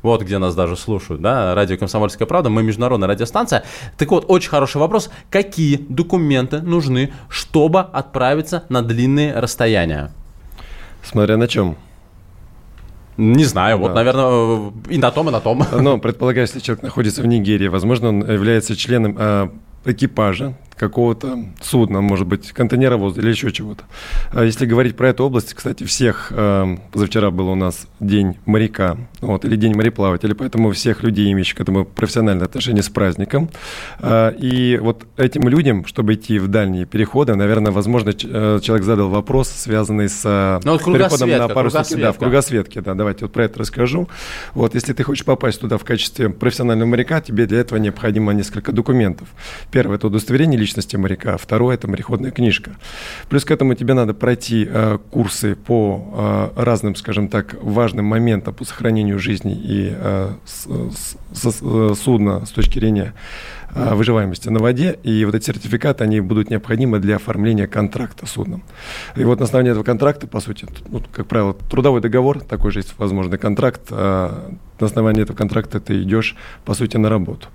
Вот 0.02 0.22
где 0.22 0.38
нас 0.38 0.54
даже 0.54 0.76
слушают, 0.76 1.22
да, 1.22 1.54
радио 1.54 1.76
«Комсомольская 1.76 2.26
правда», 2.26 2.50
мы 2.50 2.62
международная 2.62 3.08
радиостанция. 3.08 3.62
Так 3.96 4.10
вот, 4.10 4.24
очень 4.28 4.50
хороший 4.50 4.78
вопрос. 4.78 5.10
Какие 5.30 5.76
документы 5.76 6.60
нужны, 6.60 7.12
чтобы 7.28 7.80
отправиться 7.80 8.64
на 8.68 8.82
длинные 8.82 9.38
расстояния? 9.38 10.10
Смотря 11.04 11.36
на 11.36 11.46
чем. 11.46 11.76
Не 13.16 13.44
знаю, 13.44 13.78
вот, 13.78 13.88
Да. 13.88 13.94
наверное, 13.94 14.72
и 14.88 14.98
на 14.98 15.10
том, 15.10 15.28
и 15.28 15.32
на 15.32 15.40
том. 15.40 15.64
Ну, 15.72 15.98
предполагаю, 15.98 16.46
если 16.46 16.60
человек 16.60 16.82
находится 16.82 17.22
в 17.22 17.26
Нигерии, 17.26 17.68
возможно, 17.68 18.08
он 18.08 18.28
является 18.28 18.74
членом 18.74 19.16
а, 19.18 19.52
экипажа 19.84 20.54
какого-то 20.76 21.38
судна, 21.60 22.00
может 22.00 22.26
быть, 22.26 22.52
контейнеровоза 22.52 23.20
или 23.20 23.30
еще 23.30 23.52
чего-то. 23.52 23.84
А 24.32 24.44
Если 24.44 24.66
говорить 24.66 24.96
про 24.96 25.10
эту 25.10 25.24
область, 25.24 25.54
кстати, 25.54 25.84
всех, 25.84 26.32
а, 26.34 26.76
позавчера 26.90 27.30
был 27.30 27.48
у 27.48 27.54
нас 27.54 27.86
День 28.00 28.38
моряка, 28.46 28.96
вот, 29.20 29.44
или 29.44 29.56
День 29.56 29.74
мореплавателя, 29.74 30.34
поэтому 30.34 30.72
всех 30.72 31.02
людей, 31.02 31.32
имеющих 31.32 31.56
к 31.56 31.60
этому 31.60 31.84
профессиональное 31.84 32.46
отношение 32.46 32.82
с 32.82 32.88
праздником. 32.88 33.50
А, 34.00 34.30
И 34.30 34.78
вот 34.78 35.06
этим 35.16 35.48
людям, 35.48 35.84
чтобы 35.86 36.14
идти 36.14 36.38
в 36.38 36.48
дальние 36.48 36.86
переходы, 36.86 37.34
наверное, 37.34 37.72
возможно, 37.72 38.10
э, 38.10 38.60
человек 38.62 38.84
задал 38.84 39.08
вопрос, 39.08 39.48
связанный 39.48 40.08
с 40.08 40.22
а, 40.24 40.60
Ну, 40.64 40.72
вот 40.72 40.84
переходом 40.84 41.30
на 41.30 41.48
паруснике. 41.48 42.02
Да, 42.02 42.12
в 42.12 42.18
кругосветке, 42.18 42.80
да, 42.80 42.94
давайте 42.94 43.24
вот 43.26 43.32
про 43.32 43.44
это 43.44 43.60
расскажу. 43.60 44.08
Вот, 44.54 44.74
если 44.74 44.92
ты 44.92 45.02
хочешь 45.02 45.24
попасть 45.24 45.60
туда 45.60 45.78
в 45.78 45.84
качестве 45.84 46.30
профессионального 46.30 46.88
моряка, 46.88 47.20
тебе 47.20 47.46
для 47.46 47.60
этого 47.60 47.78
необходимо 47.78 48.32
несколько 48.32 48.72
документов. 48.72 49.28
Первое– 49.70 49.96
это 49.98 50.06
удостоверение 50.08 50.58
личности 50.62 50.96
моряка, 50.96 51.36
второе– 51.36 51.74
это 51.76 51.88
мореходная 51.88 52.30
книжка. 52.30 52.70
Плюс 53.28 53.44
к 53.44 53.50
этому 53.50 53.74
тебе 53.74 53.94
надо 53.94 54.14
пройти 54.14 54.66
э, 54.70 54.98
курсы 55.10 55.54
по 55.54 56.50
э, 56.56 56.62
разным, 56.62 56.94
скажем 56.94 57.28
так, 57.28 57.54
важным 57.62 58.06
моментам 58.06 58.54
по 58.54 58.64
сохранению 58.64 59.18
жизни 59.18 59.54
и 59.54 59.92
э, 59.94 60.32
с- 60.44 60.66
с- 60.96 61.16
с- 61.50 61.62
э, 61.62 61.94
судна 62.02 62.46
с 62.46 62.50
точки 62.50 62.78
зрения 62.78 63.12
э, 63.12 63.61
выживаемости 63.74 64.48
на 64.48 64.58
воде. 64.60 64.98
И 65.02 65.24
вот 65.24 65.34
эти 65.34 65.46
сертификаты, 65.46 66.04
они 66.04 66.20
будут 66.20 66.50
необходимы 66.50 66.98
для 66.98 67.16
оформления 67.16 67.66
контракта 67.66 68.26
судном. 68.26 68.62
И 69.16 69.24
вот 69.24 69.38
на 69.38 69.44
основании 69.44 69.70
этого 69.70 69.84
контракта, 69.84 70.26
по 70.26 70.40
сути, 70.40 70.66
ну, 70.88 71.02
как 71.12 71.26
правило, 71.26 71.54
трудовой 71.54 72.00
договор, 72.00 72.40
такой 72.40 72.70
же 72.70 72.80
есть 72.80 72.94
возможный 72.98 73.38
контракт, 73.38 73.82
а 73.90 74.52
на 74.78 74.86
основании 74.86 75.22
этого 75.22 75.36
контракта 75.36 75.80
ты 75.80 76.02
идешь, 76.02 76.36
по 76.64 76.74
сути, 76.74 76.96
на 76.96 77.08
работу. 77.08 77.48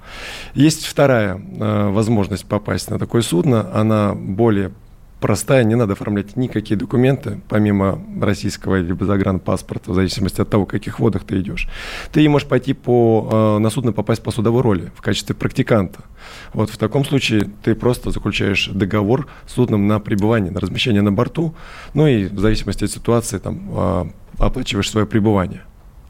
Есть 0.53 0.85
вторая 0.85 1.35
э, 1.35 1.89
возможность 1.89 2.45
попасть 2.45 2.89
на 2.89 2.97
такое 2.97 3.21
судно, 3.21 3.69
она 3.73 4.13
более 4.13 4.71
простая, 5.19 5.63
не 5.63 5.75
надо 5.75 5.93
оформлять 5.93 6.35
никакие 6.35 6.77
документы, 6.77 7.41
помимо 7.49 7.99
российского 8.21 8.79
либо 8.79 9.05
загранпаспорта, 9.05 9.91
в 9.91 9.95
зависимости 9.95 10.41
от 10.41 10.49
того, 10.49 10.65
в 10.65 10.67
каких 10.67 10.99
водах 10.99 11.23
ты 11.23 11.39
идешь. 11.39 11.67
Ты 12.11 12.27
можешь 12.29 12.47
пойти 12.47 12.73
по, 12.73 13.57
э, 13.57 13.59
на 13.59 13.69
судно 13.69 13.91
попасть 13.91 14.23
по 14.23 14.31
судовой 14.31 14.61
роли 14.61 14.91
в 14.95 15.01
качестве 15.01 15.35
практиканта. 15.35 15.99
Вот 16.53 16.69
в 16.69 16.77
таком 16.77 17.05
случае 17.05 17.49
ты 17.63 17.75
просто 17.75 18.11
заключаешь 18.11 18.67
договор 18.67 19.27
с 19.45 19.53
судном 19.53 19.87
на 19.87 19.99
пребывание, 19.99 20.51
на 20.51 20.59
размещение 20.59 21.01
на 21.01 21.11
борту, 21.11 21.55
ну 21.93 22.07
и 22.07 22.25
в 22.25 22.39
зависимости 22.39 22.83
от 22.83 22.91
ситуации 22.91 23.37
там 23.39 23.61
э, 23.69 24.05
оплачиваешь 24.37 24.89
свое 24.89 25.05
пребывание. 25.05 25.63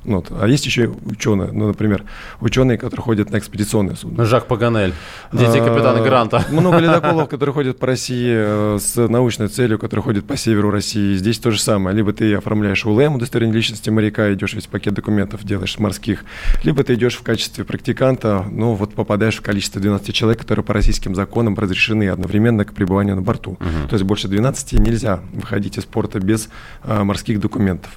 Ну 0.08 0.16
Вот. 0.16 0.32
А 0.32 0.48
есть 0.48 0.66
еще 0.66 0.90
ученые, 1.06 1.52
ну, 1.52 1.68
например, 1.68 2.04
ученые, 2.40 2.78
которые 2.78 3.04
ходят 3.04 3.30
на 3.30 3.38
экспедиционное 3.38 3.96
судно. 3.96 4.24
Жак 4.26 4.48
Паганель, 4.48 4.94
дети 5.34 5.58
А, 5.58 5.66
капитана 5.66 6.02
Гранта. 6.02 6.46
Много 6.50 6.78
ледоколов, 6.78 7.28
которые 7.30 7.54
ходят 7.54 7.78
по 7.78 7.88
России 7.88 8.34
э, 8.34 8.80
с 8.80 8.96
научной 8.96 9.50
целью, 9.50 9.78
которые 9.78 10.04
ходят 10.06 10.26
по 10.26 10.38
северу 10.38 10.72
России. 10.72 11.18
Здесь 11.18 11.40
то 11.40 11.52
же 11.52 11.60
самое. 11.60 11.96
Либо 11.96 12.14
ты 12.14 12.34
оформляешь 12.36 12.86
УЛМ, 12.86 13.16
удостоверение 13.16 13.56
личности 13.58 13.90
моряка, 13.90 14.34
идешь 14.34 14.54
весь 14.54 14.68
пакет 14.68 14.94
документов, 14.94 15.44
делаешь 15.44 15.78
морских, 15.78 16.24
либо 16.64 16.84
ты 16.86 16.94
идешь 16.94 17.18
в 17.18 17.24
качестве 17.24 17.66
практиканта, 17.66 18.46
ну 18.50 18.76
вот 18.76 18.94
попадаешь 18.94 19.36
в 19.36 19.42
количество 19.42 19.82
12 19.82 20.16
человек, 20.16 20.40
которые 20.40 20.64
по 20.64 20.74
российским 20.74 21.16
законам 21.16 21.56
разрешены 21.56 22.08
одновременно 22.08 22.64
к 22.64 22.74
пребыванию 22.74 23.16
на 23.18 23.22
борту. 23.22 23.58
То 23.90 23.94
есть 23.96 24.06
больше 24.06 24.30
12 24.30 24.74
нельзя 24.80 25.20
выходить 25.34 25.78
из 25.78 25.84
порта 25.84 26.20
без 26.20 26.48
а, 26.84 27.04
морских 27.04 27.42
документов. 27.42 27.92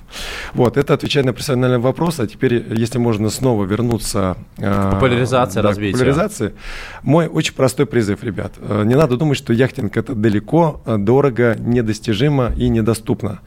Вот, 0.54 0.76
это 0.76 0.94
отвечая 0.94 1.22
на 1.22 1.32
профессиональный 1.32 1.78
вопрос. 1.78 1.99
А 2.00 2.26
теперь, 2.26 2.64
если 2.74 2.98
можно 2.98 3.28
снова 3.30 3.64
вернуться... 3.64 4.36
а, 4.58 4.92
Популяризация, 4.92 5.62
да, 5.62 5.68
к 5.68 5.70
развитие. 5.70 5.92
популяризации, 5.92 6.54
мой 7.02 7.26
очень 7.26 7.54
простой 7.54 7.84
призыв, 7.86 8.24
ребят. 8.24 8.54
Э, 8.58 8.84
Не 8.86 8.94
надо 8.94 9.16
думать, 9.16 9.36
что 9.36 9.52
яхтинг 9.52 9.96
это 9.96 10.14
далеко, 10.14 10.80
э, 10.86 10.96
дорого, 10.96 11.56
недостижимо 11.58 12.52
и 12.56 12.68
недоступно. 12.68 13.40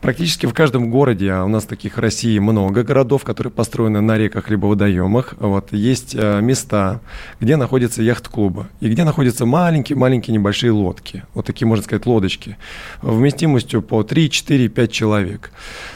Практически 0.00 0.46
в 0.46 0.54
каждом 0.54 0.90
городе, 0.90 1.30
а 1.30 1.44
у 1.44 1.48
нас 1.48 1.64
таких 1.64 1.96
в 1.96 2.00
России 2.00 2.38
много 2.40 2.82
городов, 2.82 3.22
которые 3.24 3.52
построены 3.52 4.00
на 4.00 4.18
реках 4.18 4.50
либо 4.50 4.66
водоемах, 4.66 5.34
вот, 5.38 5.72
есть 5.72 6.14
э, 6.18 6.40
места, 6.40 7.00
где 7.40 7.56
находятся 7.56 8.02
яхт-клубы 8.02 8.66
и 8.80 8.88
где 8.88 9.04
находятся 9.04 9.46
маленькие-маленькие 9.46 10.34
небольшие 10.36 10.72
лодки, 10.72 11.22
вот 11.34 11.46
такие, 11.46 11.68
можно 11.68 11.84
сказать, 11.84 12.06
лодочки, 12.06 12.56
вместимостью 13.02 13.82
по 13.82 14.02
3, 14.02 14.30
4, 14.30 14.68
5 14.68 14.92
человек. 14.92 15.50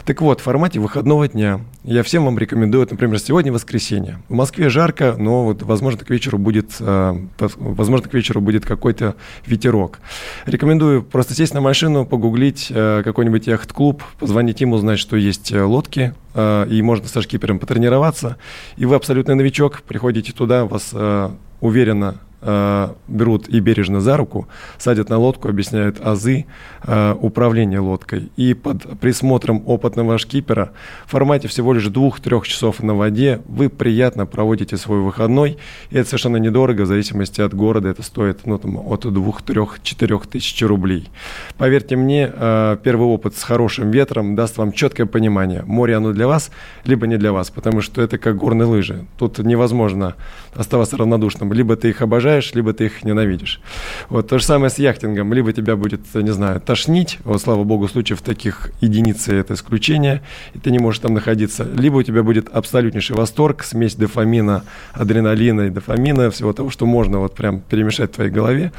Так 0.05 0.21
вот, 0.21 0.41
в 0.41 0.45
формате 0.45 0.79
выходного 0.81 1.27
дня 1.29 1.61
я 1.89 2.03
всем 2.03 2.27
вам 2.27 2.39
рекомендую, 2.39 2.87
например, 2.91 3.19
сегодня 3.19 3.51
воскресенье. 3.51 4.19
В 4.29 4.35
Москве 4.35 4.69
жарко, 4.69 5.15
но 5.19 5.45
вот, 5.45 5.63
возможно, 5.63 6.05
к 6.05 6.11
вечеру 6.11 6.37
будет, 6.37 6.73
э, 6.81 7.15
возможно, 7.39 8.09
к 8.09 8.13
вечеру 8.13 8.43
будет 8.43 8.67
какой-то 8.67 9.15
ветерок. 9.47 10.01
Рекомендую 10.45 11.03
просто 11.03 11.35
сесть 11.35 11.55
на 11.55 11.63
машину, 11.63 12.05
погуглить 12.05 12.67
э, 12.69 13.01
какой-нибудь 13.03 13.47
яхт-клуб, 13.47 14.03
позвонить 14.19 14.61
им, 14.61 14.73
узнать, 14.73 14.99
что 14.99 15.17
есть 15.17 15.51
э, 15.51 15.63
лодки, 15.63 16.13
э, 16.35 16.67
и 16.69 16.83
можно 16.83 17.09
со 17.09 17.23
шкипером 17.23 17.59
потренироваться. 17.59 18.37
И 18.77 18.85
вы 18.85 18.95
абсолютно 18.95 19.35
новичок, 19.35 19.81
приходите 19.81 20.33
туда, 20.33 20.67
вас 20.67 20.91
э, 20.93 21.31
уверенно 21.63 22.17
берут 22.41 23.49
и 23.49 23.61
бережно 23.61 24.01
за 24.01 24.17
руку, 24.17 24.49
садят 24.79 25.09
на 25.09 25.19
лодку, 25.19 25.49
объясняют 25.49 26.01
азы 26.01 26.47
э, 26.83 27.15
управления 27.21 27.81
лодкой. 27.81 28.31
И 28.37 28.55
под 28.55 28.99
присмотром 29.01 29.63
опытного 29.67 30.19
шкипера 30.19 30.71
в 31.07 31.11
формате 31.11 31.49
всего 31.49 31.73
лишь 31.73 31.87
двух-трех 31.87 32.47
часов 32.47 32.83
на 32.83 32.95
воде 32.95 33.41
вы 33.47 33.69
приятно 33.69 34.27
проводите 34.27 34.77
свой 34.77 35.01
выходной. 35.01 35.59
И 35.91 35.97
это 35.97 36.09
совершенно 36.09 36.37
недорого, 36.37 36.83
в 36.83 36.87
зависимости 36.87 37.41
от 37.41 37.55
города. 37.55 37.89
Это 37.89 38.03
стоит 38.03 38.47
ну, 38.47 38.59
там, 38.59 38.77
от 38.77 39.05
2-3-4 39.05 40.29
тысяч 40.29 40.63
рублей. 40.63 41.09
Поверьте 41.57 41.97
мне, 41.97 42.31
э, 42.33 42.77
первый 42.83 43.07
опыт 43.07 43.37
с 43.37 43.43
хорошим 43.43 43.91
ветром 43.91 44.35
даст 44.35 44.59
вам 44.59 44.73
четкое 44.73 45.07
понимание, 45.07 45.63
море 45.65 45.97
оно 45.97 46.13
для 46.13 46.27
вас, 46.27 46.51
либо 46.85 47.07
не 47.07 47.17
для 47.17 47.33
вас, 47.33 47.51
потому 47.51 47.81
что 47.81 48.03
это 48.03 48.19
как 48.19 48.37
горные 48.37 48.67
лыжи. 48.67 49.07
Тут 49.19 49.39
невозможно 49.39 50.15
оставаться 50.55 50.97
равнодушным. 50.97 51.53
Либо 51.53 51.77
ты 51.77 51.91
их 51.91 52.03
обожаешь, 52.03 52.28
либо 52.55 52.73
ты 52.73 52.87
их 52.87 53.05
ненавидишь. 53.05 53.61
Вот 54.09 54.29
то 54.29 54.39
же 54.39 54.45
самое 54.45 54.71
с 54.71 54.79
яхтингом. 54.79 55.33
Либо 55.33 55.53
тебя 55.53 55.77
будет, 55.77 56.01
не 56.15 56.31
знаю, 56.33 56.61
тошнить, 56.61 57.19
вот, 57.25 57.41
слава 57.41 57.65
богу, 57.65 57.89
случаев 57.89 58.21
таких 58.23 58.71
единицы 58.81 59.35
это 59.35 59.55
исключение, 59.55 60.23
и 60.55 60.59
ты 60.59 60.71
не 60.71 60.79
можешь 60.79 61.01
там 61.01 61.15
находиться. 61.15 61.65
Либо 61.65 61.97
у 61.97 62.03
тебя 62.03 62.23
будет 62.23 62.49
абсолютнейший 62.55 63.17
восторг, 63.17 63.63
смесь 63.65 63.95
дофамина, 63.95 64.65
адреналина 64.93 65.63
и 65.63 65.71
дофамина, 65.71 66.31
всего 66.31 66.53
того, 66.53 66.71
что 66.71 66.87
можно 66.87 67.19
вот 67.19 67.35
прям 67.35 67.61
перемешать 67.61 68.11
в 68.13 68.15
твоей 68.15 68.31
голове. 68.31 68.73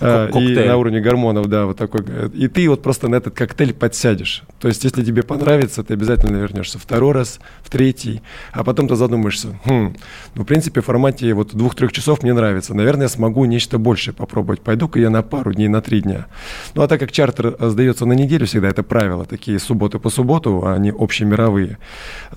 Э, 0.00 0.28
И 0.64 0.68
на 0.68 0.76
уровне 0.76 1.00
гормонов, 1.00 1.48
да, 1.48 1.66
вот 1.66 1.76
такой. 1.76 2.02
э, 2.06 2.30
И 2.34 2.48
ты 2.48 2.68
вот 2.68 2.82
просто 2.82 3.08
на 3.08 3.16
этот 3.16 3.34
коктейль 3.34 3.72
подсядешь. 3.74 4.42
То 4.60 4.68
есть, 4.68 4.84
если 4.84 5.04
тебе 5.04 5.22
понравится, 5.22 5.82
ты 5.82 5.94
обязательно 5.94 6.36
вернешься 6.36 6.78
второй 6.78 7.12
раз, 7.12 7.40
в 7.62 7.70
третий, 7.70 8.22
а 8.52 8.64
потом 8.64 8.88
ты 8.88 8.96
задумаешься, 8.96 9.48
хм, 9.64 9.96
ну, 10.34 10.42
в 10.42 10.46
принципе, 10.46 10.80
в 10.80 10.84
формате 10.84 11.32
вот 11.34 11.54
двух-трех 11.54 11.92
часов 11.92 12.22
мне 12.22 12.32
нравится. 12.32 12.74
Наверное, 12.86 13.06
я 13.06 13.08
смогу 13.08 13.44
нечто 13.46 13.78
большее 13.78 14.14
попробовать. 14.14 14.60
Пойду-ка 14.60 15.00
я 15.00 15.10
на 15.10 15.22
пару 15.22 15.52
дней, 15.52 15.66
на 15.66 15.80
три 15.80 16.02
дня. 16.02 16.26
Ну, 16.76 16.82
а 16.82 16.86
так 16.86 17.00
как 17.00 17.10
чартер 17.10 17.56
э, 17.58 17.68
сдается 17.68 18.06
на 18.06 18.12
неделю 18.12 18.46
всегда, 18.46 18.68
это 18.68 18.84
правило, 18.84 19.24
такие 19.24 19.58
субботы 19.58 19.98
по 19.98 20.08
субботу, 20.08 20.62
а 20.64 20.74
они 20.74 20.92
общемировые, 20.96 21.78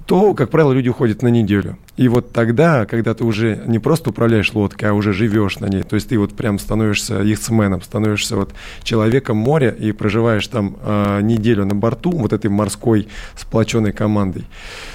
то, 0.08 0.34
как 0.34 0.50
правило, 0.50 0.72
люди 0.72 0.90
уходят 0.90 1.22
на 1.22 1.28
неделю. 1.28 1.78
И 1.98 2.08
вот 2.08 2.32
тогда, 2.32 2.88
когда 2.88 3.14
ты 3.14 3.26
уже 3.26 3.62
не 3.68 3.78
просто 3.78 4.10
управляешь 4.10 4.52
лодкой, 4.52 4.90
а 4.90 4.94
уже 4.94 5.14
живешь 5.14 5.60
на 5.60 5.68
ней, 5.68 5.84
то 5.84 5.94
есть 5.94 6.10
ты 6.10 6.18
вот 6.18 6.34
прям 6.34 6.58
становишься 6.58 7.20
яхтсменом, 7.20 7.84
становишься 7.84 8.36
вот 8.36 8.52
человеком 8.82 9.38
моря 9.38 9.70
и 9.70 9.92
проживаешь 9.92 10.48
там 10.48 10.78
э, 10.82 11.22
неделю 11.22 11.66
на 11.66 11.76
борту 11.76 12.10
вот 12.10 12.34
этой 12.34 12.50
морской 12.50 13.08
сплоченной 13.36 13.92
командой, 13.92 14.46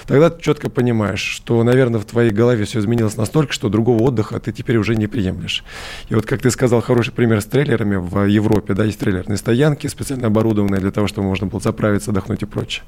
тогда 0.06 0.30
ты 0.30 0.42
четко 0.42 0.68
понимаешь, 0.68 1.20
что, 1.20 1.62
наверное, 1.62 2.00
в 2.00 2.06
твоей 2.06 2.32
голове 2.32 2.64
все 2.64 2.80
изменилось 2.80 3.16
настолько, 3.16 3.52
что 3.52 3.68
другого 3.68 4.02
отдыха 4.02 4.40
ты 4.40 4.50
теперь 4.50 4.78
уже 4.78 4.96
не 4.96 5.06
приемлешь. 5.06 5.43
И 6.08 6.14
вот, 6.14 6.26
как 6.26 6.40
ты 6.40 6.50
сказал, 6.50 6.80
хороший 6.80 7.12
пример 7.12 7.40
с 7.40 7.44
трейлерами 7.44 7.96
в 7.96 8.26
Европе, 8.26 8.74
да, 8.74 8.84
есть 8.84 8.98
трейлерные 8.98 9.36
стоянки, 9.36 9.86
специально 9.86 10.28
оборудованные 10.28 10.80
для 10.80 10.90
того, 10.90 11.06
чтобы 11.06 11.28
можно 11.28 11.46
было 11.46 11.60
заправиться, 11.60 12.10
отдохнуть 12.10 12.42
и 12.42 12.46
прочее. 12.46 12.84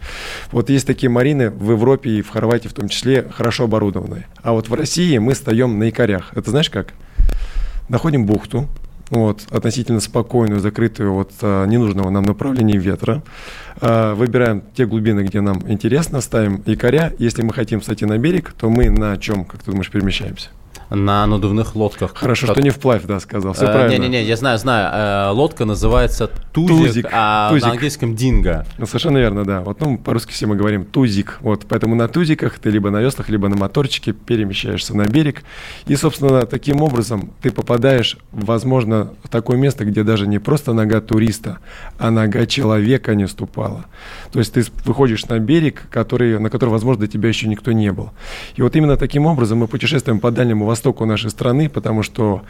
Вот 0.52 0.70
есть 0.70 0.86
такие 0.86 1.10
марины 1.10 1.50
в 1.50 1.70
Европе 1.70 2.10
и 2.10 2.22
в 2.22 2.30
Хорватии 2.30 2.68
в 2.68 2.72
том 2.72 2.88
числе 2.88 3.28
хорошо 3.30 3.64
оборудованные. 3.64 4.26
А 4.42 4.52
вот 4.52 4.68
в 4.68 4.74
России 4.74 5.18
мы 5.18 5.34
стоим 5.34 5.78
на 5.78 5.84
якорях. 5.84 6.32
Это 6.34 6.50
знаешь 6.50 6.70
как? 6.70 6.92
Находим 7.88 8.26
бухту, 8.26 8.68
вот, 9.10 9.42
относительно 9.50 10.00
спокойную, 10.00 10.60
закрытую 10.60 11.14
от 11.14 11.30
а, 11.42 11.64
ненужного 11.66 12.10
нам 12.10 12.24
направления 12.24 12.76
ветра. 12.76 13.22
А, 13.80 14.14
выбираем 14.14 14.62
те 14.74 14.86
глубины, 14.86 15.20
где 15.20 15.40
нам 15.40 15.62
интересно, 15.70 16.20
ставим 16.20 16.62
якоря. 16.66 17.12
Если 17.18 17.42
мы 17.42 17.52
хотим 17.52 17.82
сойти 17.82 18.04
на 18.04 18.18
берег, 18.18 18.52
то 18.58 18.68
мы 18.68 18.90
на 18.90 19.16
чем, 19.16 19.44
как 19.44 19.62
ты 19.62 19.70
думаешь, 19.70 19.90
перемещаемся? 19.90 20.48
На 20.90 21.26
надувных 21.26 21.74
лодках. 21.76 22.12
Хорошо, 22.16 22.46
что 22.46 22.60
не 22.60 22.70
вплавь, 22.70 23.04
да, 23.04 23.20
сказал. 23.20 23.52
Все 23.52 23.66
Э, 23.66 23.72
правильно. 23.72 24.02
Не-не-не, 24.04 24.24
я 24.24 24.36
знаю, 24.36 24.58
знаю. 24.58 25.30
Э, 25.30 25.30
Лодка 25.32 25.64
называется 25.64 26.30
тузик, 26.52 26.86
Тузик, 26.86 27.06
а 27.12 27.50
тузик. 27.50 27.64
на 27.66 27.70
английском 27.72 28.14
динго. 28.14 28.66
Ну, 28.78 28.86
совершенно 28.86 29.18
верно, 29.18 29.44
да. 29.44 29.60
Вот, 29.60 29.80
ну, 29.80 29.98
по-русски 29.98 30.32
все 30.32 30.46
мы 30.46 30.56
говорим 30.56 30.84
тузик. 30.84 31.38
Вот, 31.40 31.66
поэтому 31.68 31.94
на 31.94 32.08
тузиках 32.08 32.58
ты 32.58 32.70
либо 32.70 32.90
на 32.90 33.00
веслах, 33.00 33.28
либо 33.28 33.48
на 33.48 33.56
моторчике 33.56 34.12
перемещаешься 34.12 34.96
на 34.96 35.06
берег. 35.06 35.42
И, 35.86 35.96
собственно, 35.96 36.46
таким 36.46 36.82
образом 36.82 37.30
ты 37.42 37.50
попадаешь, 37.50 38.16
возможно, 38.32 39.12
в 39.24 39.28
такое 39.28 39.56
место, 39.56 39.84
где 39.84 40.02
даже 40.02 40.26
не 40.26 40.38
просто 40.38 40.72
нога 40.72 41.00
туриста, 41.00 41.58
а 41.98 42.10
нога 42.10 42.46
человека 42.46 43.14
не 43.14 43.26
ступала. 43.26 43.86
То 44.32 44.38
есть 44.38 44.52
ты 44.52 44.64
выходишь 44.84 45.24
на 45.26 45.38
берег, 45.38 45.84
который, 45.90 46.38
на 46.38 46.50
который, 46.50 46.70
возможно, 46.70 47.06
до 47.06 47.08
тебя 47.08 47.28
еще 47.28 47.48
никто 47.48 47.72
не 47.72 47.90
был. 47.92 48.10
И 48.56 48.62
вот 48.62 48.76
именно 48.76 48.96
таким 48.96 49.26
образом 49.26 49.58
мы 49.58 49.68
путешествуем 49.68 50.20
по 50.20 50.30
Дальнему 50.30 50.65
Востоку 50.66 51.06
нашей 51.06 51.30
страны, 51.30 51.68
потому 51.68 52.02
что 52.02 52.42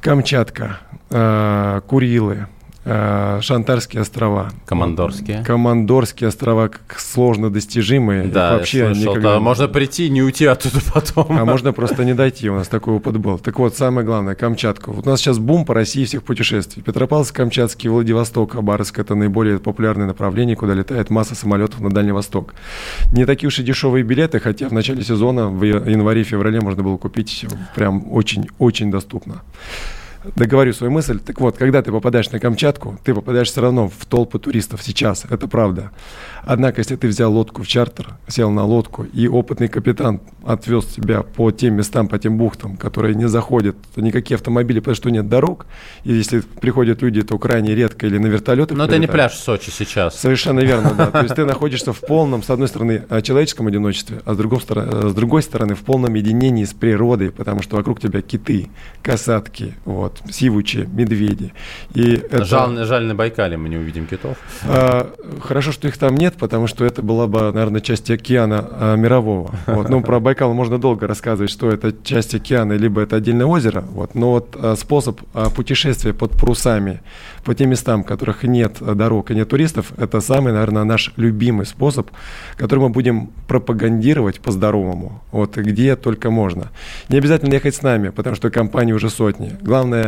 Камчатка, 0.00 0.80
э, 1.10 1.80
Курилы, 1.86 2.46
Шантарские 2.84 4.02
острова. 4.02 4.50
Командорские. 4.66 5.42
Командорские 5.42 6.28
острова 6.28 6.68
как 6.68 6.98
сложно 7.00 7.50
достижимые. 7.50 8.24
Да, 8.24 8.52
Их 8.54 8.58
вообще 8.58 8.78
я 8.78 8.94
слышал, 8.94 9.12
никогда- 9.12 9.32
да, 9.34 9.40
можно 9.40 9.68
прийти 9.68 10.06
и 10.06 10.10
не 10.10 10.22
уйти 10.22 10.44
оттуда 10.46 10.80
потом. 10.94 11.26
а 11.30 11.44
можно 11.44 11.72
просто 11.72 12.04
не 12.04 12.14
дойти, 12.14 12.50
у 12.50 12.54
нас 12.56 12.68
такой 12.68 12.94
опыт 12.94 13.16
был. 13.16 13.38
Так 13.38 13.58
вот, 13.58 13.74
самое 13.76 14.06
главное, 14.06 14.34
Камчатку. 14.34 14.92
Вот 14.92 15.06
у 15.06 15.10
нас 15.10 15.20
сейчас 15.20 15.38
бум 15.38 15.64
по 15.64 15.72
России 15.74 16.04
всех 16.04 16.22
путешествий. 16.22 16.82
Петропавловск-Камчатский, 16.82 17.88
Владивосток, 17.88 18.52
Хабаровск– 18.52 18.98
это 19.00 19.14
наиболее 19.14 19.58
популярные 19.58 20.06
направления, 20.06 20.54
куда 20.54 20.74
летает 20.74 21.08
масса 21.10 21.34
самолетов 21.34 21.80
на 21.80 21.90
Дальний 21.90 22.12
Восток. 22.12 22.54
Не 23.12 23.24
такие 23.24 23.48
уж 23.48 23.58
и 23.58 23.62
дешевые 23.62 24.04
билеты, 24.04 24.40
хотя 24.40 24.68
в 24.68 24.72
начале 24.72 25.02
сезона, 25.02 25.48
в 25.48 25.62
январе-феврале 25.64 26.60
можно 26.60 26.82
было 26.82 26.96
купить 26.98 27.46
прям 27.74 28.12
очень-очень 28.12 28.90
доступно. 28.90 29.42
Договорю 30.36 30.72
свою 30.72 30.92
мысль. 30.92 31.18
Так 31.18 31.40
вот, 31.40 31.56
когда 31.56 31.82
ты 31.82 31.92
попадаешь 31.92 32.30
на 32.30 32.38
Камчатку, 32.38 32.98
ты 33.04 33.14
попадаешь 33.14 33.50
все 33.50 33.60
равно 33.60 33.88
в 33.88 34.06
толпы 34.06 34.38
туристов 34.38 34.82
сейчас, 34.82 35.24
это 35.28 35.48
правда. 35.48 35.90
Однако, 36.46 36.80
если 36.80 36.96
ты 36.96 37.08
взял 37.08 37.32
лодку 37.32 37.62
в 37.62 37.66
чартер, 37.66 38.14
сел 38.28 38.50
на 38.50 38.64
лодку, 38.64 39.04
и 39.04 39.28
опытный 39.28 39.68
капитан 39.68 40.20
отвез 40.44 40.84
тебя 40.86 41.22
по 41.22 41.50
тем 41.50 41.74
местам, 41.74 42.08
по 42.08 42.18
тем 42.18 42.36
бухтам, 42.36 42.76
которые 42.76 43.14
не 43.14 43.28
заходят 43.28 43.76
никакие 43.96 44.36
автомобили, 44.36 44.80
потому 44.80 44.94
что 44.94 45.10
нет 45.10 45.28
дорог, 45.28 45.66
и 46.04 46.12
если 46.12 46.40
приходят 46.40 47.02
люди, 47.02 47.22
то 47.22 47.38
крайне 47.38 47.74
редко 47.74 48.06
или 48.06 48.18
на 48.18 48.26
вертолетах 48.26 48.76
Но 48.76 48.84
это 48.84 48.98
не 48.98 49.06
пляж 49.06 49.32
в 49.32 49.38
Сочи 49.38 49.70
сейчас. 49.70 50.18
Совершенно 50.18 50.60
верно, 50.60 50.94
да. 50.96 51.10
То 51.10 51.22
есть 51.22 51.34
ты 51.34 51.44
находишься 51.44 51.92
в 51.92 52.00
полном, 52.00 52.42
с 52.42 52.50
одной 52.50 52.68
стороны, 52.68 53.04
э, 53.08 53.22
человеческом 53.22 53.66
одиночестве, 53.66 54.20
а 54.24 54.34
с 54.34 54.36
другой, 54.36 54.60
стороны, 54.60 54.90
э, 54.90 55.08
с 55.08 55.14
другой 55.14 55.42
стороны, 55.42 55.74
в 55.74 55.80
полном 55.80 56.14
единении 56.14 56.64
с 56.64 56.72
природой, 56.72 57.30
потому 57.30 57.62
что 57.62 57.76
вокруг 57.76 58.00
тебя 58.00 58.20
киты, 58.20 58.68
касатки, 59.02 59.74
вот, 59.84 60.13
сивучи, 60.30 60.88
медведи. 60.92 61.52
И 61.94 62.14
это, 62.14 62.44
Жаль, 62.44 62.84
жаль, 62.84 63.04
на 63.04 63.14
Байкале 63.14 63.56
мы 63.56 63.68
не 63.68 63.76
увидим 63.76 64.06
китов. 64.06 64.36
а, 64.64 65.12
хорошо, 65.40 65.72
что 65.72 65.88
их 65.88 65.96
там 65.98 66.16
нет, 66.16 66.34
потому 66.38 66.66
что 66.66 66.84
это 66.84 67.02
была 67.02 67.26
бы, 67.26 67.52
наверное, 67.52 67.80
часть 67.80 68.10
океана 68.10 68.68
а, 68.70 68.96
мирового. 68.96 69.54
Вот. 69.66 69.88
Ну, 69.88 70.02
про 70.02 70.20
Байкал 70.20 70.52
можно 70.54 70.78
долго 70.78 71.06
рассказывать, 71.06 71.50
что 71.50 71.70
это 71.70 71.94
часть 72.02 72.34
океана, 72.34 72.72
либо 72.74 73.00
это 73.00 73.16
отдельное 73.16 73.46
озеро. 73.46 73.80
Вот. 73.80 74.14
Но 74.14 74.32
вот 74.32 74.56
а, 74.60 74.76
способ 74.76 75.20
а, 75.34 75.50
путешествия 75.50 76.12
под 76.12 76.32
парусами 76.32 77.00
по 77.44 77.54
тем 77.54 77.70
местам, 77.70 78.02
в 78.02 78.06
которых 78.06 78.42
нет 78.42 78.76
а, 78.80 78.94
дорог 78.94 79.30
и 79.30 79.34
нет 79.34 79.48
туристов, 79.48 79.92
это 79.96 80.20
самый, 80.20 80.52
наверное, 80.52 80.84
наш 80.84 81.12
любимый 81.16 81.66
способ, 81.66 82.10
который 82.56 82.80
мы 82.80 82.88
будем 82.88 83.30
пропагандировать 83.48 84.40
по-здоровому, 84.40 85.22
вот, 85.32 85.56
где 85.56 85.96
только 85.96 86.30
можно. 86.30 86.68
Не 87.08 87.18
обязательно 87.18 87.54
ехать 87.54 87.74
с 87.74 87.82
нами, 87.82 88.08
потому 88.10 88.36
что 88.36 88.50
компаний 88.50 88.92
уже 88.92 89.10
сотни. 89.10 89.52
Главное 89.62 90.03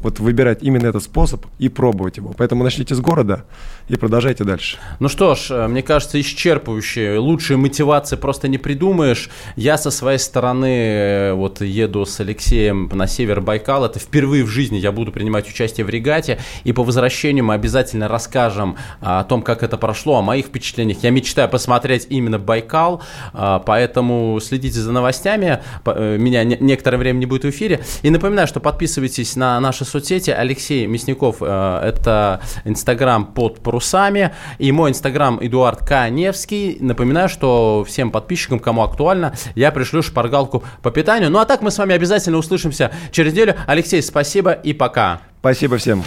вот 0.00 0.18
выбирать 0.18 0.62
именно 0.62 0.86
этот 0.86 1.02
способ 1.02 1.46
и 1.58 1.68
пробовать 1.68 2.16
его. 2.16 2.32
Поэтому 2.36 2.64
начните 2.64 2.94
с 2.94 3.00
города 3.00 3.44
и 3.90 3.96
продолжайте 3.96 4.44
дальше. 4.44 4.78
Ну 5.00 5.08
что 5.08 5.34
ж, 5.34 5.50
э, 5.50 5.66
мне 5.66 5.82
кажется, 5.82 6.20
исчерпывающие. 6.20 7.18
Лучшей 7.18 7.56
мотивации 7.56 8.16
просто 8.16 8.46
не 8.48 8.58
придумаешь. 8.58 9.30
Я 9.56 9.78
со 9.78 9.90
своей 9.90 10.18
стороны 10.18 10.66
э, 10.66 11.32
вот 11.32 11.60
еду 11.60 12.04
с 12.06 12.20
Алексеем 12.20 12.88
на 12.92 13.06
север 13.06 13.40
Байкала. 13.40 13.86
Это 13.86 13.98
впервые 13.98 14.44
в 14.44 14.48
жизни 14.48 14.76
я 14.76 14.92
буду 14.92 15.10
принимать 15.10 15.48
участие 15.48 15.84
в 15.84 15.90
регате. 15.90 16.38
И 16.64 16.72
по 16.72 16.84
возвращению 16.84 17.44
мы 17.44 17.54
обязательно 17.54 18.06
расскажем 18.06 18.76
а, 19.00 19.20
о 19.20 19.24
том, 19.24 19.42
как 19.42 19.62
это 19.62 19.76
прошло, 19.76 20.18
о 20.18 20.22
моих 20.22 20.46
впечатлениях. 20.46 21.02
Я 21.02 21.10
мечтаю 21.10 21.48
посмотреть 21.48 22.06
именно 22.10 22.38
Байкал, 22.38 23.02
а, 23.32 23.58
поэтому 23.58 24.38
следите 24.40 24.78
за 24.78 24.92
новостями. 24.92 25.62
Э, 25.84 26.16
Меня 26.16 26.44
не- 26.44 26.58
некоторое 26.60 26.98
время 26.98 27.18
не 27.18 27.26
будет 27.26 27.44
в 27.44 27.50
эфире. 27.50 27.80
И 28.02 28.10
напоминаю, 28.10 28.46
что 28.46 28.60
подписывайтесь 28.60 29.34
на 29.36 29.58
наши 29.60 29.84
соцсети. 29.84 30.30
Алексей 30.30 30.86
Мясников, 30.86 31.42
это 31.42 32.40
Инстаграм 32.64 33.24
под 33.24 33.60
парусами. 33.80 34.32
И 34.58 34.70
мой 34.72 34.90
Инстаграм 34.90 35.38
Эдуард 35.40 35.86
К. 35.86 36.08
Невский. 36.10 36.76
Напоминаю, 36.80 37.28
что 37.28 37.84
всем 37.86 38.10
подписчикам, 38.10 38.58
кому 38.58 38.82
актуально, 38.82 39.34
я 39.54 39.72
пришлю 39.72 40.02
шпаргалку 40.02 40.62
по 40.82 40.90
питанию. 40.90 41.30
Ну 41.30 41.38
а 41.38 41.46
так 41.46 41.62
мы 41.62 41.70
с 41.70 41.78
вами 41.78 41.94
обязательно 41.94 42.38
услышимся 42.38 42.92
через 43.10 43.32
неделю. 43.32 43.56
Алексей, 43.66 44.02
спасибо 44.02 44.52
и 44.52 44.72
пока. 44.72 45.20
Спасибо 45.40 45.78
всем. 45.78 46.04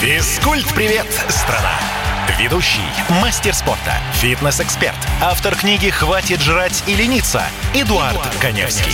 Физкульт-привет, 0.00 1.06
страна! 1.28 1.72
Ведущий, 2.38 2.80
мастер 3.22 3.54
спорта, 3.54 3.94
фитнес-эксперт, 4.14 4.96
автор 5.22 5.54
книги 5.54 5.88
«Хватит 5.88 6.40
жрать 6.40 6.82
и 6.86 6.94
лениться» 6.94 7.42
Эдуард 7.74 8.18
Коневский. 8.40 8.92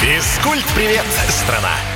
Физкульт-привет, 0.00 1.04
страна! 1.28 1.95